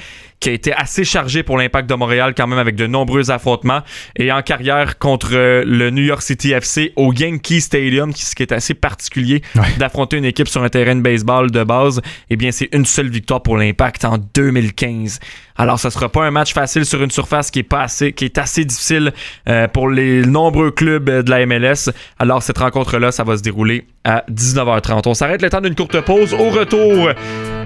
qui 0.42 0.48
a 0.48 0.52
été 0.52 0.72
assez 0.72 1.04
chargé 1.04 1.44
pour 1.44 1.56
l'impact 1.56 1.88
de 1.88 1.94
Montréal 1.94 2.34
quand 2.36 2.48
même 2.48 2.58
avec 2.58 2.74
de 2.74 2.88
nombreux 2.88 3.30
affrontements 3.30 3.82
et 4.16 4.32
en 4.32 4.42
carrière 4.42 4.98
contre 4.98 5.34
euh, 5.34 5.62
le 5.64 5.90
New 5.90 6.02
York 6.02 6.20
City 6.20 6.50
FC 6.50 6.92
au 6.96 7.12
Yankee 7.12 7.60
Stadium 7.60 8.12
ce 8.12 8.34
qui 8.34 8.42
est 8.42 8.50
assez 8.50 8.74
particulier 8.74 9.40
d'affronter 9.78 10.16
une 10.16 10.24
équipe 10.24 10.31
sur 10.46 10.62
un 10.62 10.68
terrain 10.68 10.96
de 10.96 11.00
baseball 11.00 11.50
de 11.50 11.64
base 11.64 12.00
eh 12.30 12.36
bien 12.36 12.50
c'est 12.50 12.68
une 12.72 12.84
seule 12.84 13.08
victoire 13.08 13.42
pour 13.42 13.56
l'impact 13.56 14.04
en 14.04 14.18
2015 14.34 15.20
alors, 15.56 15.78
ce 15.78 15.90
sera 15.90 16.08
pas 16.08 16.24
un 16.24 16.30
match 16.30 16.54
facile 16.54 16.84
sur 16.84 17.02
une 17.02 17.10
surface 17.10 17.50
qui 17.50 17.60
est 17.60 17.64
pas 17.64 17.82
assez, 17.82 18.12
qui 18.12 18.24
est 18.24 18.38
assez 18.38 18.64
difficile 18.64 19.12
euh, 19.48 19.68
pour 19.68 19.88
les 19.88 20.24
nombreux 20.24 20.70
clubs 20.70 21.08
de 21.08 21.30
la 21.30 21.46
MLS. 21.46 21.90
Alors, 22.18 22.42
cette 22.42 22.58
rencontre-là, 22.58 23.12
ça 23.12 23.24
va 23.24 23.36
se 23.36 23.42
dérouler 23.42 23.86
à 24.04 24.24
19h30. 24.30 25.02
On 25.06 25.14
s'arrête 25.14 25.42
le 25.42 25.50
temps 25.50 25.60
d'une 25.60 25.74
courte 25.74 26.00
pause. 26.00 26.34
Au 26.34 26.50
retour, 26.50 27.10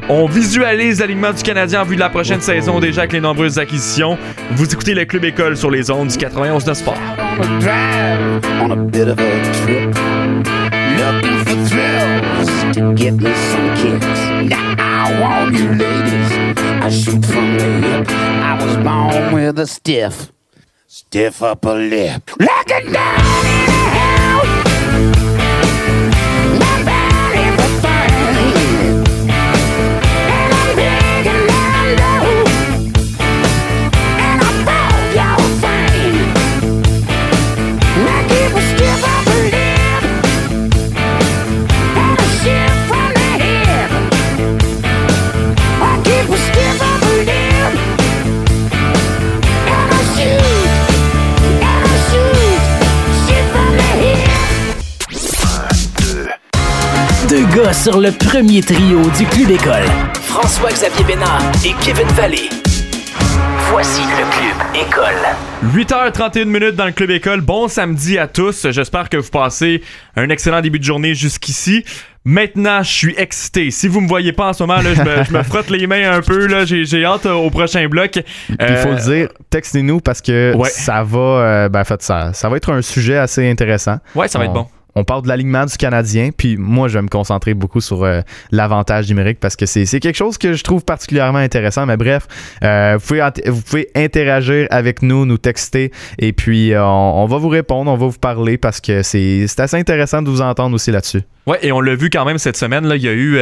on 0.09 0.27
visualise 0.27 1.01
l'alignement 1.01 1.33
du 1.33 1.43
Canadien 1.43 1.83
en 1.83 1.85
vue 1.85 1.95
de 1.95 2.01
la 2.01 2.11
prochaine 2.11 2.41
saison 2.41 2.81
déjà 2.81 3.03
avec 3.03 3.13
les 3.13 3.21
nombreuses 3.21 3.59
acquisitions. 3.59 4.19
Vous 4.53 4.71
écoutez 4.71 4.95
le 4.95 5.05
Club 5.05 5.25
École 5.25 5.57
sur 5.57 5.71
les 5.71 5.91
ondes 5.91 6.09
du 6.09 6.17
91 6.17 6.65
de 6.65 6.75
Sport. 6.75 7.01
to 12.77 12.95
get 12.95 13.15
me 13.15 13.33
some 13.35 13.75
kicks. 13.77 14.51
Now, 14.51 15.07
all 15.25 15.51
you 15.51 15.73
ladies, 15.73 16.31
I 16.85 16.91
shoot 16.91 17.25
from 17.25 17.57
the 17.57 17.71
hip. 17.81 18.07
I 18.11 18.63
was 18.63 18.77
born 18.77 19.33
with 19.33 19.59
a 19.59 19.67
stiff, 19.67 20.31
stiff 20.87 21.43
upper 21.43 21.73
lip. 21.73 22.31
Lock 22.39 22.67
it 22.69 22.93
down! 22.93 23.76
Sur 57.73 58.01
le 58.01 58.11
premier 58.13 58.61
trio 58.61 59.01
du 59.17 59.25
Club 59.25 59.51
École. 59.51 59.87
François-Xavier 60.25 61.05
Bénard 61.05 61.41
et 61.65 61.73
Kevin 61.83 62.07
Vallée. 62.09 62.51
Voici 63.71 64.03
le 64.03 64.31
Club 64.31 64.87
École. 64.87 65.75
8h31 65.75 66.45
minutes 66.45 66.77
dans 66.77 66.85
le 66.85 66.93
Club 66.93 67.11
École. 67.11 67.41
Bon 67.41 67.67
samedi 67.69 68.19
à 68.19 68.29
tous. 68.29 68.71
J'espère 68.71 69.09
que 69.09 69.17
vous 69.17 69.31
passez 69.31 69.83
un 70.17 70.29
excellent 70.29 70.61
début 70.61 70.79
de 70.79 70.85
journée 70.85 71.15
jusqu'ici. 71.15 71.83
Maintenant, 72.27 72.83
je 72.83 72.93
suis 72.93 73.15
excité. 73.17 73.71
Si 73.71 73.89
vous 73.89 74.03
me 74.03 74.09
voyez 74.09 74.33
pas 74.33 74.49
en 74.49 74.53
ce 74.53 74.63
moment, 74.63 74.83
là, 74.83 74.93
je, 74.93 75.33
me, 75.33 75.43
frotte 75.43 75.71
les 75.71 75.87
mains 75.87 76.13
un 76.13 76.21
peu. 76.21 76.47
Là, 76.47 76.67
j'ai, 76.67 77.05
hâte 77.07 77.25
euh, 77.25 77.33
au 77.33 77.49
prochain 77.49 77.89
bloc. 77.89 78.17
Il 78.51 78.77
faut 78.77 78.91
le 78.91 78.97
euh, 78.97 79.19
dire, 79.21 79.29
textez-nous 79.49 80.01
parce 80.01 80.21
que 80.21 80.53
ça 80.67 81.03
va, 81.05 81.19
euh, 81.19 81.69
ben, 81.71 81.81
en 81.81 81.85
fait, 81.85 82.03
ça, 82.03 82.35
ça 82.35 82.51
va 82.51 82.59
être 82.59 82.71
un 82.71 82.83
sujet 82.83 83.17
assez 83.17 83.49
intéressant. 83.49 83.97
Ouais, 84.15 84.29
ça 84.29 84.39
va 84.39 84.45
être 84.45 84.53
bon 84.53 84.67
on 84.97 85.05
parle 85.05 85.23
de 85.23 85.29
l'alignement 85.29 85.67
du 85.67 85.77
Canadien, 85.77 86.31
puis 86.37 86.57
moi, 86.57 86.89
je 86.89 86.95
vais 86.95 87.03
me 87.03 87.09
concentrer 87.09 87.53
beaucoup 87.53 87.83
sur 87.83 88.03
euh, 88.03 88.23
l'avantage 88.51 89.09
numérique 89.09 89.39
parce 89.39 89.55
que 89.55 89.67
c'est 89.67 89.85
quelque 90.01 90.17
chose 90.17 90.39
que 90.39 90.55
je 90.55 90.65
trouve 90.65 90.85
particulièrement 90.85 91.39
intéressant. 91.39 91.85
Mais 91.85 91.99
bref, 91.99 92.27
euh, 92.65 92.97
vous, 92.99 93.07
pouvez 93.07 93.23
vous 93.47 93.61
pouvez 93.61 93.91
interagir 93.95 94.67
avec 94.71 95.03
nous, 95.03 95.27
nous 95.27 95.37
texter, 95.37 95.93
et 96.19 96.33
puis 96.33 96.73
euh, 96.73 96.83
on, 96.83 97.27
va 97.27 97.37
vous 97.37 97.49
répondre, 97.49 97.91
on 97.91 97.97
va 97.97 98.07
vous 98.07 98.19
parler 98.19 98.57
parce 98.57 98.81
que 98.81 99.03
c'est 99.03 99.47
assez 99.59 99.77
intéressant 99.77 100.23
de 100.23 100.31
vous 100.31 100.41
entendre 100.41 100.75
aussi 100.75 100.91
là-dessus. 100.91 101.21
Ouais, 101.47 101.59
et 101.63 101.71
on 101.73 101.81
l'a 101.81 101.95
vu 101.95 102.09
quand 102.09 102.25
même 102.25 102.39
cette 102.39 102.57
semaine. 102.57 102.87
Là, 102.87 102.97
il 102.97 103.03
y 103.03 103.09
a 103.09 103.13
eu 103.13 103.39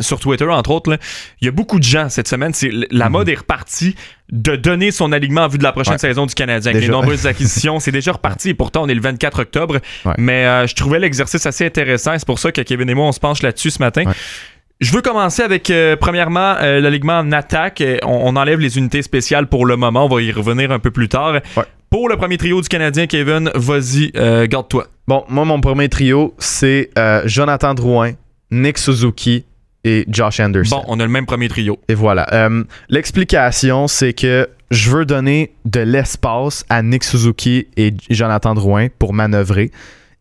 sur 0.00 0.20
Twitter, 0.20 0.44
entre 0.44 0.70
autres, 0.70 0.98
il 1.40 1.46
y 1.46 1.48
a 1.48 1.50
beaucoup 1.50 1.78
de 1.78 1.84
gens 1.84 2.08
cette 2.10 2.28
semaine. 2.28 2.52
La 2.90 3.06
mhm. 3.06 3.12
mode 3.12 3.28
est 3.28 3.34
repartie 3.38 3.96
de 4.32 4.56
donner 4.56 4.90
son 4.90 5.12
alignement 5.12 5.42
en 5.42 5.48
vue 5.48 5.58
de 5.58 5.62
la 5.62 5.72
prochaine 5.72 5.98
saison 5.98 6.26
du 6.26 6.34
Canadien. 6.34 6.70
Avec 6.70 6.82
les 6.82 6.88
nombreuses 6.88 7.26
acquisitions, 7.26 7.80
c'est 7.80 7.92
déjà 7.92 8.12
reparti. 8.12 8.50
Et 8.50 8.54
pourtant, 8.54 8.82
on 8.84 8.88
est 8.88 8.94
le 8.94 9.00
24 9.00 9.42
octobre. 9.42 9.78
Mais 10.18 10.46
euh, 10.46 10.66
je 10.66 10.74
trouvais 10.74 10.98
l'exercice 10.98 11.44
assez 11.46 11.66
intéressant. 11.66 12.12
C'est 12.16 12.26
pour 12.26 12.38
ça 12.38 12.52
que 12.52 12.60
Kevin 12.60 12.88
et 12.88 12.94
moi, 12.94 13.06
on 13.06 13.12
se 13.12 13.20
penche 13.20 13.42
là-dessus 13.42 13.70
ce 13.70 13.80
matin. 13.80 14.04
Je 14.80 14.92
veux 14.92 15.02
commencer 15.02 15.42
avec, 15.42 15.68
euh, 15.70 15.96
premièrement, 15.96 16.56
euh, 16.60 16.80
l'alignement 16.80 17.18
en 17.18 17.32
attaque. 17.32 17.82
On, 18.02 18.34
enlève 18.36 18.60
les 18.60 18.78
unités 18.78 19.02
spéciales 19.02 19.46
pour 19.46 19.66
le 19.66 19.76
moment. 19.76 20.06
On 20.06 20.08
va 20.08 20.22
y 20.22 20.32
revenir 20.32 20.70
un 20.70 20.78
peu 20.78 20.90
plus 20.90 21.08
tard. 21.08 21.40
Pour 21.90 22.08
le 22.08 22.16
premier 22.16 22.38
trio 22.38 22.60
du 22.60 22.68
Canadien, 22.68 23.06
Kevin, 23.06 23.50
vas-y, 23.54 24.12
garde-toi. 24.48 24.86
Bon, 25.08 25.24
moi, 25.28 25.44
mon 25.44 25.60
premier 25.60 25.88
trio, 25.88 26.34
c'est 26.38 26.90
Jonathan 27.24 27.74
Drouin, 27.74 28.12
Nick 28.52 28.78
Suzuki, 28.78 29.44
et 29.84 30.04
Josh 30.08 30.40
Anderson. 30.40 30.76
Bon, 30.76 30.84
on 30.88 31.00
a 31.00 31.04
le 31.04 31.10
même 31.10 31.26
premier 31.26 31.48
trio. 31.48 31.78
Et 31.88 31.94
voilà. 31.94 32.26
Euh, 32.32 32.64
l'explication, 32.88 33.88
c'est 33.88 34.12
que 34.12 34.48
je 34.70 34.90
veux 34.90 35.04
donner 35.04 35.52
de 35.64 35.80
l'espace 35.80 36.64
à 36.68 36.82
Nick 36.82 37.04
Suzuki 37.04 37.66
et 37.76 37.94
Jonathan 38.08 38.54
Drouin 38.54 38.88
pour 38.98 39.12
manœuvrer. 39.12 39.70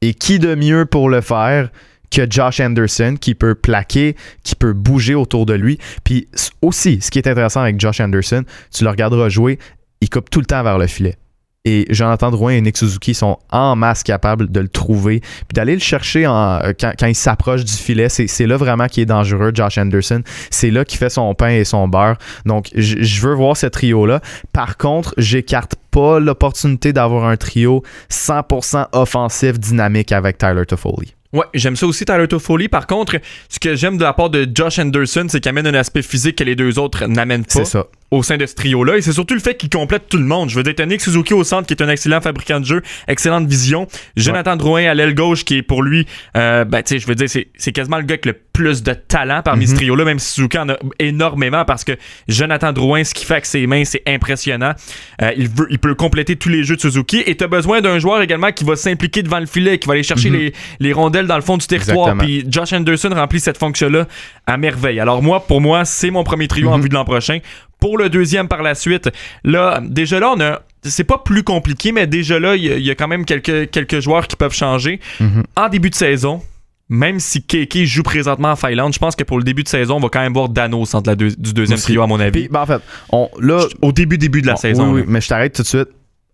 Et 0.02 0.14
qui 0.14 0.40
de 0.40 0.56
mieux 0.56 0.86
pour 0.86 1.10
le 1.10 1.22
faire 1.22 1.70
que 2.10 2.26
Josh 2.30 2.60
Anderson 2.60 3.16
qui 3.20 3.36
peut 3.36 3.56
plaquer, 3.56 4.16
qui 4.44 4.56
peut 4.56 4.74
bouger 4.74 5.14
autour 5.14 5.46
de 5.46 5.54
lui. 5.54 5.78
Puis 6.04 6.28
aussi, 6.62 7.02
ce 7.02 7.12
qui 7.12 7.20
est 7.20 7.28
intéressant 7.28 7.62
avec 7.62 7.80
Josh 7.80 8.00
Anderson, 8.00 8.44
tu 8.74 8.84
le 8.84 8.90
regarderas 8.90 9.30
jouer, 9.30 9.60
il 10.02 10.10
coupe 10.10 10.30
tout 10.30 10.40
le 10.40 10.46
temps 10.46 10.64
vers 10.64 10.78
le 10.78 10.88
filet. 10.88 11.18
Et 11.66 11.86
Jonathan 11.90 12.32
Drouin 12.32 12.54
et 12.54 12.62
Nick 12.62 12.78
Suzuki 12.78 13.14
sont 13.14 13.38
en 13.52 13.76
masse 13.76 14.04
capables 14.04 14.50
de 14.50 14.62
le 14.62 14.70
trouver, 14.70 15.20
puis 15.20 15.54
d'aller 15.54 15.74
le 15.74 15.82
chercher 15.82 16.26
en, 16.26 16.62
euh, 16.64 16.72
quand, 16.80 17.06
il 17.06 17.16
s'approche 17.16 17.66
du 17.66 17.74
filet. 17.74 18.08
C'est 18.08 18.48
là 18.48 18.56
vraiment 18.56 18.88
qui 18.88 19.02
est 19.02 19.06
dangereux, 19.06 19.52
Josh 19.54 19.78
Anderson. 19.78 20.22
C'est 20.52 20.72
là 20.72 20.86
qu'il 20.86 20.98
fait 20.98 21.10
son 21.10 21.36
pain 21.36 21.50
et 21.50 21.66
son 21.66 21.90
beurre. 21.90 22.18
Donc, 22.46 22.70
je 22.76 23.22
veux 23.22 23.34
voir 23.34 23.58
ce 23.58 23.68
trio-là. 23.68 24.22
Par 24.54 24.78
contre, 24.78 25.14
j'écarte 25.18 25.76
pas 25.92 26.20
l'opportunité 26.20 26.94
d'avoir 26.94 27.26
un 27.26 27.36
trio 27.36 27.84
100% 28.10 28.88
offensif 28.94 29.60
dynamique 29.60 30.14
avec 30.14 30.38
Tyler 30.38 30.66
Toffoli. 30.66 31.14
Ouais, 31.34 31.46
j'aime 31.54 31.76
ça 31.76 31.86
aussi 31.86 32.06
Tyler 32.06 32.28
Toffoli. 32.28 32.70
Par 32.70 32.88
contre, 32.88 33.18
ce 33.50 33.60
que 33.60 33.76
j'aime 33.76 33.98
de 33.98 34.04
la 34.04 34.14
part 34.14 34.30
de 34.30 34.48
Josh 34.52 34.80
Anderson, 34.80 35.28
c'est 35.28 35.42
qu'il 35.42 35.50
amène 35.50 35.68
un 35.68 35.74
aspect 35.74 36.02
physique 36.02 36.38
que 36.38 36.44
les 36.44 36.56
deux 36.56 36.80
autres 36.80 37.06
n'amènent 37.06 37.44
pas. 37.44 37.52
C'est 37.52 37.66
ça 37.66 37.86
au 38.12 38.24
sein 38.24 38.38
de 38.38 38.46
ce 38.46 38.56
trio-là. 38.56 38.98
Et 38.98 39.02
c'est 39.02 39.14
surtout 39.14 39.34
le 39.34 39.40
fait 39.40 39.56
qu'il 39.56 39.70
complète 39.70 40.10
tout 40.10 40.18
le 40.18 40.24
monde. 40.24 40.50
Je 40.50 40.56
veux 40.56 40.64
dire, 40.64 40.74
Nick 40.88 41.02
Suzuki 41.02 41.34
au 41.34 41.44
centre, 41.44 41.68
qui 41.68 41.74
est 41.74 41.84
un 41.84 41.90
excellent 41.90 42.22
fabricant 42.22 42.60
de 42.60 42.66
jeu, 42.66 42.82
excellente 43.08 43.48
vision. 43.48 43.88
Jonathan 44.16 44.56
Drouin 44.56 44.86
à 44.86 44.94
l'aile 44.94 45.14
gauche, 45.14 45.46
qui 45.46 45.58
est 45.58 45.62
pour 45.62 45.84
lui, 45.84 46.08
euh, 46.36 46.66
ben, 46.66 46.82
tu 46.82 46.96
sais, 46.96 47.00
je 47.00 47.08
veux 47.08 47.16
dire, 47.16 47.28
c'est 47.30 47.72
quasiment 47.72 47.98
le 47.98 48.04
gars 48.04 48.14
avec 48.14 48.26
le 48.26 48.34
plus 48.34 48.84
de 48.84 48.94
talent 48.94 49.42
parmi 49.44 49.68
ce 49.68 49.72
mhm. 49.72 49.78
trio-là, 49.78 50.06
même 50.06 50.20
si 50.20 50.34
Suzuki 50.34 50.58
en 50.58 50.70
a 50.70 50.78
énormément, 51.00 51.64
parce 51.66 51.84
que 51.84 51.94
Jonathan 52.28 52.74
Drouin, 52.74 53.04
ce 53.04 53.14
qu'il 53.14 53.26
fait 53.26 53.36
avec 53.36 53.46
ses 53.46 53.68
mains, 53.68 53.86
c'est 53.86 54.02
impressionnant. 54.08 54.74
Euh, 55.22 55.32
il, 55.38 55.48
veut, 55.48 55.68
il 55.70 55.80
peut 55.80 55.96
compléter 55.96 56.36
tous 56.36 56.50
les 56.50 56.64
jeux 56.64 56.76
de 56.76 56.82
Suzuki. 56.82 57.24
Et 57.26 57.38
tu 57.38 57.44
as 57.44 57.48
besoin 57.48 57.82
d'un 57.82 58.00
joueur 58.00 58.22
également 58.22 58.52
qui 58.52 58.64
va 58.64 58.76
s'impliquer 58.76 59.24
devant 59.24 59.40
le 59.40 59.46
filet, 59.46 59.78
qui 59.78 59.88
va 59.88 59.94
aller 59.94 60.04
chercher 60.04 60.30
mhm. 60.30 60.38
les, 60.38 60.54
les, 60.80 60.94
rondelles 60.94 61.28
dans 61.28 61.36
le 61.36 61.42
fond 61.42 61.58
du 61.58 61.68
territoire. 61.68 62.18
Puis 62.18 62.46
Josh 62.50 62.74
Anderson 62.74 63.12
remplit 63.14 63.40
cette 63.40 63.58
fonction-là 63.58 64.08
à 64.46 64.58
merveille. 64.58 65.00
Alors 65.00 65.22
moi, 65.22 65.46
pour 65.46 65.62
moi, 65.62 65.86
c'est 65.86 66.12
mon 66.12 66.24
premier 66.24 66.48
trio 66.48 66.70
en 66.70 66.78
mhm. 66.78 66.84
vue 66.84 66.90
de 66.90 66.96
l'an 66.96 67.06
prochain 67.06 67.40
pour 67.80 67.98
le 67.98 68.10
deuxième 68.10 68.48
par 68.48 68.62
la 68.62 68.76
suite. 68.76 69.10
Là, 69.44 69.82
déjà 69.84 70.20
là, 70.20 70.34
on 70.36 70.40
a 70.42 70.62
c'est 70.84 71.04
pas 71.04 71.18
plus 71.18 71.44
compliqué, 71.44 71.92
mais 71.92 72.08
déjà 72.08 72.40
là, 72.40 72.56
il 72.56 72.64
y, 72.64 72.90
a 72.90 72.96
quand 72.96 73.08
même 73.10 73.26
quelques, 73.26 73.70
quelques 73.70 74.00
joueurs 74.00 74.28
qui 74.28 74.38
peuvent 74.38 74.54
changer. 74.54 75.02
Mhm. 75.20 75.44
En 75.58 75.68
début 75.68 75.90
de 75.90 75.96
saison, 75.96 76.42
même 76.88 77.20
si 77.20 77.44
Keke 77.44 77.84
joue 77.84 78.02
présentement 78.02 78.52
en 78.52 78.56
Finlande, 78.56 78.94
je 78.94 79.00
pense 79.00 79.16
que 79.16 79.26
pour 79.26 79.38
le 79.38 79.44
début 79.44 79.64
de 79.64 79.68
saison, 79.68 79.98
on 79.98 80.00
va 80.00 80.08
quand 80.08 80.22
même 80.22 80.32
voir 80.34 80.48
Dano 80.48 80.80
au 80.82 80.86
centre 80.86 81.14
du 81.16 81.34
deuxième 81.54 81.76
Aussi. 81.76 81.84
trio, 81.84 82.02
à 82.02 82.08
mon 82.08 82.20
avis. 82.20 82.32
Puis, 82.44 82.48
ben, 82.50 82.62
en 82.62 82.66
fait, 82.66 82.82
on, 83.12 83.30
là, 83.42 83.66
au 83.82 83.92
début, 83.92 84.18
début 84.18 84.42
de 84.42 84.48
la 84.48 84.54
on- 84.54 84.58
saison. 84.58 84.94
oui, 84.94 85.04
mais 85.06 85.20
je 85.20 85.28
t'arrête 85.28 85.54
tout 85.54 85.62
de 85.64 85.68
suite. 85.68 85.90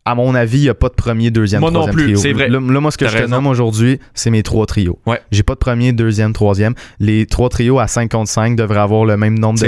À 0.07 0.13
mon 0.13 0.35
avis, 0.35 0.59
il 0.59 0.61
n'y 0.63 0.69
a 0.69 0.75
pas 0.75 0.89
de 0.89 0.93
premier, 0.93 1.31
deuxième, 1.31 1.61
Moi 1.61 1.71
non 1.71 1.79
troisième 1.79 1.95
plus, 1.95 2.03
trio. 2.13 2.17
c'est 2.19 2.31
vrai. 2.33 2.47
Là, 2.47 2.59
là, 2.59 2.79
moi, 2.79 2.91
ce 2.91 2.97
que 2.99 3.07
je 3.07 3.11
te 3.11 3.17
raison. 3.17 3.27
nomme 3.31 3.47
aujourd'hui, 3.47 3.99
c'est 4.13 4.29
mes 4.29 4.43
trois 4.43 4.67
trios. 4.67 4.99
Ouais. 5.07 5.19
J'ai 5.31 5.41
pas 5.41 5.53
de 5.55 5.59
premier, 5.59 5.93
deuxième, 5.93 6.31
troisième. 6.31 6.75
Les 6.99 7.25
trois 7.25 7.49
trios 7.49 7.79
à 7.79 7.87
5 7.87 8.11
contre 8.11 8.29
5 8.29 8.55
devraient 8.55 8.81
avoir 8.81 9.05
le 9.05 9.17
même 9.17 9.39
nombre 9.39 9.59
de, 9.59 9.65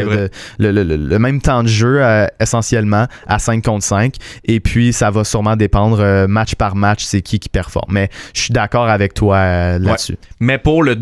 le, 0.60 0.72
le- 0.72 0.84
le- 0.84 0.96
le 0.96 1.20
même 1.20 1.42
temps 1.42 1.64
de 1.64 1.68
jeu 1.68 2.04
euh, 2.04 2.28
essentiellement 2.40 3.08
à 3.26 3.40
5 3.40 3.64
contre 3.64 3.84
5. 3.84 4.14
Et 4.46 4.60
puis, 4.60 4.94
ça 4.94 5.10
va 5.10 5.24
sûrement 5.24 5.56
dépendre 5.56 6.02
euh, 6.02 6.28
match 6.28 6.54
par 6.54 6.76
match, 6.76 7.04
c'est 7.04 7.24
qui 7.24 7.40
qui 7.40 7.50
performe. 7.50 7.92
Mais 7.92 8.10
je 8.36 8.42
suis 8.42 8.54
d'accord 8.54 8.90
avec 8.90 9.16
toi 9.16 9.38
euh, 9.38 9.80
là-dessus. 9.80 10.18
Mais 10.40 10.60
pour 10.60 10.84
le, 10.84 10.96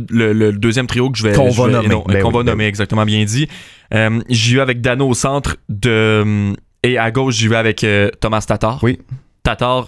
deuxième 0.54 0.88
trio 0.88 1.10
que 1.10 1.17
je 1.17 1.24
vais, 1.24 1.34
Qu'on 1.34 1.50
va 1.50 1.67
nommer. 1.67 1.89
non, 1.89 2.06
Ben 2.08 2.21
qu'on 2.21 2.30
oui, 2.30 2.36
va 2.36 2.43
ben 2.43 2.52
nommer, 2.52 2.67
exactement 2.67 3.04
bien 3.04 3.26
dit. 3.26 3.50
J'y 4.30 4.56
vais 4.56 4.62
avec 4.62 4.80
Dano 4.80 5.10
au 5.10 5.13
centre 5.13 5.58
de 5.67 6.54
et 6.84 6.98
à 6.98 7.12
gauche 7.12 7.36
j'y 7.36 7.48
vais 7.50 7.56
avec 7.58 7.86
Thomas 8.21 8.45
Tatar. 8.48 8.80
Oui. 8.82 9.00
Tatar, 9.45 9.88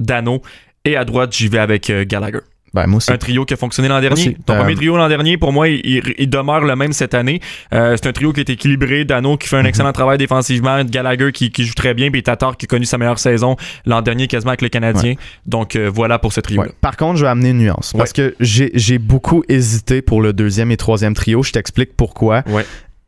Dano 0.00 0.40
et 0.86 0.96
à 0.96 1.04
droite 1.04 1.34
j'y 1.36 1.48
vais 1.48 1.58
avec 1.58 1.90
euh, 1.90 2.04
Gallagher. 2.06 2.40
Ben, 2.74 2.86
moi 2.86 2.96
aussi. 2.96 3.12
Un 3.12 3.18
trio 3.18 3.44
qui 3.44 3.52
a 3.52 3.58
fonctionné 3.58 3.88
l'an 3.90 4.00
dernier. 4.00 4.14
Aussi. 4.14 4.34
Ton 4.46 4.54
Euh, 4.54 4.60
premier 4.60 4.74
trio 4.74 4.96
l'an 4.96 5.06
dernier, 5.10 5.36
pour 5.36 5.52
moi, 5.52 5.68
il, 5.68 6.30
demeure 6.30 6.62
le 6.62 6.74
même 6.74 6.94
cette 6.94 7.12
année. 7.12 7.38
Euh, 7.74 7.98
c'est 8.00 8.08
un 8.08 8.12
trio 8.12 8.32
qui 8.32 8.40
est 8.40 8.48
équilibré. 8.48 9.04
Dano 9.04 9.36
qui 9.36 9.46
fait 9.46 9.56
un 9.56 9.60
Mhm. 9.60 9.66
excellent 9.66 9.92
travail 9.92 10.16
défensivement. 10.16 10.82
Gallagher 10.82 11.32
qui, 11.32 11.50
qui 11.50 11.66
joue 11.66 11.74
très 11.74 11.92
bien. 11.92 12.10
Puis 12.10 12.22
Tatar 12.22 12.56
qui 12.56 12.64
a 12.64 12.68
connu 12.68 12.86
sa 12.86 12.96
meilleure 12.96 13.18
saison 13.18 13.56
l'an 13.84 14.00
dernier 14.00 14.26
quasiment 14.26 14.52
avec 14.52 14.62
le 14.62 14.70
Canadien. 14.70 15.16
Donc 15.44 15.76
euh, 15.76 15.90
voilà 15.92 16.18
pour 16.18 16.32
ce. 16.32 16.40
Ouais. 16.56 16.70
Par 16.80 16.96
contre, 16.96 17.18
je 17.18 17.24
vais 17.26 17.30
amener 17.30 17.50
une 17.50 17.58
nuance. 17.58 17.92
Parce 17.94 18.14
que 18.14 18.34
j'ai 18.40 18.70
j'ai 18.72 18.96
beaucoup 18.98 19.44
hésité 19.50 20.00
pour 20.00 20.22
le 20.22 20.32
deuxième 20.32 20.70
et 20.70 20.78
troisième 20.78 21.12
trio. 21.12 21.42
Je 21.42 21.52
t'explique 21.52 21.94
pourquoi. 21.94 22.42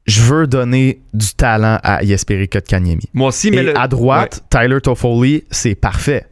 Je 0.06 0.20
veux 0.22 0.46
donner 0.46 1.00
du 1.14 1.28
talent 1.34 1.78
à 1.82 2.04
Jesperi 2.04 2.48
Kotkaniemi. 2.48 3.04
Moi 3.14 3.28
aussi, 3.28 3.50
mais 3.50 3.58
Et 3.58 3.62
le- 3.62 3.78
à 3.78 3.88
droite, 3.88 4.44
Tyler 4.50 4.80
Toffoli, 4.80 5.44
c'est 5.50 5.74
parfait. 5.74 6.26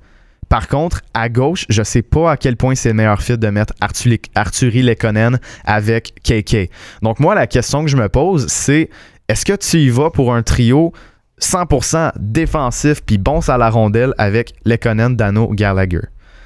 Par 0.50 0.68
contre, 0.68 1.00
à 1.14 1.30
gauche, 1.30 1.64
je 1.70 1.82
sais 1.82 2.02
pas 2.02 2.32
à 2.32 2.37
quel 2.37 2.56
point 2.58 2.74
c'est 2.74 2.90
le 2.90 2.94
meilleur 2.94 3.22
fit 3.22 3.38
de 3.38 3.48
mettre 3.48 3.72
Arthur, 3.80 4.18
Arturi 4.35 4.82
Lekonen 4.82 5.38
avec 5.64 6.12
KK. 6.22 6.68
Donc 7.00 7.18
moi, 7.20 7.35
la 7.35 7.46
question 7.46 7.82
que 7.82 7.90
je 7.90 7.96
me 7.96 8.11
pose, 8.11 8.46
c'est 8.48 8.90
est-ce 9.28 9.46
que 9.46 9.54
tu 9.56 9.78
y 9.78 9.88
vas 9.88 10.11
pour 10.11 10.35
un 10.35 10.42
trio 10.42 10.92
100% 11.40 12.12
défensif 12.18 13.02
puis 13.04 13.16
bon 13.16 13.40
à 13.48 13.56
la 13.56 13.70
rondelle 13.70 14.12
avec 14.18 14.52
Lekonen, 14.66 15.16
Dano, 15.16 15.48
Gallagher? 15.54 16.02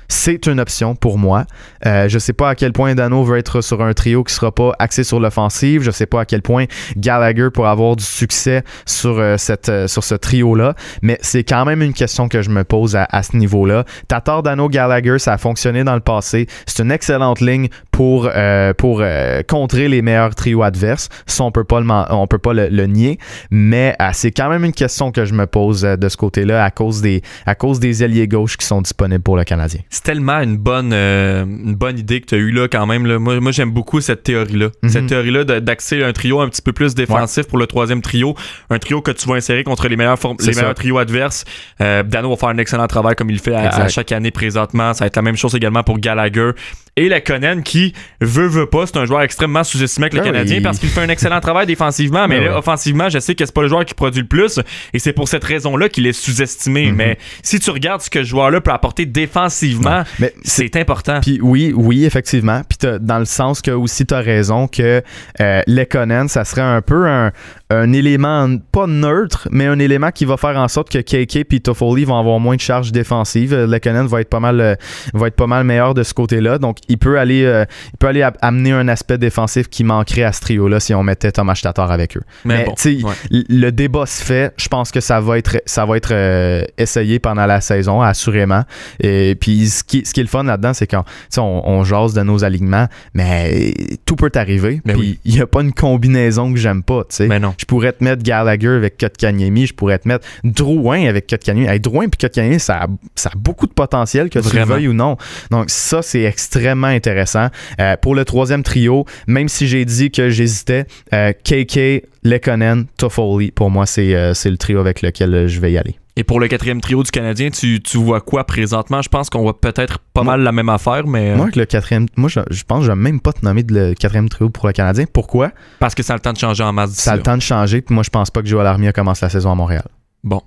C'est 0.08 0.46
une 0.46 0.60
option 0.60 0.94
pour 0.94 1.18
moi. 1.18 1.44
Euh, 1.84 2.08
je 2.08 2.18
sais 2.18 2.32
pas 2.32 2.50
à 2.50 2.54
quel 2.54 2.72
point 2.72 2.94
Dano 2.94 3.22
veut 3.24 3.38
être 3.38 3.60
sur 3.60 3.82
un 3.82 3.92
trio 3.92 4.24
qui 4.24 4.34
sera 4.34 4.52
pas 4.52 4.72
axé 4.78 5.04
sur 5.04 5.20
l'offensive. 5.20 5.82
Je 5.82 5.90
sais 5.90 6.06
pas 6.06 6.22
à 6.22 6.24
quel 6.24 6.42
point 6.42 6.66
Gallagher 6.96 7.48
pourra 7.52 7.70
avoir 7.70 7.96
du 7.96 8.04
succès 8.04 8.62
sur, 8.84 9.18
euh, 9.18 9.36
euh, 9.68 9.88
sur 9.88 10.04
ce 10.04 10.14
trio-là. 10.14 10.74
Mais 11.02 11.18
c'est 11.22 11.44
quand 11.44 11.64
même 11.64 11.82
une 11.82 11.92
question 11.92 12.28
que 12.28 12.42
je 12.42 12.50
me 12.50 12.64
pose 12.64 12.96
à, 12.96 13.06
à 13.10 13.22
ce 13.22 13.36
niveau-là. 13.36 13.84
Tatar, 14.08 14.42
Dano, 14.42 14.68
Gallagher, 14.68 15.18
ça 15.18 15.34
a 15.34 15.38
fonctionné 15.38 15.84
dans 15.84 15.94
le 15.94 16.00
passé. 16.00 16.46
C'est 16.66 16.82
une 16.82 16.92
excellente 16.92 17.40
ligne 17.40 17.68
pour, 17.96 18.28
euh, 18.30 18.74
pour 18.74 18.98
euh, 19.00 19.40
contrer 19.48 19.88
les 19.88 20.02
meilleurs 20.02 20.34
trios 20.34 20.62
adverses. 20.62 21.08
Ça, 21.24 21.44
on 21.44 21.50
peut 21.50 21.64
pas 21.64 21.80
le, 21.80 21.86
on 22.10 22.26
peut 22.26 22.36
pas 22.36 22.52
le, 22.52 22.68
le 22.68 22.86
nier. 22.86 23.18
Mais 23.50 23.96
euh, 24.02 24.10
c'est 24.12 24.32
quand 24.32 24.50
même 24.50 24.66
une 24.66 24.74
question 24.74 25.12
que 25.12 25.24
je 25.24 25.32
me 25.32 25.46
pose 25.46 25.82
euh, 25.86 25.96
de 25.96 26.10
ce 26.10 26.18
côté-là 26.18 26.62
à 26.62 26.70
cause 26.70 27.00
des, 27.00 27.22
à 27.46 27.54
cause 27.54 27.80
des 27.80 28.04
ailiers 28.04 28.28
gauches 28.28 28.58
qui 28.58 28.66
sont 28.66 28.82
disponibles 28.82 29.22
pour 29.22 29.38
le 29.38 29.44
Canadien. 29.44 29.80
c'est 29.88 30.02
tellement 30.02 30.42
une 30.42 30.58
bonne, 30.58 30.90
euh, 30.92 31.44
une 31.46 31.74
bonne 31.74 31.98
idée 31.98 32.20
que 32.20 32.26
tu 32.26 32.34
as 32.34 32.38
eue 32.38 32.50
là 32.50 32.68
quand 32.68 32.84
même. 32.84 33.06
Là. 33.06 33.18
Moi, 33.18 33.40
moi 33.40 33.50
j'aime 33.50 33.70
beaucoup 33.70 34.02
cette 34.02 34.24
théorie-là. 34.24 34.68
Mhm. 34.82 34.90
Cette 34.90 35.06
théorie-là 35.06 35.44
d'axer 35.44 36.04
un 36.04 36.12
trio 36.12 36.42
un 36.42 36.50
petit 36.50 36.60
peu 36.60 36.74
plus 36.74 36.94
défensif 36.94 37.46
pour 37.46 37.56
le 37.56 37.66
troisième 37.66 38.02
trio. 38.02 38.34
Un 38.68 38.78
trio 38.78 39.00
que 39.00 39.10
tu 39.10 39.26
vas 39.26 39.36
insérer 39.36 39.64
contre 39.64 39.88
les 39.88 39.96
meilleurs, 39.96 40.18
les 40.40 40.54
meilleurs 40.54 40.74
trios 40.74 40.98
adverses. 40.98 41.46
Euh, 41.80 42.02
Dano 42.02 42.28
va 42.28 42.36
faire 42.36 42.50
un 42.50 42.58
excellent 42.58 42.88
travail 42.88 43.14
comme 43.14 43.30
il 43.30 43.36
le 43.36 43.42
fait 43.42 43.54
à, 43.54 43.70
à 43.70 43.88
chaque 43.88 44.12
année 44.12 44.30
présentement. 44.30 44.92
Ça 44.92 45.04
va 45.04 45.06
être 45.06 45.16
la 45.16 45.22
même 45.22 45.38
chose 45.38 45.54
également 45.54 45.82
pour 45.82 45.98
Gallagher. 45.98 46.50
Et 46.98 47.08
la 47.10 47.20
Conan 47.20 47.60
qui 47.62 47.85
veut, 48.20 48.46
veut 48.46 48.66
pas, 48.66 48.86
c'est 48.86 48.96
un 48.96 49.06
joueur 49.06 49.22
extrêmement 49.22 49.64
sous-estimé 49.64 50.04
avec 50.04 50.14
le 50.14 50.20
Ah 50.20 50.24
Canadien 50.24 50.60
parce 50.62 50.78
qu'il 50.78 50.88
fait 50.88 51.00
un 51.00 51.08
excellent 51.08 51.40
travail 51.40 51.66
défensivement, 51.66 52.28
mais 52.28 52.38
Ben 52.38 52.44
là, 52.46 52.50
ouais. 52.52 52.56
offensivement, 52.58 53.08
je 53.08 53.18
sais 53.18 53.34
que 53.34 53.44
c'est 53.44 53.54
pas 53.54 53.62
le 53.62 53.68
joueur 53.68 53.84
qui 53.84 53.94
produit 53.94 54.22
le 54.22 54.28
plus 54.28 54.60
et 54.92 54.98
c'est 54.98 55.12
pour 55.12 55.28
cette 55.28 55.44
raison-là 55.44 55.88
qu'il 55.88 56.06
est 56.06 56.12
sous-estimé. 56.12 56.90
Mhm. 56.90 56.96
Mais 56.96 57.18
si 57.42 57.60
tu 57.60 57.70
regardes 57.70 58.00
ce 58.00 58.10
que 58.10 58.22
ce 58.22 58.28
joueur-là 58.28 58.60
peut 58.60 58.72
apporter 58.72 59.06
défensivement, 59.06 60.04
c'est 60.44 60.76
important. 60.76 61.20
Puis 61.20 61.38
oui, 61.42 61.72
oui, 61.74 62.04
effectivement. 62.04 62.62
Puis 62.68 62.78
dans 63.00 63.18
le 63.18 63.24
sens 63.24 63.62
que 63.62 63.70
aussi 63.70 64.06
tu 64.06 64.14
as 64.14 64.20
raison 64.20 64.68
que 64.68 65.02
euh, 65.40 65.62
Lekonen, 65.66 66.28
ça 66.28 66.44
serait 66.44 66.62
un 66.62 66.82
peu 66.82 67.06
un, 67.06 67.32
un 67.70 67.92
élément, 67.92 68.48
pas 68.70 68.86
neutre, 68.86 69.48
mais 69.50 69.66
un 69.66 69.78
élément 69.80 70.12
qui 70.12 70.24
va 70.24 70.36
faire 70.36 70.56
en 70.56 70.68
sorte 70.68 70.88
que 70.88 70.98
KK 70.98 71.52
et 71.52 71.60
Toffoli 71.60 72.04
vont 72.04 72.16
avoir 72.18 72.38
moins 72.38 72.54
de 72.54 72.60
charges 72.60 72.92
défensives. 72.92 73.52
Euh, 73.52 73.66
Lekonen 73.66 74.06
va 74.06 74.20
être 74.20 74.28
pas 74.30 74.38
mal, 74.38 74.60
euh, 74.60 74.74
va 75.14 75.26
être 75.26 75.34
pas 75.34 75.48
mal 75.48 75.64
meilleur 75.64 75.92
de 75.94 76.04
ce 76.04 76.14
côté-là. 76.14 76.58
Donc 76.58 76.78
il 76.88 76.98
peut 76.98 77.18
aller, 77.18 77.44
euh, 77.44 77.64
il 77.92 77.96
peut 77.98 78.06
aller 78.06 78.24
amener 78.40 78.70
un 78.70 78.86
aspect 78.86 79.18
défensif 79.18 79.68
qui 79.68 79.82
manquerait 79.82 80.22
à 80.22 80.32
ce 80.32 80.42
trio-là 80.42 80.78
si 80.78 80.94
on 80.94 81.02
mettait 81.02 81.32
Thomas 81.32 81.58
Tatar 81.60 81.90
avec 81.90 82.16
eux. 82.16 82.22
Mais 82.44 82.58
Mais, 82.58 82.64
bon, 82.64 83.08
ouais. 83.08 83.14
le 83.48 83.70
débat 83.70 84.06
se 84.06 84.22
fait. 84.22 84.54
Je 84.58 84.68
pense 84.68 84.92
que 84.92 85.00
ça 85.00 85.20
va 85.20 85.36
être, 85.36 85.56
ça 85.66 85.84
va 85.86 85.96
être 85.96 86.12
euh, 86.12 86.62
essayé 86.78 87.18
pendant 87.18 87.46
la 87.46 87.60
saison, 87.60 88.00
assurément. 88.00 88.62
Et 89.00 89.36
puis, 89.40 89.66
ce 89.68 89.82
qui, 89.82 90.04
ce 90.04 90.12
qui 90.14 90.20
est 90.20 90.24
le 90.24 90.28
fun 90.28 90.44
là-dedans, 90.44 90.72
c'est 90.72 90.86
quand 90.86 91.04
on, 91.36 91.62
on 91.64 91.82
jase 91.82 92.14
de 92.14 92.22
nos 92.22 92.44
alignements, 92.44 92.86
mais 93.12 93.74
tout 94.04 94.14
peut 94.14 94.30
arriver. 94.36 94.80
Ben 94.84 94.92
Puis, 94.96 95.00
oui. 95.00 95.20
il 95.24 95.34
n'y 95.34 95.40
a 95.40 95.46
pas 95.48 95.62
une 95.62 95.72
combinaison 95.72 96.52
que 96.52 96.58
j'aime 96.58 96.84
pas. 96.84 97.00
tu 97.08 97.16
sais. 97.16 97.26
Mais 97.26 97.40
non. 97.40 97.55
Je 97.58 97.64
pourrais 97.64 97.92
te 97.92 98.02
mettre 98.02 98.22
Gallagher 98.22 98.68
avec 98.68 98.98
Kotkaniemi, 98.98 99.66
je 99.66 99.74
pourrais 99.74 99.98
te 99.98 100.08
mettre 100.08 100.26
Drouin 100.44 101.06
avec 101.06 101.26
Kotkaniemi. 101.28 101.66
Hey, 101.66 101.80
Drouin 101.80 102.08
puis 102.08 102.18
Kotkaniemi, 102.18 102.60
ça 102.60 102.82
a, 102.82 102.86
ça 103.14 103.30
a 103.32 103.36
beaucoup 103.36 103.66
de 103.66 103.72
potentiel, 103.72 104.30
que 104.30 104.38
tu 104.38 104.56
le 104.56 104.64
veuilles 104.64 104.88
ou 104.88 104.92
non. 104.92 105.16
Donc, 105.50 105.70
ça, 105.70 106.02
c'est 106.02 106.22
extrêmement 106.22 106.86
intéressant. 106.86 107.48
Euh, 107.80 107.96
pour 107.96 108.14
le 108.14 108.24
troisième 108.24 108.62
trio, 108.62 109.04
même 109.26 109.48
si 109.48 109.66
j'ai 109.66 109.84
dit 109.84 110.10
que 110.10 110.28
j'hésitais, 110.28 110.86
euh, 111.12 111.32
KK, 111.32 112.06
Lekonen, 112.22 112.86
Toffoli, 112.96 113.50
pour 113.50 113.70
moi, 113.70 113.86
c'est 113.86 114.14
euh, 114.14 114.34
c'est 114.34 114.50
le 114.50 114.58
trio 114.58 114.80
avec 114.80 115.02
lequel 115.02 115.46
je 115.46 115.60
vais 115.60 115.72
y 115.72 115.78
aller. 115.78 115.96
Et 116.18 116.24
pour 116.24 116.40
le 116.40 116.48
quatrième 116.48 116.80
trio 116.80 117.02
du 117.02 117.10
Canadien, 117.10 117.50
tu, 117.50 117.80
tu 117.82 117.98
vois 117.98 118.22
quoi 118.22 118.44
présentement? 118.44 119.02
Je 119.02 119.08
pense 119.10 119.28
qu'on 119.28 119.42
voit 119.42 119.60
peut-être 119.60 119.98
pas 119.98 120.22
Moi- 120.22 120.32
mal 120.34 120.42
la 120.44 120.52
même 120.52 120.70
affaire, 120.70 121.06
mais 121.06 121.32
euh, 121.32 121.36
Moi, 121.36 121.44
avec 121.44 121.56
le 121.56 121.66
quatrième, 121.66 122.06
moi, 122.16 122.30
je, 122.30 122.40
je 122.50 122.64
pense 122.64 122.78
que 122.80 122.84
je 122.86 122.90
vais 122.90 122.96
même 122.96 123.20
pas 123.20 123.34
te 123.34 123.44
nommer 123.44 123.62
de 123.62 123.74
le 123.74 123.94
quatrième 123.94 124.28
trio 124.30 124.48
pour 124.48 124.66
le 124.66 124.72
Canadien. 124.72 125.04
Pourquoi? 125.12 125.52
parce 125.78 125.94
que 125.94 126.02
ça 126.02 126.14
a 126.14 126.16
le 126.16 126.20
temps 126.22 126.32
de 126.32 126.38
changer 126.38 126.62
en 126.64 126.72
masse 126.72 126.90
d'ici 126.90 127.02
Ça 127.02 127.12
a 127.12 127.16
le 127.16 127.22
temps 127.22 127.36
de 127.36 127.42
changer, 127.42 127.82
puis 127.82 127.94
moi, 127.94 128.02
je 128.02 128.08
pense 128.10 128.30
pas 128.30 128.40
que 128.40 128.48
Joel 128.48 128.66
Armia 128.66 128.92
commence 128.92 129.20
la 129.20 129.28
saison 129.28 129.52
à 129.52 129.54
Montréal. 129.54 129.84
Bon. 130.24 130.40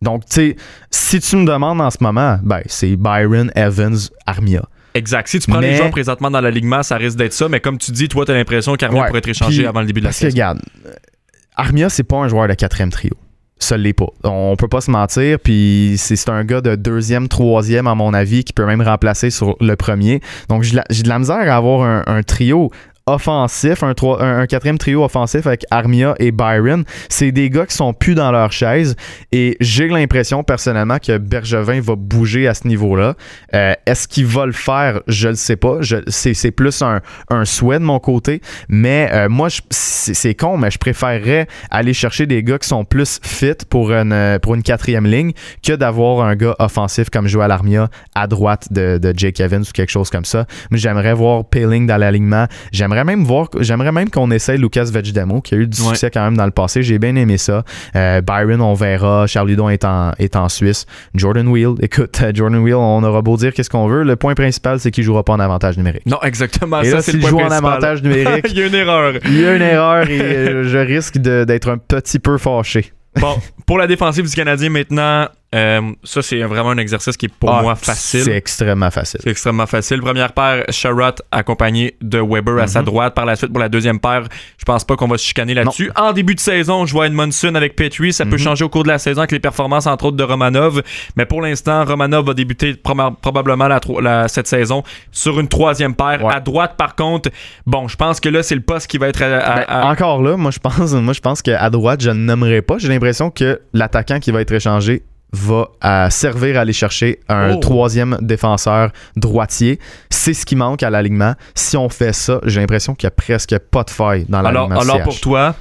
Donc, 0.00 0.24
tu 0.24 0.32
sais, 0.34 0.56
si 0.90 1.20
tu 1.20 1.36
me 1.36 1.44
demandes 1.46 1.80
en 1.82 1.90
ce 1.90 1.98
moment, 2.00 2.38
ben, 2.42 2.60
c'est 2.66 2.96
Byron, 2.96 3.50
Evans, 3.54 3.96
Armia. 4.26 4.62
Exact. 4.94 5.28
Si 5.28 5.38
tu 5.38 5.50
prends 5.50 5.60
les 5.60 5.76
joueurs 5.76 5.90
présentement 5.90 6.30
dans 6.30 6.40
l'alignement, 6.40 6.82
ça 6.82 6.96
risque 6.96 7.18
d'être 7.18 7.32
ça, 7.34 7.48
mais 7.50 7.60
comme 7.60 7.76
tu 7.78 7.90
dis, 7.92 8.08
toi, 8.08 8.24
t'as 8.24 8.32
l'impression 8.34 8.74
qu'Armia 8.76 9.02
Ouais, 9.02 9.06
pourrait 9.08 9.18
être 9.18 9.28
échangé 9.28 9.66
avant 9.66 9.80
le 9.80 9.86
début 9.86 10.00
de 10.00 10.04
la 10.04 10.08
Parce 10.10 10.18
que, 10.20 10.26
saison. 10.26 10.34
regarde, 10.34 10.60
Armia, 11.56 11.88
c'est 11.90 12.04
pas 12.04 12.16
un 12.16 12.28
joueur 12.28 12.48
de 12.48 12.54
quatrième 12.54 12.90
trio. 12.90 13.12
Ça 13.64 13.78
l'est 13.78 13.94
pas. 13.94 14.08
On 14.24 14.56
peut 14.58 14.68
pas 14.68 14.82
se 14.82 14.90
mentir. 14.90 15.38
Puis 15.40 15.94
c'est 15.96 16.28
un 16.28 16.44
gars 16.44 16.60
de 16.60 16.74
deuxième, 16.74 17.28
troisième, 17.28 17.86
à 17.86 17.94
mon 17.94 18.12
avis, 18.12 18.44
qui 18.44 18.52
peut 18.52 18.66
même 18.66 18.82
remplacer 18.82 19.30
sur 19.30 19.56
le 19.58 19.74
premier. 19.74 20.20
Donc 20.50 20.64
j'ai 20.64 20.72
de 21.02 21.08
la- 21.08 21.18
misère 21.18 21.36
à 21.50 21.56
avoir 21.56 22.02
un 22.06 22.22
trio 22.22 22.70
offensif, 23.06 23.82
un, 23.82 23.92
trois- 23.94 24.22
un, 24.22 24.46
quatrième 24.46 24.78
trio 24.78 25.04
offensif 25.04 25.46
avec 25.46 25.64
Armia 25.70 26.14
et 26.18 26.32
Byron. 26.32 26.84
C'est 27.08 27.32
des 27.32 27.50
gars 27.50 27.66
qui 27.66 27.76
sont 27.76 27.92
plus 27.92 28.14
dans 28.14 28.32
leur 28.32 28.50
chaise. 28.52 28.96
Et 29.30 29.56
j'ai 29.60 29.88
l'impression 29.88 30.42
personnellement 30.42 30.98
que 30.98 31.18
Bergevin 31.18 31.80
va 31.80 31.96
bouger 31.96 32.48
à 32.48 32.54
ce 32.54 32.66
niveau-là. 32.66 33.14
Euh, 33.54 33.74
Est-ce 33.86 34.08
qu'il 34.08 34.26
va 34.26 34.46
le 34.46 34.52
faire? 34.52 35.00
Je 35.06 35.28
le 35.28 35.34
sais 35.34 35.56
pas. 35.56 35.80
C'est 36.08 36.50
plus 36.50 36.80
un, 36.82 37.00
un 37.28 37.44
souhait 37.44 37.78
de 37.78 37.84
mon 37.84 37.98
côté. 37.98 38.40
Mais 38.68 39.10
euh, 39.12 39.28
moi, 39.28 39.48
c'est 39.70 40.34
con, 40.34 40.56
mais 40.56 40.70
je 40.70 40.78
préférerais 40.78 41.46
aller 41.70 41.92
chercher 41.92 42.26
des 42.26 42.42
gars 42.42 42.58
qui 42.58 42.68
sont 42.68 42.84
plus 42.84 43.20
fit 43.22 43.54
pour 43.68 43.92
une, 43.92 44.38
pour 44.40 44.54
une 44.54 44.62
quatrième 44.62 45.06
ligne 45.06 45.32
que 45.62 45.72
d'avoir 45.74 46.26
un 46.26 46.36
gars 46.36 46.56
offensif 46.58 47.10
comme 47.10 47.26
Joel 47.28 47.50
Armia 47.50 47.88
à 48.14 48.26
droite 48.26 48.68
de, 48.72 48.96
de 48.98 49.12
Jake 49.14 49.40
Evans 49.40 49.62
ou 49.62 49.72
quelque 49.72 49.90
chose 49.92 50.08
comme 50.08 50.24
ça. 50.24 50.46
Mais 50.70 50.78
j'aimerais 50.78 51.12
voir 51.12 51.44
Paling 51.44 51.86
dans 51.86 51.98
l'alignement. 51.98 52.46
J'aimerais 52.72 52.93
même 53.02 53.24
voir, 53.24 53.48
j'aimerais 53.58 53.90
même 53.90 54.08
qu'on 54.10 54.30
essaye 54.30 54.58
Lucas 54.58 54.84
Vegdemo, 54.84 55.40
qui 55.40 55.54
a 55.54 55.58
eu 55.58 55.66
du 55.66 55.80
Ouais. 55.82 55.88
succès 55.88 56.10
quand 56.12 56.22
même 56.22 56.36
dans 56.36 56.44
le 56.44 56.52
passé. 56.52 56.84
J'ai 56.84 57.00
bien 57.00 57.16
aimé 57.16 57.36
ça. 57.38 57.64
Euh, 57.96 58.20
Byron, 58.20 58.60
on 58.60 58.74
verra. 58.74 59.26
Charludon 59.26 59.68
est 59.70 59.84
en, 59.84 60.12
est 60.20 60.36
en 60.36 60.48
Suisse. 60.48 60.86
Jordan 61.16 61.48
Wheel, 61.48 61.70
écoute, 61.80 62.20
euh, 62.22 62.30
Jordan 62.32 62.60
Wheel, 62.62 62.76
on 62.76 63.02
aura 63.02 63.22
beau 63.22 63.36
dire 63.36 63.52
qu'est-ce 63.52 63.70
qu'on 63.70 63.88
veut. 63.88 64.04
Le 64.04 64.14
point 64.14 64.34
principal, 64.34 64.78
c'est 64.78 64.92
qu'il 64.92 65.02
jouera 65.02 65.24
pas 65.24 65.32
en 65.32 65.40
avantage 65.40 65.76
numérique. 65.76 66.06
Non, 66.06 66.18
exactement. 66.22 66.82
Et 66.82 66.90
ça, 66.90 66.96
là, 66.96 67.02
s'il 67.02 67.26
joue 67.26 67.40
en 67.40 67.50
avantage 67.50 68.02
numérique, 68.04 68.46
Il 68.50 68.58
y 68.58 68.62
a 68.62 68.66
une 68.66 68.74
erreur. 68.74 69.14
il 69.24 69.40
y 69.40 69.46
a 69.46 69.56
une 69.56 69.62
erreur 69.62 70.08
et 70.08 70.20
euh, 70.20 70.64
je 70.68 70.78
risque 70.78 71.18
de- 71.18 71.44
d'être 71.44 71.70
un 71.70 71.78
petit 71.78 72.18
peu 72.18 72.36
fâché. 72.38 72.92
Bon, 73.20 73.36
pour 73.64 73.78
la 73.78 73.86
défensive 73.86 74.28
du 74.28 74.34
Canadien 74.34 74.70
maintenant, 74.70 75.28
Euh, 75.54 75.80
ça, 76.02 76.20
c'est 76.22 76.42
vraiment 76.42 76.70
un 76.70 76.78
exercice 76.78 77.16
qui 77.16 77.26
est 77.26 77.32
pour 77.32 77.54
Ah, 77.54 77.62
moi 77.62 77.74
facile. 77.76 78.24
C'est 78.24 78.36
extrêmement 78.36 78.90
facile. 78.90 79.20
C'est 79.22 79.30
extrêmement 79.30 79.66
facile. 79.66 80.00
Première 80.00 80.32
paire, 80.32 80.64
Sherrod 80.70 81.14
accompagné 81.30 81.96
de 82.02 82.18
Weber 82.18 82.58
à 82.62 82.66
sa 82.66 82.80
Mhm. 82.80 82.86
droite. 82.86 83.14
Par 83.14 83.24
la 83.24 83.36
suite, 83.36 83.52
pour 83.52 83.60
la 83.60 83.68
deuxième 83.68 84.00
paire, 84.00 84.24
je 84.58 84.64
pense 84.64 84.84
pas 84.84 84.96
qu'on 84.96 85.06
va 85.08 85.16
se 85.18 85.24
chicaner 85.24 85.54
là-dessus. 85.54 85.90
En 85.96 86.12
début 86.12 86.34
de 86.34 86.40
saison, 86.40 86.86
je 86.86 86.92
vois 86.92 87.06
Edmondson 87.06 87.54
avec 87.54 87.76
Petrie. 87.76 88.12
Ça 88.12 88.24
peut 88.24 88.32
Mhm. 88.32 88.38
changer 88.38 88.64
au 88.64 88.68
cours 88.68 88.82
de 88.82 88.88
la 88.88 88.98
saison 88.98 89.20
avec 89.20 89.32
les 89.32 89.40
performances, 89.40 89.86
entre 89.86 90.06
autres, 90.06 90.16
de 90.16 90.24
Romanov. 90.24 90.82
Mais 91.16 91.24
pour 91.26 91.40
l'instant, 91.40 91.84
Romanov 91.84 92.26
va 92.26 92.34
débuter 92.34 92.72
proba- 92.72 93.14
probablement 93.14 93.68
la, 93.68 93.80
tro- 93.80 94.00
la- 94.00 94.28
cette 94.28 94.48
saison 94.48 94.82
sur 95.12 95.38
une 95.38 95.48
troisième 95.48 95.94
paire. 95.94 96.24
Ouais. 96.24 96.34
À 96.34 96.40
droite, 96.40 96.74
par 96.76 96.94
contre, 96.96 97.30
bon, 97.66 97.86
je 97.88 97.96
pense 97.96 98.18
que 98.20 98.28
là, 98.28 98.42
c'est 98.42 98.54
le 98.56 98.60
poste 98.62 98.86
qui 98.88 98.98
va 98.98 99.08
être 99.08 99.22
à- 99.22 99.26
à- 99.38 99.54
Ben, 99.56 99.64
à- 99.68 99.86
Encore 99.86 100.22
là, 100.22 100.36
moi 100.36 100.50
je 100.50 100.58
pense, 100.58 100.92
moi 100.94 101.12
je 101.12 101.20
pense 101.20 101.42
qu'à 101.42 101.70
droite, 101.70 102.00
je 102.02 102.10
ne 102.10 102.14
nommerai 102.14 102.62
pas. 102.62 102.78
J'ai 102.78 102.88
l'impression 102.88 103.30
que 103.30 103.60
l'attaquant 103.72 104.18
qui 104.18 104.30
va 104.32 104.40
être 104.40 104.52
échangé 104.52 105.02
va 105.34 105.68
euh, 105.84 106.10
servir 106.10 106.56
à 106.56 106.60
aller 106.60 106.72
chercher 106.72 107.20
un 107.28 107.54
Oh. 107.54 107.60
troisième 107.60 108.16
défenseur 108.20 108.90
droitier. 109.16 109.78
C'est 110.10 110.32
ce 110.34 110.46
qui 110.46 110.56
manque 110.56 110.82
à 110.82 110.90
l'alignement. 110.90 111.34
Si 111.54 111.76
on 111.76 111.88
fait 111.88 112.12
ça, 112.12 112.40
j'ai 112.44 112.60
l'impression 112.60 112.94
qu'il 112.94 113.06
n'y 113.06 113.12
a 113.12 113.16
presque 113.16 113.58
pas 113.58 113.82
de 113.84 113.90
faille 113.90 114.24
dans 114.28 114.38
Alors, 114.38 114.52
l'alignement. 114.68 114.80
alors 114.80 114.96
CH. 114.96 115.04
pour 115.04 115.20
toi, 115.20 115.54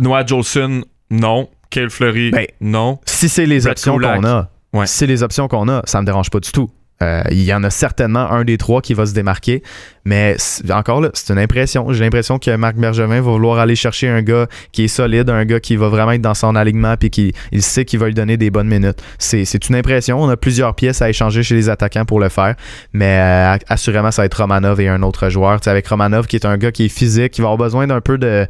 Noah 0.00 0.24
Jolson, 0.26 0.82
non. 1.10 1.48
Kale 1.70 1.90
Fleury, 1.90 2.30
Ben, 2.30 2.46
non. 2.60 2.98
Si 3.06 3.28
c'est 3.28 3.44
les 3.46 3.58
Brett 3.60 3.72
options 3.72 3.98
qu'on 3.98 4.24
a, 4.24 4.48
Ouais. 4.72 4.86
si 4.86 4.98
c'est 4.98 5.06
les 5.06 5.22
options 5.22 5.48
qu'on 5.48 5.68
a, 5.68 5.82
ça 5.84 6.00
me 6.00 6.06
dérange 6.06 6.30
pas 6.30 6.38
du 6.40 6.52
tout. 6.52 6.70
Euh, 7.02 7.22
Il 7.30 7.42
y 7.42 7.52
en 7.52 7.62
a 7.62 7.70
certainement 7.70 8.30
un 8.30 8.44
des 8.44 8.56
trois 8.56 8.80
qui 8.80 8.94
va 8.94 9.04
se 9.04 9.12
démarquer, 9.12 9.62
mais 10.04 10.36
encore 10.70 11.00
là, 11.00 11.10
c'est 11.12 11.32
une 11.32 11.38
impression. 11.38 11.92
J'ai 11.92 12.04
l'impression 12.04 12.38
que 12.38 12.56
Marc 12.56 12.76
Bergevin 12.76 13.20
va 13.20 13.30
vouloir 13.32 13.58
aller 13.58 13.76
chercher 13.76 14.08
un 14.08 14.22
gars 14.22 14.46
qui 14.72 14.84
est 14.84 14.88
solide, 14.88 15.28
un 15.28 15.44
gars 15.44 15.60
qui 15.60 15.76
va 15.76 15.88
vraiment 15.88 16.12
être 16.12 16.22
dans 16.22 16.34
son 16.34 16.56
alignement 16.56 16.96
puis 16.96 17.10
qui 17.10 17.34
sait 17.58 17.84
qu'il 17.84 17.98
va 17.98 18.06
lui 18.06 18.14
donner 18.14 18.36
des 18.36 18.50
bonnes 18.50 18.68
minutes. 18.68 19.02
C'est 19.18 19.68
une 19.68 19.74
impression. 19.74 20.22
On 20.22 20.28
a 20.30 20.36
plusieurs 20.36 20.74
pièces 20.74 21.02
à 21.02 21.10
échanger 21.10 21.42
chez 21.42 21.54
les 21.54 21.68
attaquants 21.68 22.04
pour 22.04 22.20
le 22.20 22.28
faire, 22.30 22.54
mais 22.92 23.18
euh, 23.18 23.58
assurément, 23.68 24.10
ça 24.10 24.22
va 24.22 24.26
être 24.26 24.40
Romanov 24.40 24.80
et 24.80 24.88
un 24.88 25.02
autre 25.02 25.28
joueur. 25.28 25.60
Tu 25.60 25.64
sais, 25.64 25.70
avec 25.70 25.86
Romanov 25.86 26.26
qui 26.26 26.36
est 26.36 26.46
un 26.46 26.56
gars 26.56 26.72
qui 26.72 26.86
est 26.86 26.88
physique, 26.88 27.32
qui 27.32 27.42
va 27.42 27.48
avoir 27.48 27.58
besoin 27.58 27.86
d'un 27.86 28.00
peu 28.00 28.16
de 28.16 28.46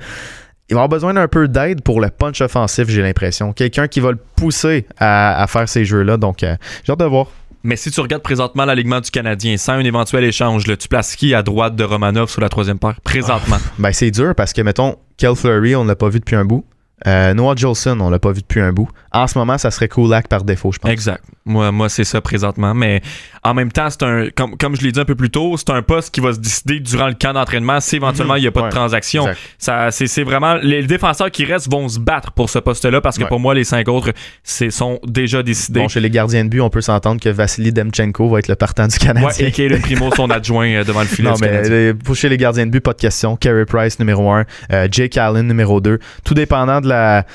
il 0.68 0.74
va 0.74 0.80
avoir 0.80 0.88
besoin 0.88 1.14
d'un 1.14 1.28
peu 1.28 1.46
d'aide 1.46 1.82
pour 1.82 2.00
le 2.00 2.10
punch 2.10 2.40
offensif, 2.40 2.88
j'ai 2.88 3.00
l'impression. 3.00 3.52
Quelqu'un 3.52 3.86
qui 3.86 4.00
va 4.00 4.10
le 4.10 4.18
pousser 4.36 4.84
à, 4.98 5.40
à 5.40 5.46
faire 5.46 5.68
ces 5.68 5.84
jeux-là. 5.84 6.16
Donc, 6.16 6.42
euh, 6.42 6.56
j'ai 6.84 6.92
hâte 6.92 6.98
de 6.98 7.04
voir. 7.04 7.28
Mais 7.66 7.74
si 7.74 7.90
tu 7.90 8.00
regardes 8.00 8.22
présentement 8.22 8.64
l'alignement 8.64 9.00
du 9.00 9.10
Canadien 9.10 9.56
sans 9.56 9.72
un 9.72 9.84
éventuel 9.84 10.22
échange, 10.22 10.64
tu 10.78 10.86
places 10.86 11.16
qui 11.16 11.34
à 11.34 11.42
droite 11.42 11.74
de 11.74 11.82
Romanov 11.82 12.30
sur 12.30 12.40
la 12.40 12.48
troisième 12.48 12.78
paire 12.78 13.00
présentement? 13.02 13.56
Ben, 13.76 13.92
c'est 13.92 14.12
dur 14.12 14.36
parce 14.36 14.52
que, 14.52 14.62
mettons, 14.62 14.94
Kel 15.16 15.34
Fleury, 15.34 15.74
on 15.74 15.84
l'a 15.84 15.96
pas 15.96 16.08
vu 16.08 16.20
depuis 16.20 16.36
un 16.36 16.44
bout. 16.44 16.64
Euh, 17.06 17.34
Noah 17.34 17.54
Jolson, 17.56 17.98
on 18.00 18.08
l'a 18.08 18.18
pas 18.18 18.32
vu 18.32 18.40
depuis 18.40 18.60
un 18.60 18.72
bout. 18.72 18.88
En 19.12 19.26
ce 19.26 19.36
moment, 19.38 19.58
ça 19.58 19.70
serait 19.70 19.88
Kulak 19.88 20.28
par 20.28 20.44
défaut, 20.44 20.72
je 20.72 20.78
pense. 20.78 20.90
Exact. 20.90 21.22
Moi, 21.44 21.70
moi 21.70 21.88
c'est 21.90 22.04
ça 22.04 22.20
présentement. 22.22 22.74
Mais 22.74 23.02
en 23.44 23.52
même 23.54 23.70
temps, 23.70 23.88
c'est 23.90 24.02
un 24.02 24.28
comme, 24.34 24.56
comme 24.56 24.74
je 24.76 24.82
l'ai 24.82 24.92
dit 24.92 24.98
un 25.00 25.04
peu 25.04 25.14
plus 25.14 25.30
tôt, 25.30 25.56
c'est 25.58 25.70
un 25.70 25.82
poste 25.82 26.12
qui 26.14 26.20
va 26.20 26.32
se 26.32 26.38
décider 26.38 26.80
durant 26.80 27.06
le 27.08 27.14
camp 27.14 27.34
d'entraînement 27.34 27.80
si 27.80 27.96
éventuellement 27.96 28.36
il 28.36 28.42
n'y 28.42 28.46
a 28.46 28.50
pas 28.50 28.62
Ouais. 28.62 28.68
de 28.68 28.74
transaction. 28.74 29.26
C'est, 29.58 30.22
vraiment 30.24 30.54
les 30.62 30.82
défenseurs 30.84 31.30
qui 31.30 31.44
restent 31.44 31.70
vont 31.70 31.88
se 31.88 31.98
battre 32.00 32.32
pour 32.32 32.48
ce 32.50 32.58
poste-là 32.58 33.00
parce 33.02 33.18
que 33.18 33.22
Ouais. 33.24 33.28
pour 33.28 33.40
moi, 33.40 33.54
les 33.54 33.64
cinq 33.64 33.88
autres 33.88 34.12
c'est, 34.42 34.70
sont 34.70 34.98
déjà 35.06 35.42
décidés. 35.42 35.80
Bon, 35.80 35.88
chez 35.88 36.00
les 36.00 36.10
gardiens 36.10 36.44
de 36.44 36.48
but, 36.50 36.60
on 36.62 36.70
peut 36.70 36.80
s'entendre 36.80 37.20
que 37.20 37.28
Vassili 37.28 37.72
Demchenko 37.72 38.28
va 38.28 38.38
être 38.38 38.48
le 38.48 38.56
partant 38.56 38.86
du 38.88 38.98
Canadien. 38.98 39.28
ouais, 39.28 39.44
et 39.44 39.52
Kaden 39.52 39.80
Primo, 39.82 40.10
son 40.16 40.30
adjoint 40.30 40.68
euh, 40.68 40.84
devant 40.84 41.00
le 41.02 41.06
filet. 41.06 41.28
Non, 41.28 41.34
du 41.36 41.42
mais 41.42 41.48
Canadien. 41.48 41.72
euh, 41.72 41.94
pour 41.94 42.16
chez 42.16 42.28
les 42.30 42.38
gardiens 42.38 42.66
de 42.66 42.70
but, 42.70 42.80
pas 42.80 42.92
de 42.94 43.00
question. 43.00 43.36
Carey 43.36 43.66
Price, 43.66 43.98
numéro 43.98 44.30
1. 44.32 44.44
Jake 44.90 45.16
Allen, 45.18 45.46
numéro 45.46 45.80
2. 45.80 45.98
Tout 46.24 46.34
dépendant 46.34 46.80
de 46.80 46.85
de 46.86 46.90
la 46.90 47.26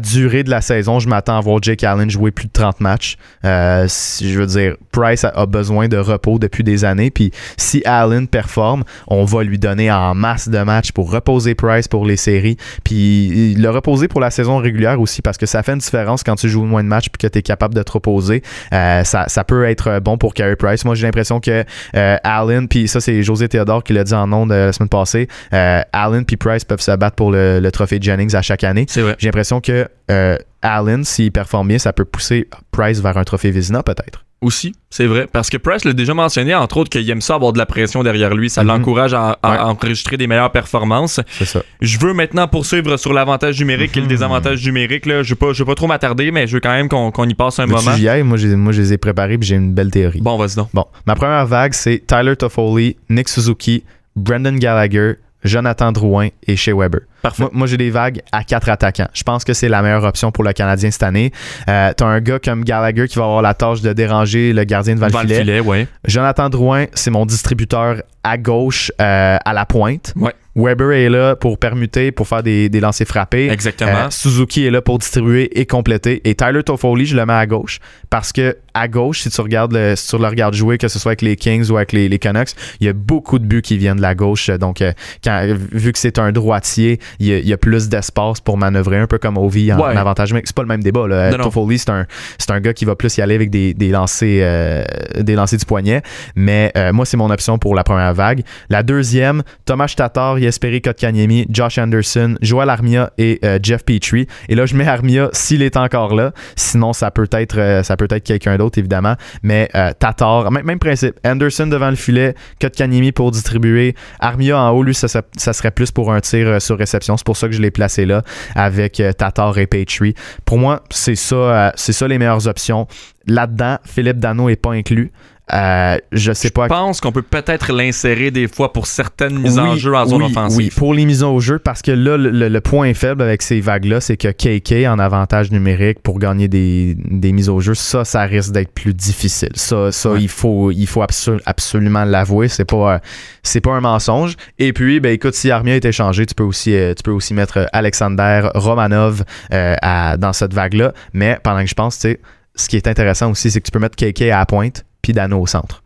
durée 0.00 0.42
de 0.44 0.50
la 0.50 0.60
saison, 0.60 0.98
je 0.98 1.08
m'attends 1.08 1.36
à 1.36 1.40
voir 1.40 1.58
Jake 1.62 1.82
Allen 1.84 2.10
jouer 2.10 2.30
plus 2.30 2.46
de 2.46 2.52
30 2.52 2.80
matchs. 2.80 3.16
Euh, 3.44 3.86
si- 3.88 4.32
je 4.32 4.38
veux 4.38 4.46
dire, 4.46 4.76
Price 4.92 5.24
a, 5.24 5.28
a 5.28 5.46
besoin 5.46 5.88
de 5.88 5.96
repos 5.96 6.38
depuis 6.38 6.64
des 6.64 6.84
années. 6.84 7.10
Puis 7.10 7.30
si 7.56 7.82
Allen 7.84 8.28
performe, 8.28 8.84
on 9.08 9.24
va 9.24 9.42
lui 9.42 9.58
donner 9.58 9.90
en 9.90 10.14
masse 10.14 10.48
de 10.48 10.58
matchs 10.58 10.92
pour 10.92 11.10
reposer 11.10 11.54
Price 11.54 11.88
pour 11.88 12.06
les 12.06 12.16
séries. 12.16 12.56
Puis 12.84 13.54
le 13.54 13.70
reposer 13.70 14.08
pour 14.08 14.20
la 14.20 14.30
saison 14.30 14.58
régulière 14.58 15.00
aussi, 15.00 15.22
parce 15.22 15.38
que 15.38 15.46
ça 15.46 15.62
fait 15.62 15.72
une 15.72 15.78
différence 15.78 16.22
quand 16.22 16.36
tu 16.36 16.48
joues 16.48 16.64
moins 16.64 16.82
de 16.84 16.88
matchs 16.88 17.08
puis 17.10 17.18
que 17.26 17.32
tu 17.32 17.38
es 17.38 17.42
capable 17.42 17.74
de 17.74 17.82
te 17.82 17.92
reposer. 17.92 18.42
Euh, 18.72 19.02
ça, 19.04 19.24
ça 19.28 19.44
peut 19.44 19.64
être 19.64 20.00
bon 20.00 20.16
pour 20.18 20.34
Carey 20.34 20.56
Price. 20.56 20.84
Moi, 20.84 20.94
j'ai 20.94 21.06
l'impression 21.06 21.40
que 21.40 21.64
euh, 21.96 22.16
Allen, 22.22 22.68
puis 22.68 22.88
ça, 22.88 23.00
c'est 23.00 23.22
José 23.22 23.48
Théodore 23.48 23.82
qui 23.82 23.92
l'a 23.92 24.04
dit 24.04 24.14
en 24.14 24.32
ondes 24.32 24.52
euh, 24.52 24.66
la 24.66 24.72
semaine 24.72 24.88
passée. 24.88 25.28
Euh, 25.52 25.80
Allen 25.92 26.24
puis 26.24 26.36
Price 26.36 26.64
peuvent 26.64 26.80
se 26.80 26.94
battre 26.96 27.16
pour 27.16 27.30
le, 27.30 27.60
le 27.60 27.70
trophée 27.72 27.98
Jennings 28.00 28.34
à 28.36 28.42
chaque 28.42 28.64
année. 28.64 28.86
J'ai 29.18 29.26
l'impression 29.28 29.60
que 29.60 29.73
euh, 30.10 30.36
Allen, 30.62 31.04
s'il 31.04 31.32
performe 31.32 31.68
bien, 31.68 31.78
ça 31.78 31.92
peut 31.92 32.04
pousser 32.04 32.48
Price 32.70 33.00
vers 33.00 33.16
un 33.16 33.24
trophée 33.24 33.50
Vizina, 33.50 33.82
peut-être. 33.82 34.24
Aussi, 34.40 34.74
c'est 34.90 35.06
vrai. 35.06 35.26
Parce 35.32 35.48
que 35.48 35.56
Price 35.56 35.86
l'a 35.86 35.94
déjà 35.94 36.12
mentionné, 36.12 36.54
entre 36.54 36.76
autres, 36.76 36.90
qu'il 36.90 37.08
aime 37.08 37.22
ça 37.22 37.36
avoir 37.36 37.54
de 37.54 37.58
la 37.58 37.64
pression 37.64 38.02
derrière 38.02 38.34
lui. 38.34 38.50
Ça 38.50 38.60
Mhm. 38.62 38.68
l'encourage 38.68 39.14
à, 39.14 39.38
à 39.42 39.50
Ouais. 39.52 39.58
enregistrer 39.58 40.18
des 40.18 40.26
meilleures 40.26 40.52
performances. 40.52 41.18
C'est 41.30 41.46
ça. 41.46 41.62
Je 41.80 41.98
veux 41.98 42.12
maintenant 42.12 42.46
poursuivre 42.46 42.98
sur 42.98 43.14
l'avantage 43.14 43.58
numérique 43.58 43.96
et 43.96 44.00
le 44.00 44.04
Mhm. 44.04 44.08
désavantage 44.10 44.62
numérique. 44.66 45.06
Là. 45.06 45.22
Je 45.22 45.28
ne 45.28 45.30
veux, 45.30 45.36
pas- 45.36 45.52
je 45.54 45.60
veux 45.62 45.64
pas 45.66 45.74
trop 45.74 45.86
m'attarder, 45.86 46.30
mais 46.30 46.46
je 46.46 46.52
veux 46.56 46.60
quand 46.60 46.72
même 46.74 46.90
qu'on 46.90 47.26
y 47.28 47.32
passe 47.34 47.58
un 47.58 47.64
Veux-tu 47.64 47.84
moment. 47.84 47.96
j'y 47.96 48.06
aille? 48.06 48.22
Moi, 48.22 48.36
moi, 48.56 48.72
je 48.72 48.82
les 48.82 48.92
ai 48.92 48.98
préparés 48.98 49.38
puis 49.38 49.48
j'ai 49.48 49.56
une 49.56 49.72
belle 49.72 49.90
théorie. 49.90 50.20
Bon, 50.20 50.36
vas-y 50.36 50.56
donc. 50.56 50.68
Bon, 50.74 50.84
ma 51.06 51.14
première 51.14 51.46
vague, 51.46 51.72
c'est 51.72 52.02
Tyler 52.06 52.36
Toffoli, 52.36 52.96
Nick 53.08 53.30
Suzuki, 53.30 53.82
Brendan 54.14 54.58
Gallagher, 54.58 55.14
Jonathan 55.42 55.90
Drouin 55.90 56.28
et 56.46 56.56
Shea 56.56 56.74
Weber. 56.76 57.00
Parfait. 57.24 57.42
Moi, 57.42 57.50
moi, 57.52 57.66
j'ai 57.66 57.76
des 57.76 57.90
vagues 57.90 58.20
à 58.30 58.44
quatre 58.44 58.68
attaquants. 58.68 59.08
Je 59.12 59.22
pense 59.24 59.42
que 59.44 59.52
c'est 59.52 59.68
la 59.68 59.82
meilleure 59.82 60.04
option 60.04 60.30
pour 60.30 60.44
le 60.44 60.52
Canadien 60.52 60.90
cette 60.92 61.02
année. 61.02 61.32
Euh, 61.68 61.92
T'as 61.96 62.06
un 62.06 62.20
gars 62.20 62.38
comme 62.38 62.62
Gallagher 62.64 63.08
qui 63.08 63.18
va 63.18 63.24
avoir 63.24 63.42
la 63.42 63.54
tâche 63.54 63.80
de 63.80 63.92
déranger 63.92 64.52
le 64.52 64.62
gardien 64.64 64.94
devant 64.94 65.08
Devant 65.08 65.22
le 65.22 65.28
le 65.28 65.34
filet. 65.34 65.40
filet, 65.44 65.60
ouais. 65.60 65.88
Jonathan 66.06 66.48
Drouin, 66.50 66.84
c'est 66.94 67.10
mon 67.10 67.26
distributeur 67.26 68.02
à 68.22 68.38
gauche 68.38 68.92
euh, 69.00 69.36
à 69.44 69.52
la 69.52 69.66
pointe. 69.66 70.12
Ouais. 70.16 70.32
Weber 70.56 70.92
est 70.92 71.08
là 71.08 71.34
pour 71.34 71.58
permuter, 71.58 72.12
pour 72.12 72.28
faire 72.28 72.42
des, 72.44 72.68
des 72.68 72.78
lancers 72.78 73.08
frappés. 73.08 73.50
Exactement. 73.50 73.90
Euh, 73.90 74.10
Suzuki 74.10 74.64
est 74.64 74.70
là 74.70 74.80
pour 74.80 74.98
distribuer 75.00 75.58
et 75.58 75.66
compléter. 75.66 76.20
Et 76.28 76.36
Tyler 76.36 76.62
Toffoli, 76.62 77.06
je 77.06 77.16
le 77.16 77.26
mets 77.26 77.32
à 77.32 77.44
gauche 77.44 77.80
parce 78.08 78.32
que 78.32 78.56
à 78.72 78.86
gauche, 78.86 79.22
si 79.22 79.30
tu 79.30 79.40
regardes 79.40 79.72
le, 79.72 79.96
si 79.96 80.08
tu 80.08 80.16
le 80.16 80.26
regardes 80.28 80.54
jouer, 80.54 80.78
que 80.78 80.86
ce 80.86 80.98
soit 81.00 81.10
avec 81.10 81.22
les 81.22 81.34
Kings 81.34 81.68
ou 81.70 81.76
avec 81.76 81.90
les, 81.92 82.08
les 82.08 82.18
Canucks, 82.20 82.50
il 82.78 82.86
y 82.86 82.88
a 82.88 82.92
beaucoup 82.92 83.40
de 83.40 83.44
buts 83.44 83.62
qui 83.62 83.76
viennent 83.78 83.96
de 83.96 84.02
la 84.02 84.14
gauche. 84.14 84.48
Donc, 84.48 84.80
euh, 84.80 84.92
quand, 85.24 85.44
vu 85.72 85.92
que 85.92 85.98
c'est 85.98 86.18
un 86.20 86.30
droitier, 86.30 87.00
il 87.18 87.26
y 87.26 87.32
a, 87.34 87.38
il 87.38 87.46
y 87.48 87.52
a 87.52 87.56
plus 87.56 87.88
d'espace 87.88 88.40
pour 88.40 88.56
manœuvrer, 88.58 88.98
un 88.98 89.06
peu 89.06 89.18
comme 89.18 89.36
Ovi 89.38 89.72
en, 89.72 89.76
Ouais. 89.78 89.92
en 89.94 89.96
avantage. 89.96 90.32
Mais 90.32 90.42
c'est 90.44 90.54
pas 90.54 90.62
le 90.62 90.68
même 90.68 90.82
débat. 90.82 91.06
Là. 91.08 91.30
Toffoli, 91.44 91.78
c'est 91.78 91.90
un, 91.90 92.06
c'est 92.38 92.50
un 92.50 92.60
gars 92.60 92.72
qui 92.72 92.84
va 92.84 92.94
plus 92.96 93.16
y 93.16 93.22
aller 93.22 93.34
avec 93.34 93.50
des, 93.50 93.74
des 93.74 93.88
lancers, 93.90 94.40
euh, 94.42 94.84
des 95.20 95.34
lancers 95.34 95.58
du 95.58 95.64
poignet. 95.64 96.02
Mais 96.36 96.72
euh, 96.76 96.92
moi, 96.92 97.04
c'est 97.06 97.16
mon 97.16 97.30
option 97.30 97.58
pour 97.58 97.74
la 97.74 97.84
première 97.84 98.14
vague. 98.14 98.42
La 98.70 98.82
deuxième, 98.82 99.42
Thomas 99.64 99.92
Tatar, 99.96 100.38
Jesperi 100.38 100.80
Kotkaniemi, 100.82 101.46
Josh 101.50 101.78
Anderson, 101.78 102.36
Joel 102.40 102.70
Armia 102.70 103.10
et 103.18 103.38
euh, 103.44 103.58
Jeff 103.62 103.84
Petrie. 103.84 104.26
Et 104.48 104.54
là, 104.54 104.66
je 104.66 104.74
mets 104.76 104.86
Armia 104.86 105.28
s'il 105.32 105.62
est 105.62 105.76
encore 105.76 106.14
là. 106.14 106.32
Sinon, 106.56 106.92
ça 106.92 107.10
peut 107.10 107.28
être, 107.32 107.80
ça 107.84 107.96
peut 107.96 108.08
être 108.10 108.24
quelqu'un 108.24 108.56
d'autre, 108.56 108.78
évidemment. 108.78 109.14
Mais 109.42 109.68
Tatar, 109.98 110.50
même, 110.50 110.64
même 110.64 110.78
principe. 110.78 111.14
Anderson 111.24 111.66
devant 111.66 111.90
le 111.90 111.96
filet, 111.96 112.34
Kotkaniemi 112.60 113.12
pour 113.12 113.30
distribuer. 113.30 113.94
Armia 114.20 114.58
en 114.58 114.70
haut, 114.70 114.82
lui, 114.82 114.94
ça, 114.94 115.08
ça- 115.08 115.22
ça 115.36 115.52
serait 115.52 115.70
plus 115.70 115.90
pour 115.90 116.12
un 116.12 116.20
tir 116.20 116.60
sur 116.62 116.78
réception. 116.78 117.03
C'est 117.16 117.24
pour 117.24 117.36
ça 117.36 117.48
que 117.48 117.54
je 117.54 117.60
l'ai 117.60 117.70
placé 117.70 118.06
là 118.06 118.22
avec 118.54 119.00
euh, 119.00 119.12
Tatar 119.12 119.56
et 119.58 119.66
Petrie. 119.66 120.14
Pour 120.44 120.58
moi, 120.58 120.82
c'est 120.90 121.14
ça, 121.14 121.36
euh, 121.36 121.70
c'est 121.74 121.92
ça 121.92 122.08
les 122.08 122.18
meilleures 122.18 122.46
options. 122.46 122.86
Là-dedans, 123.26 123.78
Philippe 123.84 124.18
Dano 124.18 124.48
est 124.48 124.56
pas 124.56 124.72
inclus. 124.72 125.12
Euh, 125.52 125.98
je 126.10 126.32
sais 126.32 126.48
pas 126.48 126.64
Je 126.64 126.68
pense 126.70 127.02
qu'on 127.02 127.12
peut 127.12 127.20
peut-être 127.20 127.70
l'insérer 127.70 128.30
des 128.30 128.48
fois 128.48 128.72
pour 128.72 128.86
certaines 128.86 129.38
mises 129.38 129.58
en 129.58 129.76
jeu 129.76 129.94
en 129.94 130.06
zone 130.06 130.22
oui, 130.22 130.30
offensive. 130.30 130.56
Oui, 130.56 130.70
pour 130.74 130.94
les 130.94 131.04
mises 131.04 131.22
au 131.22 131.38
jeu, 131.38 131.58
parce 131.58 131.82
que 131.82 131.90
là, 131.90 132.16
le, 132.16 132.30
le- 132.30 132.48
le 132.48 132.60
point 132.62 132.94
faible 132.94 133.20
avec 133.20 133.42
ces 133.42 133.60
vagues-là, 133.60 134.00
c'est 134.00 134.16
que 134.16 134.28
KK 134.28 134.86
en 134.88 134.98
avantage 134.98 135.50
numérique 135.50 135.98
pour 136.02 136.18
gagner 136.18 136.48
des, 136.48 136.96
des 136.96 137.32
mises 137.32 137.50
au 137.50 137.60
jeu, 137.60 137.74
ça, 137.74 138.06
ça 138.06 138.22
risque 138.22 138.52
d'être 138.52 138.72
plus 138.72 138.94
difficile. 138.94 139.50
Ça, 139.54 139.92
ça 139.92 140.12
Ouais. 140.12 140.22
il 140.22 140.28
faut, 140.28 140.70
il 140.70 140.86
faut 140.86 141.02
absolu- 141.02 141.40
absolument 141.44 142.04
l'avouer. 142.04 142.48
C'est 142.48 142.64
pas, 142.64 143.00
c'est 143.42 143.60
pas 143.60 143.72
un 143.72 143.80
mensonge. 143.82 144.36
Et 144.58 144.72
puis, 144.72 144.98
ben 144.98 145.12
écoute, 145.12 145.34
si 145.34 145.50
Armia 145.50 145.76
est 145.76 145.84
échangé, 145.84 146.24
tu 146.24 146.34
peux 146.34 146.44
aussi, 146.44 146.74
euh, 146.74 146.94
tu 146.94 147.02
peux 147.02 147.10
aussi 147.10 147.34
mettre 147.34 147.68
Alexander 147.74 148.48
Romanov 148.54 149.24
euh, 149.52 149.74
à- 149.82 150.16
dans 150.16 150.32
cette 150.32 150.54
vague-là. 150.54 150.94
Mais 151.12 151.38
pendant 151.44 151.60
que 151.62 151.68
je 151.68 151.74
pense, 151.74 151.98
tu 151.98 152.08
sais, 152.08 152.20
ce 152.56 152.66
qui 152.68 152.76
est 152.76 152.88
intéressant 152.88 153.30
aussi, 153.30 153.50
c'est 153.50 153.60
que 153.60 153.66
tu 153.66 153.72
peux 153.72 153.78
mettre 153.78 153.96
KK 153.96 154.22
à 154.22 154.38
la 154.38 154.46
pointe, 154.46 154.84
puis 155.04 155.12
Dano 155.12 155.38
au 155.40 155.46
centre. 155.46 155.82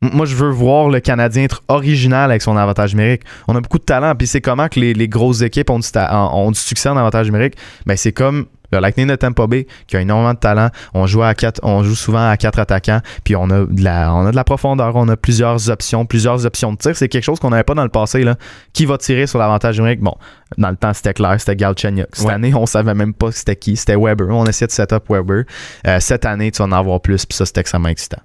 Moi, 0.00 0.26
je 0.26 0.34
veux 0.34 0.50
voir 0.50 0.88
le 0.88 1.00
Canadien 1.00 1.44
être 1.44 1.62
original 1.68 2.30
avec 2.30 2.42
son 2.42 2.56
avantage 2.56 2.94
numérique. 2.94 3.22
On 3.48 3.54
a 3.56 3.60
beaucoup 3.60 3.78
de 3.78 3.84
talent, 3.84 4.14
puis 4.14 4.26
c'est 4.26 4.40
comment 4.40 4.68
que 4.68 4.80
les, 4.80 4.92
les 4.92 5.08
grosses 5.08 5.42
équipes 5.42 5.70
ont 5.70 5.78
du, 5.78 5.90
ta- 5.90 6.14
ont 6.34 6.50
du 6.50 6.58
succès 6.58 6.88
en 6.88 6.96
avantage 6.96 7.26
numérique? 7.26 7.54
Ben, 7.86 7.96
c'est 7.96 8.12
comme 8.12 8.46
Le 8.70 8.80
Lightning 8.80 9.06
de 9.06 9.16
Tampa 9.16 9.46
Bay, 9.46 9.66
qui 9.86 9.96
a 9.96 10.00
énormément 10.02 10.34
de 10.34 10.38
talent, 10.38 10.68
on 10.92 11.06
joue, 11.06 11.22
à 11.22 11.32
quatre, 11.34 11.60
on 11.62 11.82
joue 11.84 11.94
souvent 11.94 12.28
à 12.28 12.36
quatre 12.36 12.58
attaquants, 12.58 13.00
puis 13.22 13.34
on 13.34 13.48
a, 13.48 13.64
de 13.64 13.82
la, 13.82 14.12
on 14.12 14.26
a 14.26 14.30
de 14.30 14.36
la 14.36 14.44
profondeur, 14.44 14.94
on 14.96 15.08
a 15.08 15.16
plusieurs 15.16 15.70
options, 15.70 16.04
plusieurs 16.04 16.44
options 16.44 16.72
de 16.72 16.76
tir. 16.76 16.94
C'est 16.96 17.08
quelque 17.08 17.24
chose 17.24 17.38
qu'on 17.38 17.50
n'avait 17.50 17.62
pas 17.64 17.74
dans 17.74 17.84
le 17.84 17.88
passé. 17.88 18.24
Là. 18.24 18.34
Qui 18.74 18.84
va 18.84 18.98
tirer 18.98 19.26
sur 19.26 19.38
l'avantage 19.38 19.78
numérique? 19.78 20.00
Bon, 20.00 20.16
dans 20.58 20.70
le 20.70 20.76
temps, 20.76 20.92
c'était 20.92 21.14
clair, 21.14 21.36
c'était 21.38 21.56
Galchenyuk. 21.56 22.08
Cette 22.12 22.28
année, 22.28 22.52
on 22.54 22.66
savait 22.66 22.94
même 22.94 23.14
pas 23.14 23.32
c'était 23.32 23.56
qui. 23.56 23.76
C'était 23.76 23.96
Weber. 23.96 24.28
On 24.28 24.44
essayait 24.44 24.66
de 24.66 24.72
set 24.72 24.92
up 24.92 25.04
Weber. 25.08 25.44
Euh, 25.86 25.98
cette 26.00 26.26
année, 26.26 26.50
tu 26.50 26.58
vas 26.58 26.64
en 26.66 26.72
avoir 26.72 27.00
plus, 27.00 27.24
puis 27.24 27.36
ça, 27.36 27.46
c'était 27.46 27.60
extrêmement 27.60 27.88
excitant. 27.88 28.20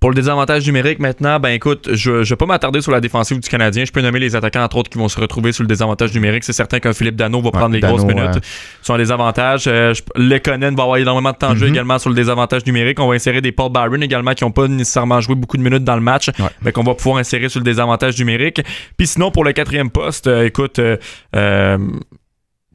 Pour 0.00 0.10
le 0.10 0.14
désavantage 0.14 0.64
numérique 0.66 1.00
maintenant, 1.00 1.40
ben 1.40 1.50
écoute, 1.50 1.88
je 1.92 2.10
ne 2.10 2.24
vais 2.24 2.36
pas 2.36 2.46
m'attarder 2.46 2.80
sur 2.80 2.92
la 2.92 3.00
défensive 3.00 3.40
du 3.40 3.48
Canadien. 3.48 3.84
Je 3.84 3.90
peux 3.90 4.00
nommer 4.00 4.20
les 4.20 4.36
attaquants, 4.36 4.62
entre 4.62 4.76
autres, 4.76 4.90
qui 4.90 4.98
vont 4.98 5.08
se 5.08 5.20
retrouver 5.20 5.50
sur 5.52 5.64
le 5.64 5.68
désavantage 5.68 6.14
numérique. 6.14 6.44
C'est 6.44 6.52
certain 6.52 6.78
qu'un 6.78 6.92
Philippe 6.92 7.16
Dano 7.16 7.40
va 7.40 7.50
prendre 7.50 7.74
les 7.74 7.80
grosses 7.80 8.04
minutes 8.04 8.38
sur 8.82 8.94
un 8.94 8.98
désavantage. 8.98 9.64
Euh, 9.66 9.94
Lekonen 10.14 10.76
va 10.76 10.84
avoir 10.84 10.98
énormément 10.98 11.32
de 11.32 11.36
temps 11.36 11.52
de 11.52 11.58
jeu 11.58 11.66
mm-hmm. 11.66 11.70
également 11.70 11.98
sur 11.98 12.10
le 12.10 12.16
désavantage 12.16 12.64
numérique. 12.64 13.00
On 13.00 13.08
va 13.08 13.14
insérer 13.14 13.40
des 13.40 13.52
Paul 13.52 13.72
Byron 13.72 14.02
également 14.02 14.34
qui 14.34 14.44
n'ont 14.44 14.52
pas 14.52 14.68
nécessairement 14.68 15.20
joué 15.20 15.34
beaucoup 15.34 15.56
de 15.56 15.62
minutes 15.62 15.84
dans 15.84 15.96
le 15.96 16.00
match, 16.00 16.30
mais 16.62 16.72
qu'on 16.72 16.84
va 16.84 16.94
pouvoir 16.94 17.18
insérer 17.18 17.48
sur 17.48 17.60
le 17.60 17.64
désavantage 17.64 18.18
numérique. 18.18 18.62
Puis 18.96 19.06
sinon, 19.08 19.30
pour 19.30 19.44
le 19.44 19.52
quatrième 19.52 19.90
poste, 19.90 20.26
euh, 20.26 20.44
écoute, 20.44 20.78
euh, 20.78 20.96
euh 21.34 21.78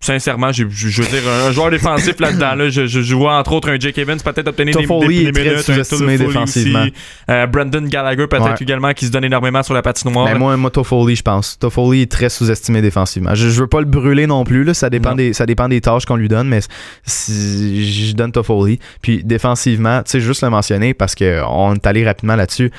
sincèrement, 0.04 0.52
je, 0.52 0.66
veux 0.66 1.08
dire, 1.08 1.22
un, 1.48 1.52
joueur 1.52 1.72
défensif 1.72 2.20
là-dedans. 2.20 2.56
Là, 2.56 2.70
je, 2.70 2.86
je, 2.86 3.16
vois 3.16 3.38
entre 3.38 3.54
autres 3.54 3.70
un 3.70 3.80
Jake 3.80 3.98
Evans 3.98 4.20
peut-être 4.20 4.50
obtenir 4.50 4.76
des, 4.76 4.86
des, 4.86 5.32
des 5.32 5.44
minutes. 5.44 5.62
sous-estimé 5.62 6.18
défensivement. 6.18 6.86
Euh, 7.30 7.48
Brandon 7.48 7.84
Gallagher 7.84 8.28
peut-être 8.28 8.62
également 8.62 8.94
qui 8.94 9.06
se 9.06 9.12
donne 9.12 9.24
énormément 9.24 9.64
sur 9.64 9.74
la 9.74 9.82
patinoire. 9.82 10.26
Mais 10.26 10.38
moi, 10.38 10.58
moi 10.58 10.70
Toffoli, 10.72 11.16
je 11.16 11.22
pense. 11.22 11.58
Toffoli 11.58 12.02
est 12.02 12.12
très 12.12 12.30
sous-estimé 12.30 12.82
défensivement. 12.82 13.34
Je, 13.34 13.50
je 13.50 13.62
veux 13.62 13.68
pas 13.68 13.80
le 13.80 13.86
brûler 13.86 14.28
non 14.28 14.44
plus. 14.44 14.64
Là. 14.64 14.74
Ça, 14.74 14.90
dépend 14.90 15.16
des, 15.16 15.32
ça 15.32 15.46
dépend 15.46 15.70
des 15.70 15.80
tâches 15.80 16.06
qu'on 16.06 16.18
lui 16.18 16.28
donne, 16.28 16.50
mais 16.50 16.60
si, 17.06 18.10
je 18.10 18.14
donne 18.14 18.32
Toffoli. 18.32 18.80
Puis 19.02 19.24
défensivement, 19.24 20.04
tu 20.04 20.12
sais, 20.12 20.20
juste 20.20 20.44
le 20.44 20.50
mentionner 20.50 20.94
parce 20.94 21.16
qu'on 21.16 21.74
est 21.76 21.88
allé 21.88 22.06
rapidement 22.06 22.36
là-dessus. 22.36 22.72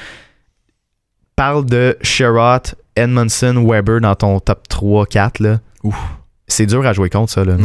Parle 1.36 1.64
de 1.64 1.96
Sherrod, 2.02 2.74
Edmondson, 2.94 3.64
Weber 3.66 4.00
dans 4.00 4.14
ton 4.14 4.38
top 4.40 4.62
3-4. 4.68 5.42
Là. 5.42 5.60
Ouf 5.82 5.96
c'est 6.46 6.66
dur 6.66 6.86
à 6.86 6.92
jouer 6.92 7.10
contre, 7.10 7.32
ça. 7.32 7.44
Là. 7.44 7.56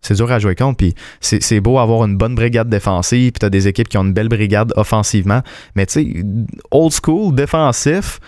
C'est 0.00 0.14
dur 0.14 0.30
à 0.32 0.38
jouer 0.38 0.54
contre. 0.54 0.78
Puis 0.78 0.94
c'est 1.20 1.60
beau 1.60 1.78
avoir 1.78 2.04
une 2.04 2.16
bonne 2.16 2.34
brigade 2.34 2.68
défensive. 2.68 3.32
Puis 3.32 3.38
t'as 3.40 3.50
des 3.50 3.68
équipes 3.68 3.88
qui 3.88 3.98
ont 3.98 4.04
une 4.04 4.12
belle 4.12 4.28
brigade 4.28 4.72
offensivement. 4.76 5.42
Mais 5.76 5.86
tu 5.86 5.92
sais, 5.92 6.24
old 6.70 6.92
school, 6.92 7.34
défensif, 7.34 8.18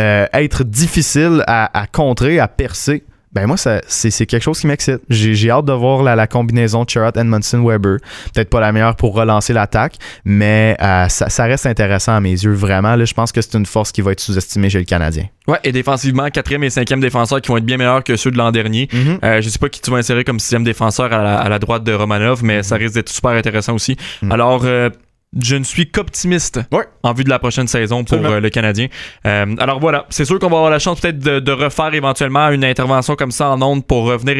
euh, 0.00 0.26
être 0.32 0.64
difficile 0.64 1.44
à, 1.46 1.78
à, 1.78 1.86
contrer, 1.86 2.40
à 2.40 2.48
percer, 2.48 3.04
ben 3.32 3.46
moi, 3.46 3.56
c'est 3.56 4.26
quelque 4.26 4.42
chose 4.42 4.58
qui 4.58 4.66
m'excite. 4.66 5.00
J'ai 5.08 5.50
hâte 5.50 5.64
de 5.64 5.72
voir 5.72 6.02
la, 6.02 6.26
combinaison 6.26 6.84
Charrot 6.86 7.16
Edmondson 7.16 7.62
Weber. 7.64 7.98
Peut-être 8.34 8.50
pas 8.50 8.60
la 8.60 8.72
meilleure 8.72 8.96
pour 8.96 9.14
relancer 9.14 9.52
l'attaque, 9.52 9.94
mais 10.24 10.76
euh, 10.82 11.06
ça, 11.08 11.44
reste 11.44 11.66
intéressant 11.66 12.14
à 12.16 12.20
mes 12.20 12.32
yeux. 12.32 12.52
Vraiment, 12.52 12.96
là, 12.96 13.04
je 13.04 13.14
pense 13.14 13.30
que 13.30 13.40
c'est 13.40 13.56
une 13.56 13.66
force 13.66 13.92
qui 13.92 14.00
va 14.00 14.12
être 14.12 14.20
sous-estimée 14.20 14.68
chez 14.68 14.78
le 14.78 14.84
Canadien. 14.84 15.26
Ouais, 15.46 15.58
et 15.62 15.70
défensivement, 15.70 16.28
quatrième 16.30 16.64
et 16.64 16.70
cinquième 16.70 17.00
défenseurs 17.00 17.40
qui 17.40 17.48
vont 17.48 17.56
être 17.56 17.64
bien 17.64 17.76
meilleurs 17.76 18.02
que 18.02 18.16
ceux 18.16 18.30
de 18.32 18.36
l'an 18.36 18.50
dernier. 18.50 18.86
Mm-hmm. 18.86 19.24
Euh, 19.24 19.40
je 19.40 19.48
sais 19.48 19.58
pas 19.58 19.68
qui 19.68 19.80
tu 19.80 19.90
vas 19.90 19.98
insérer 19.98 20.24
comme 20.24 20.40
sixième 20.40 20.64
défenseur 20.64 21.12
à 21.12 21.48
la, 21.48 21.58
droite 21.60 21.84
de 21.84 21.92
Romanov, 21.92 22.42
mais 22.42 22.62
ça 22.62 22.76
mm-hmm. 22.76 22.78
risque 22.80 22.94
d'être 22.94 23.08
super 23.08 23.30
intéressant 23.30 23.74
aussi. 23.74 23.96
Mm. 24.22 24.32
Alors, 24.32 24.62
euh, 24.64 24.90
je 25.38 25.54
ne 25.54 25.62
suis 25.62 25.88
qu'optimiste 25.90 26.60
en 27.04 27.12
vue 27.12 27.22
de 27.22 27.28
la 27.28 27.38
prochaine 27.38 27.68
saison 27.68 28.02
pour 28.02 28.18
euh, 28.18 28.40
le 28.40 28.50
Canadien. 28.50 28.88
Euh, 29.26 29.54
alors 29.58 29.78
voilà, 29.78 30.06
c'est 30.10 30.24
sûr 30.24 30.40
qu'on 30.40 30.48
va 30.48 30.56
avoir 30.56 30.70
la 30.70 30.80
chance 30.80 31.00
peut-être 31.00 31.18
de, 31.18 31.52
refaire 31.52 31.94
éventuellement 31.94 32.48
une 32.50 32.64
intervention 32.64 33.14
comme 33.14 33.30
ça 33.30 33.50
en 33.50 33.62
ondes 33.62 33.86
pour 33.86 34.04
revenir 34.06 34.36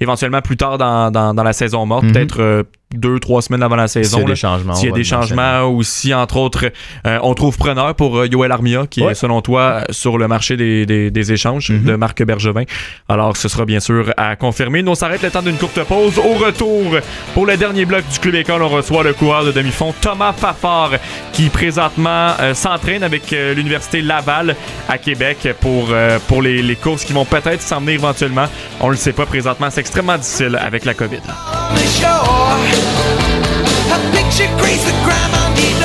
éventuellement 0.00 0.40
plus 0.40 0.56
tard 0.56 0.78
dans, 0.78 1.10
dans, 1.10 1.42
la 1.42 1.52
saison 1.52 1.84
morte. 1.84 2.04
Mm-hmm. 2.04 2.12
Peut-être 2.12 2.40
euh, 2.40 2.62
deux, 2.94 3.18
trois 3.18 3.42
semaines 3.42 3.62
avant 3.62 3.76
la 3.76 3.88
saison. 3.88 4.18
S'il 4.18 4.20
y 4.20 4.24
a 4.24 4.28
des 4.28 4.36
changements. 4.36 4.74
S'il 4.74 4.88
y 4.88 4.92
a 4.92 4.94
des 4.94 5.04
changements 5.04 5.62
aussi, 5.64 6.14
entre 6.14 6.36
autres, 6.36 6.70
euh, 7.06 7.18
on 7.22 7.34
trouve 7.34 7.56
preneur 7.58 7.94
pour 7.94 8.16
euh, 8.16 8.26
Yoel 8.26 8.52
Armia, 8.52 8.86
qui 8.86 9.02
est, 9.02 9.14
selon 9.14 9.42
toi, 9.42 9.82
sur 9.90 10.18
le 10.18 10.28
marché 10.28 10.56
des, 10.56 10.86
des, 10.86 11.32
échanges 11.32 11.70
de 11.70 11.96
Marc 11.96 12.22
Bergevin. 12.22 12.62
Alors, 13.08 13.36
ce 13.36 13.48
sera 13.48 13.64
bien 13.64 13.80
sûr 13.80 14.12
à 14.16 14.36
confirmer. 14.36 14.82
Nous, 14.82 14.92
on 14.92 14.94
s'arrête 14.94 15.22
le 15.22 15.30
temps 15.30 15.42
d'une 15.42 15.56
courte 15.56 15.82
pause. 15.84 16.18
Au 16.18 16.34
retour, 16.34 16.96
pour 17.34 17.46
le 17.46 17.56
dernier 17.56 17.84
bloc 17.84 18.04
du 18.08 18.18
Club 18.20 18.36
École, 18.36 18.62
on 18.62 18.68
reçoit 18.68 19.02
le 19.02 19.12
coureur 19.12 19.44
de 19.44 19.50
demi-fond 19.50 19.92
Thomas 20.00 20.32
Fafard, 20.32 20.92
qui 21.32 21.48
présentement 21.48 22.34
euh, 22.40 22.54
s'entraîne 22.54 23.02
avec 23.02 23.32
l'Université 23.32 24.00
Laval 24.00 24.54
à 24.88 24.98
Québec 24.98 25.48
pour, 25.60 25.88
pour 26.28 26.42
les, 26.42 26.62
les 26.62 26.76
courses 26.76 27.04
qui 27.04 27.12
vont 27.12 27.24
peut-être 27.24 27.62
s'en 27.62 27.80
venir 27.80 27.94
éventuellement. 27.94 28.46
On 28.80 28.90
le 28.90 28.96
sait 28.96 29.12
pas 29.12 29.26
présentement. 29.26 29.68
C'est 29.70 29.80
extrêmement 29.80 30.16
difficile 30.16 30.58
avec 30.62 30.84
la 30.84 30.94
COVID. 30.94 31.20
A 32.76 33.98
picture 34.12 34.50
graced 34.58 34.86
the 34.86 34.96
grime 35.04 35.34
on 35.42 35.54
the 35.54 35.75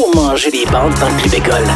Faut 0.00 0.14
manger 0.14 0.50
des 0.50 0.64
bandes 0.64 0.94
dans 0.98 1.10
le 1.10 1.20
club 1.20 1.34
école. 1.34 1.68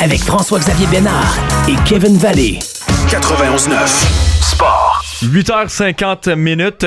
Avec 0.00 0.20
François-Xavier 0.20 0.86
Bénard 0.86 1.36
et 1.68 1.74
Kevin 1.84 2.16
Vallée. 2.16 2.58
91.9 3.06 4.06
Sport. 4.40 5.02
8h50 5.22 6.36
minutes. 6.36 6.86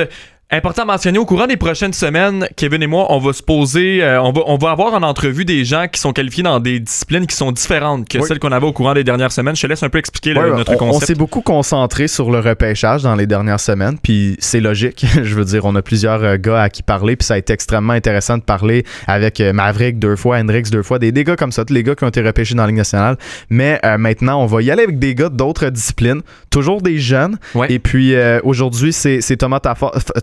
Important 0.52 0.82
à 0.82 0.86
mentionner, 0.86 1.20
au 1.20 1.24
courant 1.24 1.46
des 1.46 1.56
prochaines 1.56 1.92
semaines, 1.92 2.48
Kevin 2.56 2.82
et 2.82 2.88
moi, 2.88 3.06
on 3.10 3.20
va 3.20 3.32
se 3.32 3.40
poser, 3.40 4.02
euh, 4.02 4.20
on, 4.20 4.32
va, 4.32 4.40
on 4.46 4.56
va 4.56 4.72
avoir 4.72 4.94
en 4.94 5.02
entrevue 5.04 5.44
des 5.44 5.64
gens 5.64 5.86
qui 5.86 6.00
sont 6.00 6.12
qualifiés 6.12 6.42
dans 6.42 6.58
des 6.58 6.80
disciplines 6.80 7.24
qui 7.28 7.36
sont 7.36 7.52
différentes 7.52 8.08
que 8.08 8.20
celles 8.20 8.40
qu'on 8.40 8.50
avait 8.50 8.66
au 8.66 8.72
courant 8.72 8.92
des 8.92 9.04
dernières 9.04 9.30
semaines. 9.30 9.54
Je 9.54 9.62
te 9.62 9.68
laisse 9.68 9.84
un 9.84 9.88
peu 9.88 9.98
expliquer 9.98 10.34
notre 10.34 10.74
concept. 10.76 11.02
On 11.02 11.06
s'est 11.06 11.14
beaucoup 11.14 11.40
concentré 11.40 12.08
sur 12.08 12.32
le 12.32 12.40
repêchage 12.40 13.04
dans 13.04 13.14
les 13.14 13.28
dernières 13.28 13.60
semaines, 13.60 13.96
puis 14.02 14.36
c'est 14.40 14.58
logique. 14.58 15.06
Je 15.22 15.36
veux 15.36 15.44
dire, 15.44 15.66
on 15.66 15.76
a 15.76 15.82
plusieurs 15.82 16.24
euh, 16.24 16.36
gars 16.36 16.62
à 16.62 16.68
qui 16.68 16.82
parler, 16.82 17.14
puis 17.14 17.26
ça 17.26 17.34
a 17.34 17.38
été 17.38 17.52
extrêmement 17.52 17.92
intéressant 17.92 18.36
de 18.36 18.42
parler 18.42 18.84
avec 19.06 19.40
euh, 19.40 19.52
Maverick 19.52 20.00
deux 20.00 20.16
fois, 20.16 20.38
Hendrix 20.38 20.62
deux 20.62 20.82
fois, 20.82 20.98
des, 20.98 21.12
des 21.12 21.22
gars 21.22 21.36
comme 21.36 21.52
ça, 21.52 21.64
tous 21.64 21.74
les 21.74 21.84
gars 21.84 21.94
qui 21.94 22.02
ont 22.02 22.08
été 22.08 22.22
repêchés 22.22 22.56
dans 22.56 22.64
la 22.64 22.68
Ligue 22.70 22.78
nationale. 22.78 23.16
Mais 23.50 23.80
maintenant, 23.98 24.42
on 24.42 24.46
va 24.46 24.62
y 24.62 24.72
aller 24.72 24.82
avec 24.82 24.98
des 24.98 25.14
gars 25.14 25.28
d'autres 25.28 25.68
disciplines, 25.68 26.22
toujours 26.50 26.82
des 26.82 26.98
jeunes. 26.98 27.38
Et 27.68 27.78
puis 27.78 28.16
aujourd'hui, 28.42 28.92
c'est 28.92 29.36
Thomas, 29.36 29.60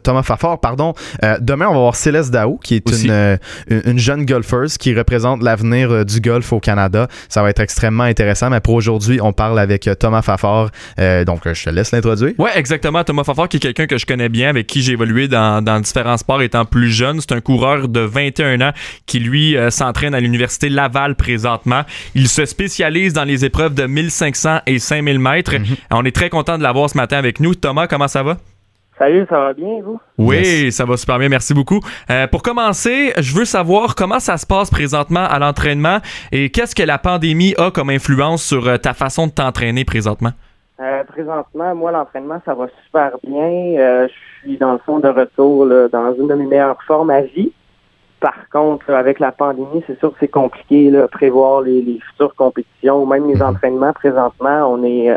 Thomas 0.03 0.16
Fafard, 0.23 0.59
pardon. 0.59 0.93
Euh, 1.23 1.37
demain, 1.41 1.67
on 1.67 1.73
va 1.73 1.79
voir 1.79 1.95
Céleste 1.95 2.31
Daou, 2.31 2.59
qui 2.63 2.75
est 2.75 3.09
euh, 3.09 3.37
une, 3.69 3.81
une, 3.85 3.99
jeune 3.99 4.25
golfeuse 4.25 4.77
qui 4.77 4.93
représente 4.93 5.43
l'avenir 5.43 5.91
euh, 5.91 6.03
du 6.03 6.19
golf 6.21 6.51
au 6.53 6.59
Canada. 6.59 7.07
Ça 7.29 7.41
va 7.41 7.49
être 7.49 7.59
extrêmement 7.59 8.03
intéressant. 8.03 8.49
Mais 8.49 8.59
pour 8.59 8.75
aujourd'hui, 8.75 9.19
on 9.21 9.33
parle 9.33 9.59
avec 9.59 9.89
Thomas 9.99 10.21
Fafard. 10.21 10.71
donc, 11.25 11.41
je 11.51 11.63
te 11.63 11.69
laisse 11.69 11.91
l'introduire. 11.91 12.33
Oui, 12.37 12.49
exactement. 12.55 13.03
Thomas 13.03 13.23
Fafard, 13.23 13.49
qui 13.49 13.57
est 13.57 13.61
quelqu'un 13.61 13.87
que 13.87 13.97
je 13.97 14.05
connais 14.05 14.29
bien, 14.29 14.49
avec 14.49 14.67
qui 14.67 14.81
j'ai 14.81 14.93
évolué 14.93 15.27
dans, 15.27 15.63
dans, 15.63 15.79
différents 15.79 16.17
sports 16.17 16.41
étant 16.41 16.65
plus 16.65 16.91
jeune. 16.91 17.19
C'est 17.21 17.33
un 17.33 17.41
coureur 17.41 17.87
de 17.87 17.99
21 17.99 18.61
ans 18.61 18.71
qui, 19.05 19.19
lui, 19.19 19.55
s'entraîne 19.69 20.13
à 20.13 20.19
l'Université 20.19 20.69
Laval 20.69 21.15
présentement. 21.15 21.83
Il 22.15 22.27
se 22.27 22.45
spécialise 22.45 23.13
dans 23.13 23.23
les 23.23 23.45
épreuves 23.45 23.73
de 23.73 23.85
1500 23.85 24.61
et 24.65 24.79
5000 24.79 25.19
mètres. 25.19 25.53
Mm-hmm. 25.53 25.77
On 25.91 26.05
est 26.05 26.15
très 26.15 26.29
content 26.29 26.57
de 26.57 26.63
l'avoir 26.63 26.89
ce 26.89 26.97
matin 26.97 27.17
avec 27.17 27.39
nous. 27.39 27.55
Thomas, 27.55 27.87
comment 27.87 28.07
ça 28.07 28.23
va? 28.23 28.37
Salut, 28.97 29.27
ça 29.29 29.39
va 29.39 29.53
bien, 29.53 29.79
vous? 29.83 29.99
Oui, 30.17 30.71
ça 30.71 30.83
va 30.83 30.97
super 30.97 31.19
bien, 31.19 31.29
merci 31.29 31.53
beaucoup. 31.53 31.79
Euh, 32.09 32.25
pour 32.25 32.41
commencer, 32.41 33.13
je 33.19 33.35
veux 33.35 33.45
savoir 33.45 33.93
comment 33.93 34.19
ça 34.19 34.37
se 34.37 34.47
passe 34.47 34.71
présentement 34.71 35.23
à 35.23 35.37
l'entraînement 35.37 35.99
et 36.31 36.49
qu'est-ce 36.49 36.73
que 36.73 36.81
la 36.81 36.97
pandémie 36.97 37.53
a 37.59 37.69
comme 37.69 37.91
influence 37.91 38.43
sur 38.43 38.67
euh, 38.67 38.77
ta 38.77 38.95
façon 38.95 39.27
de 39.27 39.31
t'entraîner 39.31 39.85
présentement? 39.85 40.31
Euh, 40.79 41.03
présentement, 41.03 41.75
moi, 41.75 41.91
l'entraînement, 41.91 42.41
ça 42.43 42.55
va 42.55 42.67
super 42.85 43.11
bien. 43.23 44.07
je 44.07 44.11
suis 44.41 44.57
dans 44.57 44.73
le 44.73 44.79
fond 44.79 44.99
de 44.99 45.09
retour 45.09 45.67
dans 45.91 46.15
une 46.19 46.27
de 46.27 46.33
mes 46.33 46.47
meilleures 46.47 46.81
formes 46.87 47.11
à 47.11 47.21
vie. 47.21 47.51
Par 48.19 48.49
contre, 48.51 48.89
avec 48.89 49.19
la 49.19 49.31
pandémie, 49.31 49.83
c'est 49.85 49.99
sûr 49.99 50.09
que 50.11 50.17
c'est 50.19 50.27
compliqué 50.27 50.89
de 50.89 51.05
prévoir 51.05 51.61
les, 51.61 51.83
les, 51.83 51.99
futures 51.99 52.33
compétitions 52.33 53.03
ou 53.03 53.05
même 53.05 53.27
les 53.27 53.35
mhm. 53.35 53.43
entraînements. 53.43 53.93
Présentement, 53.93 54.71
on 54.71 54.83
est 54.83 55.11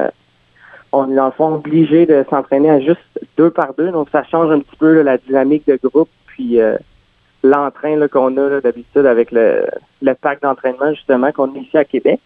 on 0.93 1.11
est 1.11 1.15
dans 1.15 1.27
le 1.27 1.33
fond 1.33 1.55
obligé 1.55 2.07
de 2.07 2.25
s'entraîner 2.31 2.71
à 2.71 2.81
juste 2.81 3.01
deux 3.37 3.51
par 3.51 3.75
deux. 3.75 3.91
Donc 3.91 4.09
ça 4.11 4.23
change 4.25 4.51
un 4.51 4.61
petit 4.61 4.77
peu 4.79 5.03
la 5.03 5.19
dynamique 5.19 5.67
de 5.67 5.79
groupe 5.83 6.09
puis 6.27 6.61
euh, 6.61 6.77
l'entrain 7.43 8.07
qu'on 8.09 8.37
a 8.37 8.61
d'habitude 8.61 9.07
avec 9.07 9.31
le, 9.31 9.67
le 10.03 10.15
pack 10.15 10.43
d'entraînement 10.43 10.93
justement 10.95 11.33
qu'on 11.33 11.55
a 11.55 11.59
ici 11.59 11.77
à 11.77 11.85
Québec. 11.85 12.21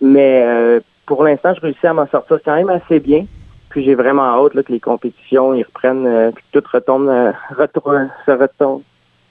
Mais 0.00 0.42
euh, 0.44 0.80
pour 1.06 1.24
l'instant, 1.24 1.54
je 1.54 1.60
réussis 1.60 1.86
à 1.86 1.94
m'en 1.94 2.06
sortir 2.08 2.38
quand 2.44 2.54
même 2.54 2.70
assez 2.70 3.00
bien. 3.00 3.26
Puis 3.70 3.84
j'ai 3.84 3.94
vraiment 3.94 4.22
hâte 4.22 4.62
que 4.62 4.72
les 4.72 4.80
compétitions 4.80 5.54
ils 5.54 5.64
reprennent, 5.64 6.06
euh, 6.06 6.30
que 6.30 6.60
tout 6.60 6.66
retombe, 6.72 7.08
euh, 7.08 7.32
se 8.26 8.30
retombe. 8.30 8.82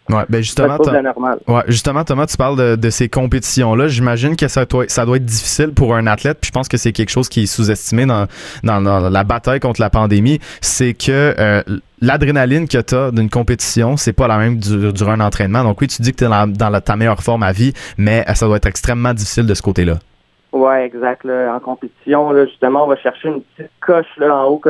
Ouais, 0.10 0.24
ben 0.30 0.42
justement, 0.42 0.78
ouais, 1.48 1.64
justement, 1.68 2.04
Thomas, 2.04 2.28
tu 2.28 2.38
parles 2.38 2.78
de, 2.78 2.90
ces 2.90 3.10
compétitions-là. 3.10 3.88
J'imagine 3.88 4.36
que 4.36 4.48
ça 4.48 4.66
doit, 4.66 4.86
ça 4.88 5.06
doit 5.06 5.18
être 5.18 5.26
difficile 5.26 5.74
pour 5.74 5.96
un 5.96 6.08
athlète. 6.08 6.38
Puis 6.42 6.48
je 6.48 6.54
pense 6.54 6.70
que 6.70 6.78
c'est 6.78 6.94
quelque 6.94 7.10
chose 7.10 7.28
qui 7.28 7.44
est 7.44 7.46
sous-estimé 7.46 8.06
dans, 8.06 8.28
dans, 8.64 9.10
la 9.10 9.24
bataille 9.24 9.60
contre 9.60 9.82
la 9.82 9.90
pandémie. 9.90 10.40
C'est 10.62 10.94
que 10.94 11.36
euh, 11.38 11.62
l'adrénaline 12.02 12.68
que 12.68 12.80
tu 12.80 12.96
as 12.96 13.12
d'une 13.12 13.30
compétition, 13.30 13.98
c'est 13.98 14.14
pas 14.14 14.28
la 14.28 14.38
même 14.38 14.58
durant 14.58 15.12
un 15.12 15.20
entraînement. 15.20 15.64
Donc 15.64 15.82
oui, 15.82 15.88
tu 15.88 16.02
dis 16.02 16.14
que 16.14 16.18
tu 16.18 16.24
es 16.24 16.30
dans, 16.30 16.48
dans 16.48 16.80
ta 16.80 16.96
meilleure 16.96 17.22
forme 17.22 17.44
à 17.44 17.52
vie, 17.52 17.74
mais 17.98 18.24
ça 18.34 18.46
doit 18.46 18.58
être 18.58 18.68
extrêmement 18.68 19.14
difficile 19.14 19.46
de 19.46 19.54
ce 19.54 19.62
côté-là. 19.62 19.96
Ouais, 20.54 20.86
exact. 20.86 21.26
En 21.26 21.60
compétition, 21.60 22.34
justement, 22.46 22.86
on 22.86 22.88
va 22.88 22.96
chercher 22.96 23.28
une 23.28 23.42
petite 23.42 23.72
coche 23.82 24.18
là, 24.18 24.36
en 24.36 24.46
haut 24.46 24.62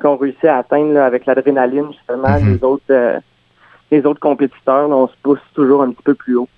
qu'on 0.00 0.16
réussit 0.16 0.44
à 0.44 0.58
atteindre 0.58 1.00
avec 1.00 1.26
l'adrénaline, 1.26 1.92
justement. 1.92 2.28
Mm-hmm. 2.28 2.54
Les 2.54 2.64
autres 2.64 2.84
euh, 2.90 3.18
les 3.92 4.04
autres 4.06 4.20
compétiteurs, 4.20 4.90
on 4.90 5.06
se 5.06 5.12
pousse 5.22 5.38
toujours 5.54 5.82
un 5.82 5.92
petit 5.92 6.02
peu 6.02 6.14
plus 6.14 6.36
haut. 6.36 6.48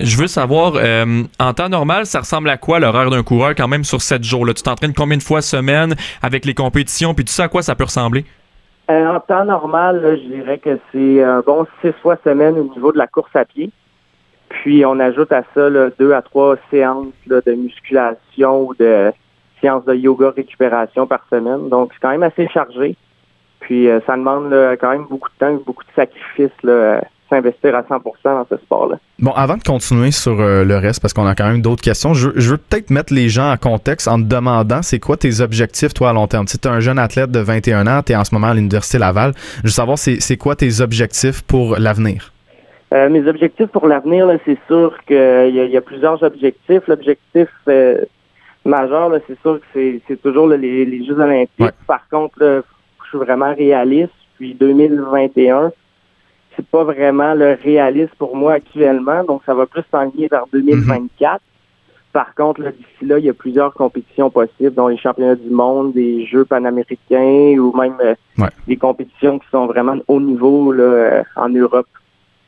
Je 0.00 0.16
veux 0.16 0.26
savoir, 0.26 0.72
euh, 0.74 1.22
en 1.38 1.52
temps 1.52 1.68
normal, 1.68 2.04
ça 2.06 2.18
ressemble 2.18 2.48
à 2.48 2.56
quoi 2.56 2.80
l'horaire 2.80 3.10
d'un 3.10 3.22
coureur 3.22 3.54
quand 3.54 3.68
même 3.68 3.84
sur 3.84 4.02
sept 4.02 4.24
jours? 4.24 4.44
Là? 4.44 4.52
Tu 4.52 4.62
t'entraînes 4.62 4.94
combien 4.94 5.16
de 5.16 5.22
fois 5.22 5.40
semaine 5.40 5.94
avec 6.20 6.44
les 6.44 6.54
compétitions, 6.54 7.14
puis 7.14 7.24
tu 7.24 7.32
sais 7.32 7.44
à 7.44 7.48
quoi 7.48 7.62
ça 7.62 7.76
peut 7.76 7.84
ressembler? 7.84 8.24
Euh, 8.90 9.06
en 9.06 9.20
temps 9.20 9.44
normal, 9.44 10.18
je 10.20 10.34
dirais 10.34 10.58
que 10.58 10.78
c'est 10.90 11.22
un 11.22 11.40
bon 11.40 11.64
six 11.80 11.92
fois 12.02 12.16
semaine 12.24 12.58
au 12.58 12.64
niveau 12.74 12.92
de 12.92 12.98
la 12.98 13.06
course 13.06 13.34
à 13.36 13.44
pied. 13.44 13.70
Puis 14.48 14.84
on 14.84 14.98
ajoute 14.98 15.32
à 15.32 15.42
ça 15.54 15.70
deux 15.98 16.12
à 16.12 16.22
trois 16.22 16.56
séances 16.70 17.06
de 17.26 17.52
musculation 17.52 18.66
ou 18.66 18.74
de 18.74 19.12
séances 19.60 19.84
de 19.84 19.94
yoga 19.94 20.32
récupération 20.36 21.06
par 21.06 21.24
semaine. 21.30 21.68
Donc 21.68 21.92
c'est 21.92 22.00
quand 22.00 22.10
même 22.10 22.22
assez 22.22 22.48
chargé. 22.48 22.96
Puis 23.64 23.88
euh, 23.88 24.00
ça 24.06 24.16
demande 24.16 24.54
quand 24.80 24.90
même 24.90 25.06
beaucoup 25.08 25.28
de 25.30 25.38
temps, 25.38 25.54
beaucoup 25.66 25.84
de 25.84 25.94
sacrifices, 25.96 26.62
là, 26.62 27.00
s'investir 27.30 27.74
à 27.74 27.80
100% 27.80 28.02
dans 28.24 28.46
ce 28.48 28.56
sport-là. 28.58 28.96
Bon, 29.18 29.32
avant 29.32 29.56
de 29.56 29.62
continuer 29.62 30.10
sur 30.10 30.38
euh, 30.38 30.64
le 30.64 30.76
reste, 30.76 31.00
parce 31.00 31.14
qu'on 31.14 31.26
a 31.26 31.34
quand 31.34 31.48
même 31.48 31.62
d'autres 31.62 31.82
questions, 31.82 32.12
je, 32.12 32.28
veux 32.28 32.58
peut-être 32.58 32.90
mettre 32.90 33.14
les 33.14 33.30
gens 33.30 33.50
en 33.50 33.56
contexte 33.56 34.06
en 34.06 34.18
te 34.18 34.24
demandant 34.24 34.82
c'est 34.82 35.00
quoi 35.00 35.16
tes 35.16 35.40
objectifs, 35.40 35.94
toi, 35.94 36.10
à 36.10 36.12
long 36.12 36.26
terme? 36.26 36.44
Tu 36.44 36.56
es 36.56 36.66
un 36.66 36.80
jeune 36.80 36.98
athlète 36.98 37.30
de 37.30 37.40
21 37.40 37.86
ans, 37.86 38.02
tu 38.04 38.12
es 38.12 38.16
en 38.16 38.24
ce 38.24 38.34
moment 38.34 38.48
à 38.48 38.54
l'Université 38.54 38.98
Laval. 38.98 39.32
Je 39.58 39.68
veux 39.68 39.68
savoir, 39.70 39.96
c'est 39.96 40.36
quoi 40.36 40.56
tes 40.56 40.82
objectifs 40.82 41.42
pour 41.42 41.76
l'avenir? 41.78 42.32
Euh, 42.92 43.08
mes 43.08 43.26
objectifs 43.26 43.68
pour 43.68 43.88
l'avenir, 43.88 44.28
c'est 44.44 44.58
sûr 44.66 44.94
qu'il 45.06 45.54
y, 45.54 45.70
y, 45.70 45.76
a 45.76 45.80
plusieurs 45.80 46.22
objectifs. 46.22 46.82
L'objectif 46.86 47.48
majeur, 48.64 49.10
c'est 49.26 49.40
sûr 49.40 49.60
que 49.60 50.00
c'est 50.06 50.22
toujours 50.22 50.48
les, 50.48 51.04
Jeux 51.06 51.18
olympiques. 51.18 51.74
Par 51.86 52.06
contre, 52.10 52.62
vraiment 53.18 53.54
réaliste. 53.54 54.12
Puis 54.36 54.54
2021, 54.54 55.72
c'est 56.56 56.66
pas 56.66 56.84
vraiment 56.84 57.34
le 57.34 57.56
réaliste 57.62 58.14
pour 58.16 58.36
moi 58.36 58.54
actuellement, 58.54 59.24
donc 59.24 59.42
ça 59.46 59.54
va 59.54 59.66
plus 59.66 59.82
s'enligner 59.90 60.28
vers 60.28 60.44
2024. 60.52 61.40
Par 62.12 62.34
contre, 62.36 62.62
d'ici 62.62 63.06
là, 63.06 63.18
il 63.18 63.24
y 63.24 63.28
a 63.28 63.34
plusieurs 63.34 63.74
compétitions 63.74 64.30
possibles, 64.30 64.72
dont 64.74 64.86
les 64.86 64.96
championnats 64.96 65.34
du 65.34 65.50
monde, 65.50 65.94
des 65.94 66.24
Jeux 66.26 66.44
panaméricains 66.44 67.58
ou 67.58 67.76
même 67.76 67.96
euh, 68.00 68.14
des 68.68 68.76
compétitions 68.76 69.40
qui 69.40 69.46
sont 69.50 69.66
vraiment 69.66 69.96
haut 70.06 70.20
niveau 70.20 70.70
là, 70.70 70.84
euh, 70.84 71.22
en 71.34 71.48
Europe. 71.48 71.88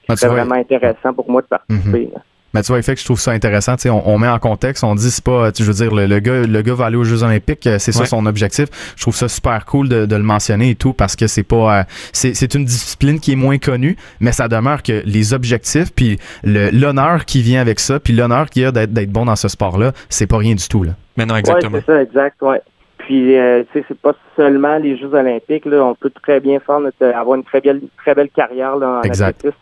Ah, 0.08 0.14
c'est 0.14 0.28
vraiment 0.28 0.54
intéressant 0.54 1.12
pour 1.12 1.28
moi 1.28 1.42
de 1.42 1.48
participer. 1.48 2.10
Mhm. 2.14 2.20
Mais 2.56 2.62
tu 2.62 2.72
vois, 2.72 2.80
fait 2.80 2.94
que 2.94 3.00
je 3.00 3.04
trouve 3.04 3.20
ça 3.20 3.32
intéressant. 3.32 3.74
On, 3.84 4.02
on 4.06 4.18
met 4.18 4.28
en 4.28 4.38
contexte, 4.38 4.82
on 4.82 4.94
dit 4.94 5.10
c'est 5.10 5.22
pas, 5.22 5.50
je 5.54 5.62
veux 5.62 5.74
dire, 5.74 5.94
le, 5.94 6.20
gars, 6.20 6.46
le 6.46 6.62
gars 6.62 6.72
va 6.72 6.86
aller 6.86 6.96
aux 6.96 7.04
Jeux 7.04 7.22
Olympiques, 7.22 7.66
euh, 7.66 7.76
c'est 7.78 7.92
ça 7.92 8.06
son 8.06 8.24
objectif. 8.24 8.68
Je 8.96 9.02
trouve 9.02 9.14
ça 9.14 9.28
super 9.28 9.66
cool 9.66 9.90
de, 9.90 10.16
le 10.16 10.22
mentionner 10.22 10.70
et 10.70 10.74
tout 10.74 10.94
parce 10.94 11.16
que 11.16 11.26
c'est 11.26 11.42
pas, 11.42 11.80
euh, 11.80 11.82
c'est 12.14 12.54
une 12.54 12.64
discipline 12.64 13.20
qui 13.20 13.32
est 13.32 13.36
moins 13.36 13.58
connue, 13.58 13.96
mais 14.20 14.32
ça 14.32 14.48
demeure 14.48 14.82
que 14.82 15.02
les 15.04 15.34
objectifs 15.34 15.92
puis 15.94 16.18
l'honneur 16.44 17.26
qui 17.26 17.42
vient 17.42 17.60
avec 17.60 17.78
ça, 17.78 18.00
puis 18.00 18.14
l'honneur 18.14 18.48
qu'il 18.48 18.62
y 18.62 18.64
a 18.64 18.72
d'être 18.72 19.12
bon 19.12 19.26
dans 19.26 19.36
ce 19.36 19.48
sport-là, 19.48 19.92
c'est 20.08 20.26
pas 20.26 20.38
rien 20.38 20.54
du 20.54 20.66
tout 20.66 20.82
là. 20.82 20.92
Mais 21.18 21.26
non, 21.26 21.36
exactement. 21.36 21.78
c'est 21.84 21.92
ça, 21.92 22.02
exact, 22.02 22.40
ouais. 22.40 22.62
Puis, 22.96 23.36
euh, 23.36 23.64
tu 23.70 23.80
sais, 23.80 23.84
c'est 23.88 23.98
pas 23.98 24.14
seulement 24.34 24.78
les 24.78 24.96
Jeux 24.96 25.12
olympiques. 25.12 25.66
Là, 25.66 25.84
on 25.84 25.94
peut 25.94 26.10
très 26.10 26.40
bien 26.40 26.58
faire 26.60 26.80
avoir 27.14 27.36
une 27.36 27.44
très 27.44 27.60
belle, 27.60 27.82
très 27.98 28.14
belle 28.14 28.30
carrière 28.30 28.76
là, 28.76 29.00
en 29.04 29.08
athlétisme 29.08 29.52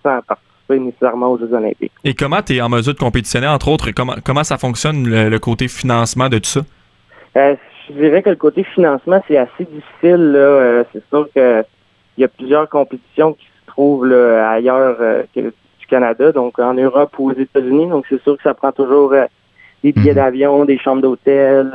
sans 0.68 0.76
nécessairement 0.76 1.32
aux 1.32 1.38
Jeux 1.38 1.52
olympiques. 1.52 1.92
Et 2.04 2.14
comment 2.14 2.42
tu 2.42 2.56
es 2.56 2.60
en 2.60 2.68
mesure 2.68 2.94
de 2.94 2.98
compétitionner, 2.98 3.46
entre 3.46 3.68
autres? 3.68 3.90
Comment, 3.92 4.14
comment 4.24 4.44
ça 4.44 4.58
fonctionne, 4.58 5.08
le, 5.08 5.38
côté 5.38 5.68
financement 5.68 6.28
de 6.28 6.38
tout 6.38 6.50
ça? 6.50 6.60
Euh, 7.36 7.56
je 7.88 7.94
dirais 7.94 8.22
que 8.22 8.30
le 8.30 8.36
côté 8.36 8.64
financement, 8.64 9.22
c'est 9.28 9.36
assez 9.36 9.64
difficile. 9.64 10.34
Euh, 10.36 10.84
c'est 10.92 11.02
sûr 11.08 11.28
qu'il 11.32 11.64
y 12.18 12.24
a 12.24 12.28
plusieurs 12.28 12.68
compétitions 12.68 13.34
qui 13.34 13.44
se 13.44 13.66
trouvent 13.66 14.12
ailleurs 14.12 14.96
euh, 15.00 15.22
que 15.34 15.40
du 15.40 15.86
Canada, 15.88 16.32
donc 16.32 16.58
en 16.58 16.74
Europe 16.74 17.12
ou 17.18 17.30
aux 17.30 17.34
États-Unis. 17.34 17.88
Donc, 17.88 18.06
c'est 18.08 18.22
sûr 18.22 18.36
que 18.36 18.42
ça 18.42 18.54
prend 18.54 18.72
toujours 18.72 19.14
des 19.82 19.92
billets 19.92 20.12
mhm. 20.12 20.16
d'avion, 20.16 20.64
des 20.64 20.78
chambres 20.78 21.02
d'hôtel, 21.02 21.70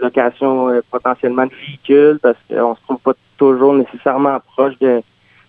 location 0.00 0.80
potentiellement 0.90 1.46
de 1.46 1.52
véhicules, 1.66 2.18
parce 2.22 2.38
qu'on 2.48 2.74
se 2.74 2.80
trouve 2.82 2.98
pas 2.98 3.12
toujours 3.36 3.74
nécessairement 3.74 4.38
proche 4.54 4.78
de 4.78 5.02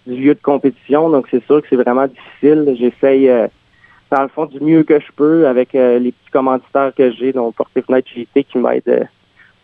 du 0.07 0.15
lieu 0.21 0.33
de 0.33 0.41
compétition. 0.41 1.09
Donc, 1.09 1.27
c'est 1.31 1.43
sûr 1.45 1.61
que 1.61 1.67
c'est 1.69 1.75
vraiment 1.75 2.07
difficile. 2.07 2.75
J'essaye, 2.77 3.29
euh, 3.29 3.47
dans 4.11 4.23
le 4.23 4.27
fond, 4.27 4.45
du 4.45 4.59
mieux 4.59 4.83
que 4.83 4.99
je 4.99 5.11
peux 5.15 5.47
avec 5.47 5.75
euh, 5.75 5.99
les 5.99 6.11
petits 6.11 6.31
commanditaires 6.31 6.91
que 6.95 7.11
j'ai, 7.11 7.33
dont 7.33 7.51
Porte 7.51 7.71
Fenêtre 7.73 8.09
GT 8.13 8.43
qui 8.43 8.57
m'aide 8.57 8.83
euh, 8.87 9.03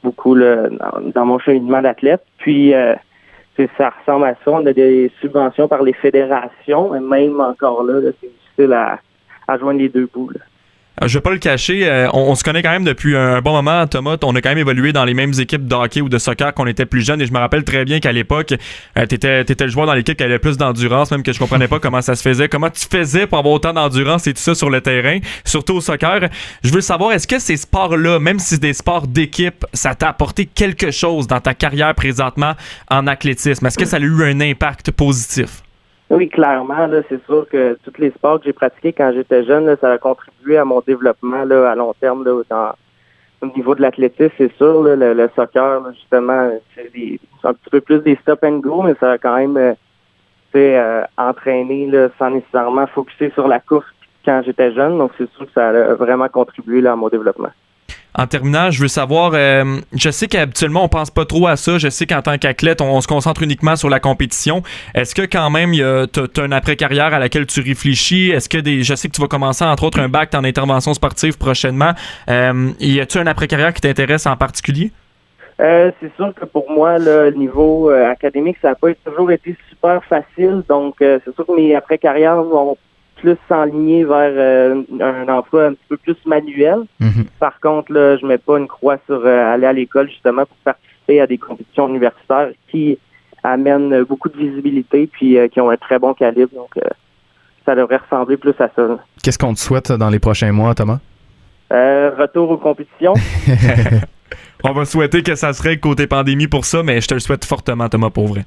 beaucoup 0.03 0.37
dans, 0.37 1.25
mon 1.25 1.39
cheminement 1.39 1.81
d'athlète. 1.81 2.23
Puis, 2.37 2.73
ça 3.77 3.89
ressemble 3.89 4.25
à 4.25 4.35
ça. 4.45 4.51
On 4.51 4.65
a 4.65 4.71
des 4.71 5.11
subventions 5.19 5.67
par 5.67 5.83
les 5.83 5.91
fédérations, 5.91 6.91
mais 6.91 7.01
même 7.01 7.41
encore 7.41 7.83
là, 7.83 7.99
c'est 8.21 8.31
difficile 8.31 8.71
à, 8.71 8.99
à 9.49 9.57
joindre 9.57 9.79
les 9.79 9.89
deux 9.89 10.07
bouts. 10.13 10.29
Euh, 10.35 10.39
je 11.07 11.17
vais 11.17 11.21
pas 11.21 11.31
le 11.31 11.37
cacher, 11.37 11.87
euh, 11.87 12.09
on, 12.13 12.35
se 12.35 12.43
connaît 12.43 12.61
quand 12.61 12.71
même 12.71 12.83
depuis 12.83 13.15
un 13.15 13.41
bon 13.41 13.53
moment, 13.53 13.87
Thomas. 13.87 14.17
On 14.23 14.35
a 14.35 14.41
quand 14.41 14.49
même 14.49 14.57
évolué 14.57 14.91
dans 14.91 15.05
les 15.05 15.13
mêmes 15.13 15.33
équipes 15.39 15.65
de 15.65 15.75
hockey 15.75 16.01
ou 16.01 16.09
de 16.09 16.17
soccer 16.17 16.53
qu'on 16.53 16.67
était 16.67 16.85
plus 16.85 17.01
jeunes. 17.01 17.21
Et 17.21 17.25
je 17.25 17.31
me 17.31 17.37
rappelle 17.37 17.63
très 17.63 17.85
bien 17.85 17.99
qu'à 17.99 18.11
l'époque, 18.11 18.53
euh, 18.97 19.05
tu 19.05 19.15
étais, 19.15 19.43
le 19.43 19.67
joueur 19.67 19.87
dans 19.87 19.93
l'équipe 19.93 20.17
qui 20.17 20.23
avait 20.23 20.39
plus 20.39 20.57
d'endurance, 20.57 21.11
même 21.11 21.23
que 21.23 21.31
je 21.31 21.39
comprenais 21.39 21.67
pas 21.67 21.79
comment 21.81 22.01
ça 22.01 22.15
se 22.15 22.21
faisait. 22.21 22.49
Comment 22.49 22.69
tu 22.69 22.85
faisais 22.89 23.27
pour 23.27 23.37
avoir 23.37 23.53
autant 23.53 23.73
d'endurance 23.73 24.27
et 24.27 24.33
tout 24.33 24.41
ça 24.41 24.55
sur 24.55 24.69
le 24.69 24.81
terrain, 24.81 25.19
surtout 25.45 25.75
au 25.75 25.81
soccer. 25.81 26.29
Je 26.63 26.71
veux 26.71 26.81
savoir, 26.81 27.13
est-ce 27.13 27.27
que 27.27 27.39
ces 27.39 27.57
sports-là, 27.57 28.19
même 28.19 28.39
si 28.39 28.55
c'est 28.55 28.61
des 28.61 28.73
sports 28.73 29.07
d'équipe, 29.07 29.65
ça 29.73 29.95
t'a 29.95 30.09
apporté 30.09 30.45
quelque 30.45 30.91
chose 30.91 31.27
dans 31.27 31.39
ta 31.39 31.53
carrière 31.53 31.95
présentement 31.95 32.55
en 32.89 33.07
athlétisme? 33.07 33.65
Est-ce 33.65 33.77
que 33.77 33.85
ça 33.85 33.97
a 33.97 33.99
eu 33.99 34.23
un 34.23 34.41
impact 34.41 34.91
positif? 34.91 35.63
Oui, 36.09 36.27
clairement, 36.27 36.87
là, 36.87 37.01
c'est 37.07 37.23
sûr 37.25 37.47
que 37.47 37.77
tous 37.83 38.01
les 38.01 38.09
sports 38.11 38.39
que 38.39 38.45
j'ai 38.45 38.53
pratiqués 38.53 38.93
quand 38.93 39.11
j'étais 39.13 39.43
jeune, 39.43 39.77
ça 39.79 39.91
a 39.91 39.97
contribué 39.99 40.57
à 40.57 40.65
mon 40.65 40.81
développement 40.81 41.43
là, 41.45 41.69
à 41.69 41.75
long 41.75 41.93
terme 41.99 42.23
là, 42.23 42.73
au 43.41 43.45
niveau 43.55 43.75
de 43.75 43.81
l'athlétisme, 43.81 44.33
c'est 44.37 44.51
sûr. 44.57 44.83
Là, 44.83 44.95
le, 44.95 45.29
soccer, 45.35 45.81
justement, 45.93 46.51
c'est 46.75 47.19
un 47.43 47.53
petit 47.53 47.69
peu 47.69 47.81
plus 47.81 47.99
des 47.99 48.15
stop 48.17 48.43
and 48.43 48.59
go, 48.59 48.81
mais 48.81 48.95
ça 48.99 49.11
a 49.11 49.17
quand 49.17 49.37
même 49.37 49.57
euh, 49.57 49.73
euh, 50.55 51.03
entraîné 51.17 51.87
là, 51.87 52.09
sans 52.17 52.31
nécessairement 52.31 52.87
focuser 52.87 53.29
sur 53.31 53.47
la 53.47 53.59
course 53.59 53.87
quand 54.25 54.41
j'étais 54.45 54.73
jeune. 54.73 54.97
Donc 54.97 55.11
c'est 55.17 55.29
sûr 55.31 55.45
que 55.45 55.51
ça 55.53 55.69
a 55.69 55.93
vraiment 55.93 56.27
contribué 56.27 56.81
là, 56.81 56.93
à 56.93 56.95
mon 56.95 57.09
développement. 57.09 57.51
En 58.15 58.25
terminant, 58.25 58.71
je 58.71 58.81
veux 58.81 58.87
savoir, 58.87 59.31
euh, 59.33 59.79
je 59.95 60.09
sais 60.09 60.27
qu'habituellement 60.27 60.83
on 60.83 60.89
pense 60.89 61.11
pas 61.11 61.25
trop 61.25 61.47
à 61.47 61.55
ça. 61.55 61.77
Je 61.77 61.89
sais 61.89 62.07
qu'en 62.07 62.21
tant 62.21 62.37
qu'athlète, 62.37 62.81
on, 62.81 62.99
se 63.01 63.07
concentre 63.07 63.43
uniquement 63.43 63.75
sur 63.75 63.89
la 63.89 63.99
compétition. 63.99 64.63
Est-ce 64.95 65.13
que 65.13 65.21
quand 65.21 65.49
même, 65.49 65.73
tu 65.73 65.81
as, 65.83 66.45
une 66.45 66.53
après-carrière 66.53 67.13
à 67.13 67.19
laquelle 67.19 67.45
tu 67.45 67.61
réfléchis? 67.61 68.31
Est-ce 68.31 68.49
que 68.49 68.57
des, 68.57 68.83
je 68.83 68.95
sais 68.95 69.07
que 69.07 69.13
tu 69.13 69.21
vas 69.21 69.27
commencer 69.27 69.63
entre 69.63 69.83
autres 69.83 69.99
un 69.99 70.09
bac 70.09 70.33
en 70.35 70.43
intervention 70.43 70.93
sportive 70.93 71.37
prochainement. 71.37 71.93
Euh, 72.29 72.71
y 72.79 72.99
a-tu 72.99 73.19
une 73.19 73.27
après-carrière 73.27 73.73
qui 73.73 73.81
t'intéresse 73.81 74.25
en 74.25 74.35
particulier? 74.35 74.91
Euh, 75.59 75.91
c'est 75.99 76.13
sûr 76.15 76.33
que 76.33 76.45
pour 76.45 76.71
moi, 76.71 76.97
le 76.97 77.31
niveau 77.31 77.91
euh, 77.91 78.09
académique, 78.09 78.57
ça 78.61 78.69
n'a 78.69 78.75
pas 78.75 78.93
toujours 79.05 79.31
été 79.31 79.55
super 79.69 80.03
facile. 80.05 80.63
Donc, 80.69 80.95
c'est 80.99 81.35
sûr 81.35 81.45
que 81.45 81.55
mes 81.55 81.75
après-carrières 81.75 82.41
vont 82.43 82.77
plus 83.19 83.37
s'enligner 83.47 84.03
vers 84.03 84.31
euh, 84.35 84.83
un 84.99 85.27
emploi 85.27 85.67
un 85.67 85.73
petit 85.73 85.85
peu 85.89 85.97
plus 85.97 86.17
manuel. 86.25 86.79
Mhm. 86.99 87.25
Par 87.39 87.59
contre, 87.59 87.91
là, 87.91 88.17
je 88.17 88.25
mets 88.25 88.37
pas 88.37 88.57
une 88.57 88.67
croix 88.67 88.97
sur 89.05 89.25
euh, 89.25 89.53
aller 89.53 89.65
à 89.65 89.73
l'école 89.73 90.09
justement 90.09 90.45
pour 90.45 90.57
participer 90.63 91.21
à 91.21 91.27
des 91.27 91.37
compétitions 91.37 91.87
universitaires 91.87 92.49
qui 92.69 92.97
amènent 93.43 94.03
beaucoup 94.03 94.29
de 94.29 94.37
visibilité 94.37 95.07
puis 95.07 95.37
euh, 95.37 95.47
qui 95.47 95.61
ont 95.61 95.69
un 95.69 95.77
très 95.77 95.99
bon 95.99 96.13
calibre. 96.13 96.51
Donc, 96.55 96.71
ça 97.65 97.75
devrait 97.75 97.97
ressembler 97.97 98.37
plus 98.37 98.55
à 98.59 98.69
ça. 98.75 98.99
Qu'est-ce 99.23 99.37
qu'on 99.37 99.53
te 99.53 99.59
souhaite 99.59 99.91
dans 99.91 100.09
les 100.09 100.19
prochains 100.19 100.51
mois, 100.51 100.73
Thomas? 100.73 100.99
retour 101.71 102.49
aux 102.49 102.57
compétitions. 102.57 103.13
On 104.63 104.73
va 104.73 104.85
souhaiter 104.85 105.21
que 105.21 105.35
ça 105.35 105.53
serait 105.53 105.77
côté 105.77 106.07
pandémie 106.07 106.47
pour 106.47 106.65
ça, 106.65 106.81
mais 106.81 106.99
je 106.99 107.07
te 107.07 107.13
le 107.13 107.19
souhaite 107.19 107.45
fortement, 107.45 107.87
Thomas, 107.89 108.09
pour 108.09 108.27
vrai. 108.27 108.43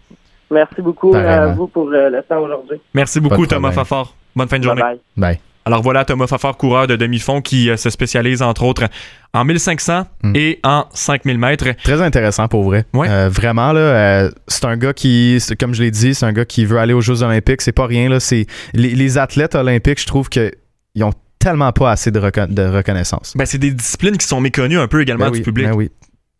Merci 0.50 0.82
beaucoup 0.82 1.14
à 1.14 1.46
vous 1.54 1.66
pour 1.66 1.88
le 1.88 2.20
temps 2.28 2.40
aujourd'hui. 2.40 2.80
Merci 2.94 3.20
beaucoup, 3.20 3.46
Thomas 3.46 3.72
Fafard. 3.72 4.14
Bonne 4.34 4.48
fin 4.48 4.58
de 4.58 4.64
journée. 4.64 4.82
bye. 5.16 5.38
Alors 5.64 5.80
voilà 5.80 6.04
Thomas 6.04 6.26
Fafard, 6.26 6.56
coureur 6.56 6.88
de 6.88 6.96
demi-fond 6.96 7.40
qui 7.40 7.70
se 7.76 7.88
spécialise 7.88 8.42
entre 8.42 8.64
autres 8.64 8.88
en 9.32 9.44
1500 9.44 10.06
hmm. 10.22 10.32
et 10.34 10.58
en 10.64 10.86
5000 10.92 11.38
mètres. 11.38 11.68
Très 11.84 12.02
intéressant 12.02 12.48
pour 12.48 12.64
vrai. 12.64 12.84
vraiment, 12.92 13.72
là, 13.72 14.28
c'est 14.48 14.64
un 14.64 14.76
gars 14.76 14.92
qui, 14.92 15.38
comme 15.58 15.74
je 15.74 15.82
l'ai 15.82 15.90
dit, 15.90 16.14
c'est 16.14 16.26
un 16.26 16.32
gars 16.32 16.44
qui 16.44 16.64
veut 16.64 16.78
aller 16.78 16.92
aux 16.92 17.00
Jeux 17.00 17.22
olympiques. 17.22 17.62
C'est 17.62 17.72
pas 17.72 17.86
rien. 17.86 18.08
Là, 18.08 18.18
c'est, 18.18 18.46
les, 18.74 19.18
athlètes 19.18 19.54
olympiques, 19.54 20.00
je 20.00 20.06
trouve 20.06 20.28
qu'ils 20.28 20.52
ont 21.00 21.12
tellement 21.38 21.72
pas 21.72 21.90
assez 21.90 22.10
de, 22.10 22.18
reconnaissance. 22.18 23.34
Ben, 23.36 23.46
c'est 23.46 23.58
des 23.58 23.72
disciplines 23.72 24.16
qui 24.16 24.26
sont 24.26 24.40
méconnues 24.40 24.78
un 24.78 24.88
peu 24.88 25.00
également 25.02 25.26
ben 25.26 25.32
du 25.32 25.42
public. 25.42 25.66
Ben 25.66 25.74
oui. 25.74 25.90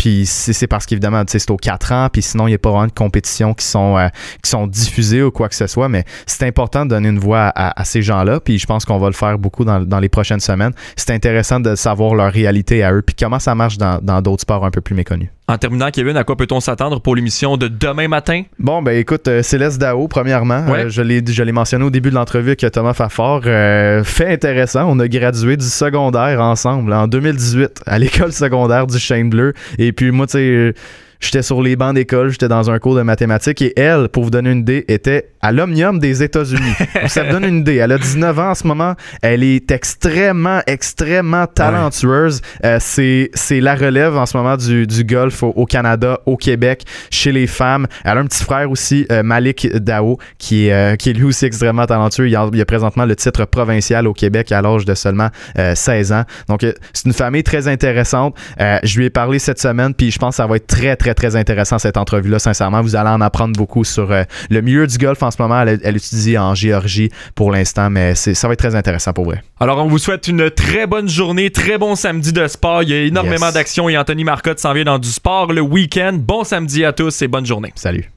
Puis 0.03 0.27
c'est 0.27 0.67
parce 0.67 0.85
qu'évidemment, 0.85 1.23
c'est 1.29 1.49
aux 1.49 1.57
4 1.57 1.93
ans, 1.93 2.09
puis 2.13 2.23
sinon, 2.23 2.49
il 2.49 2.51
n'y 2.51 2.57
a 2.57 2.59
pas 2.59 2.71
vraiment 2.71 2.89
de 2.89 2.93
compétitions 2.93 3.55
qui 3.55 3.65
sont, 3.65 3.97
euh, 3.97 4.09
qui 4.43 4.51
sont 4.51 4.67
diffusées 4.67 5.23
ou 5.23 5.31
quoi 5.31 5.49
que 5.49 5.55
ce 5.55 5.69
soit. 5.69 5.89
Mais 5.89 6.05
c'est 6.27 6.45
important 6.45 6.85
de 6.85 6.91
donner 6.91 7.09
une 7.09 7.21
voix 7.21 7.53
à, 7.55 7.85
ces 7.85 8.03
gens-là, 8.03 8.41
puis 8.41 8.59
je 8.59 8.67
pense 8.67 8.85
qu'on 8.85 8.99
va 8.99 9.07
le 9.07 9.13
faire 9.13 9.39
beaucoup 9.39 9.65
dans, 9.65 9.79
dans 9.79 10.01
les 10.01 10.09
prochaines 10.09 10.41
semaines. 10.41 10.73
C'est 10.97 11.13
intéressant 11.13 11.61
de 11.61 11.77
savoir 11.77 12.17
leur 12.17 12.33
réalité 12.33 12.83
à 12.83 12.93
eux, 12.93 13.03
puis 13.03 13.15
comment 13.15 13.39
ça 13.39 13.55
marche 13.55 13.79
dans 13.79 14.23
d'autres 14.23 14.43
sports 14.43 14.65
un 14.65 14.73
peu 14.73 14.81
plus 14.81 14.97
méconnus. 14.97 15.29
En 15.49 15.59
terminant, 15.59 15.91
Kevin, 15.91 16.17
à 16.17 16.23
quoi 16.23 16.37
peut-on 16.37 16.61
s'attendre 16.61 17.01
pour 17.01 17.17
l'émission 17.17 17.57
de 17.57 17.67
demain 17.67 18.07
matin? 18.07 18.45
Bon, 18.61 18.81
ben 18.81 18.97
écoute, 18.97 19.27
euh, 19.27 19.43
Céleste 19.43 19.81
Dao, 19.81 20.07
premièrement, 20.07 20.65
euh, 20.69 20.89
je 20.89 21.03
l'ai 21.03 21.53
mentionné 21.53 21.85
au 21.85 21.91
début 21.91 22.11
de 22.11 22.15
l'entrevue 22.15 22.51
avec 22.51 22.71
Thomas 22.71 22.95
Fafard. 22.95 23.43
Euh, 23.47 24.05
fait 24.05 24.33
intéressant, 24.33 24.87
on 24.89 25.01
a 25.01 25.09
gradué 25.09 25.57
du 25.57 25.67
secondaire 25.67 26.41
ensemble 26.41 26.93
en 26.93 27.09
2018 27.09 27.83
à 27.87 27.99
l'école 27.99 28.33
secondaire 28.33 28.87
du 28.87 28.99
Chêne 28.99 29.31
Bleu. 29.31 29.53
Et 29.79 29.93
puis 29.93 30.13
moi, 30.13 30.27
tu 30.27 30.33
sais 30.33 30.75
J'étais 31.23 31.43
sur 31.43 31.63
les 31.63 31.77
bancs 31.77 31.95
d'école, 31.95 32.31
j'étais 32.31 32.49
dans 32.49 32.69
un 32.69 32.81
cours 32.81 32.97
de 32.97 33.03
mathématiques 33.03 33.63
et 33.63 33.79
elle, 33.79 34.09
pour 34.09 34.25
vous 34.25 34.31
donner 34.31 34.51
une 34.51 34.59
idée, 34.59 34.85
était 34.89 35.31
à 35.41 35.53
l'Omnium 35.53 36.01
des 36.01 36.25
États-Unis. 36.25 36.75
ça 37.07 37.23
vous 37.23 37.31
donne 37.31 37.45
une 37.45 37.59
idée. 37.59 37.77
Elle 37.77 37.93
a 37.93 37.99
19 37.99 38.39
ans 38.41 38.51
en 38.51 38.55
ce 38.57 38.67
moment. 38.67 38.95
Elle 39.23 39.45
est 39.45 39.71
extrêmement, 39.71 40.63
extrêmement 40.67 41.47
talentueuse. 41.47 42.41
Euh, 42.65 42.79
c'est, 42.81 43.31
c'est 43.35 43.61
la 43.61 43.77
relève 43.77 44.17
en 44.17 44.27
ce 44.27 44.37
moment 44.37 44.57
du, 44.57 44.85
du 44.85 45.05
golf 45.05 45.45
au, 45.45 45.65
Canada, 45.65 46.19
au 46.27 46.37
Québec, 46.37 46.83
chez 47.11 47.31
les 47.31 47.47
femmes. 47.47 47.87
Elle 48.05 48.19
a 48.19 48.21
un 48.21 48.27
petit 48.27 48.43
frère 48.43 48.69
aussi, 48.69 49.07
euh, 49.13 49.23
Malik 49.23 49.69
Dao, 49.77 50.19
qui 50.39 50.67
est, 50.67 50.73
euh, 50.73 50.97
qui 50.97 51.11
est 51.11 51.13
lui 51.13 51.25
aussi 51.25 51.45
extrêmement 51.45 51.87
talentueux. 51.87 52.29
Il 52.29 52.35
a, 52.35 52.51
il 52.53 52.61
a, 52.61 52.65
présentement 52.65 53.05
le 53.05 53.15
titre 53.15 53.45
provincial 53.45 54.09
au 54.09 54.13
Québec 54.13 54.51
à 54.51 54.61
l'âge 54.61 54.85
de 54.85 54.95
seulement 54.95 55.29
16 55.57 56.13
ans. 56.13 56.25
Donc, 56.49 56.63
c'est 56.93 57.05
une 57.07 57.13
famille 57.13 57.45
très 57.45 57.69
intéressante. 57.69 58.37
je 58.59 58.99
lui 58.99 59.07
ai 59.07 59.11
parlé 59.11 59.39
cette 59.39 59.61
semaine, 59.61 59.95
puis 59.95 60.11
je 60.11 60.19
pense 60.19 60.31
que 60.31 60.37
ça 60.37 60.47
va 60.49 60.57
être 60.57 60.67
très, 60.67 60.97
très 60.97 61.12
très, 61.15 61.37
intéressant 61.37 61.79
cette 61.79 61.97
entrevue-là, 61.97 62.39
sincèrement. 62.39 62.83
Vous 62.83 62.97
allez 62.97 63.11
en 63.11 63.21
apprendre 63.21 63.57
beaucoup 63.57 63.85
sur 63.85 64.11
euh, 64.13 64.25
le 64.51 64.61
milieu 64.61 64.87
du 64.87 64.99
golf 64.99 65.23
en 65.23 65.31
ce 65.31 65.41
moment. 65.41 65.63
Elle, 65.63 65.81
elle 65.83 65.97
étudie 65.97 66.37
en 66.39 66.55
Géorgie 66.55 67.11
pour 67.35 67.51
l'instant, 67.51 67.91
mais 67.91 68.15
ça 68.15 68.47
va 68.47 68.55
être 68.55 68.59
très 68.59 68.75
intéressant 68.75 69.13
pour 69.13 69.25
vrai. 69.25 69.43
Alors, 69.61 69.79
on 69.79 69.89
vous 69.89 69.99
souhaite 69.99 70.29
une 70.29 70.51
très 70.51 70.87
bonne 70.87 71.09
journée, 71.09 71.51
très 71.51 71.79
bon 71.79 71.95
samedi 71.95 72.33
de 72.33 72.47
sport. 72.47 72.83
Il 72.83 72.91
y 72.91 72.95
a 72.95 73.03
énormément 73.03 73.51
d'actions 73.53 73.89
et 73.89 73.97
Anthony 73.97 74.25
Marcotte 74.25 74.59
s'en 74.59 74.73
vient 74.73 74.85
dans 74.85 74.99
du 74.99 75.09
sport 75.09 75.53
le 75.53 75.61
week-end. 75.61 76.13
Bon 76.15 76.45
samedi 76.45 76.85
à 76.85 76.93
tous 76.93 77.23
et 77.23 77.29
bonne 77.29 77.47
journée. 77.47 77.73
Salut. 77.77 78.11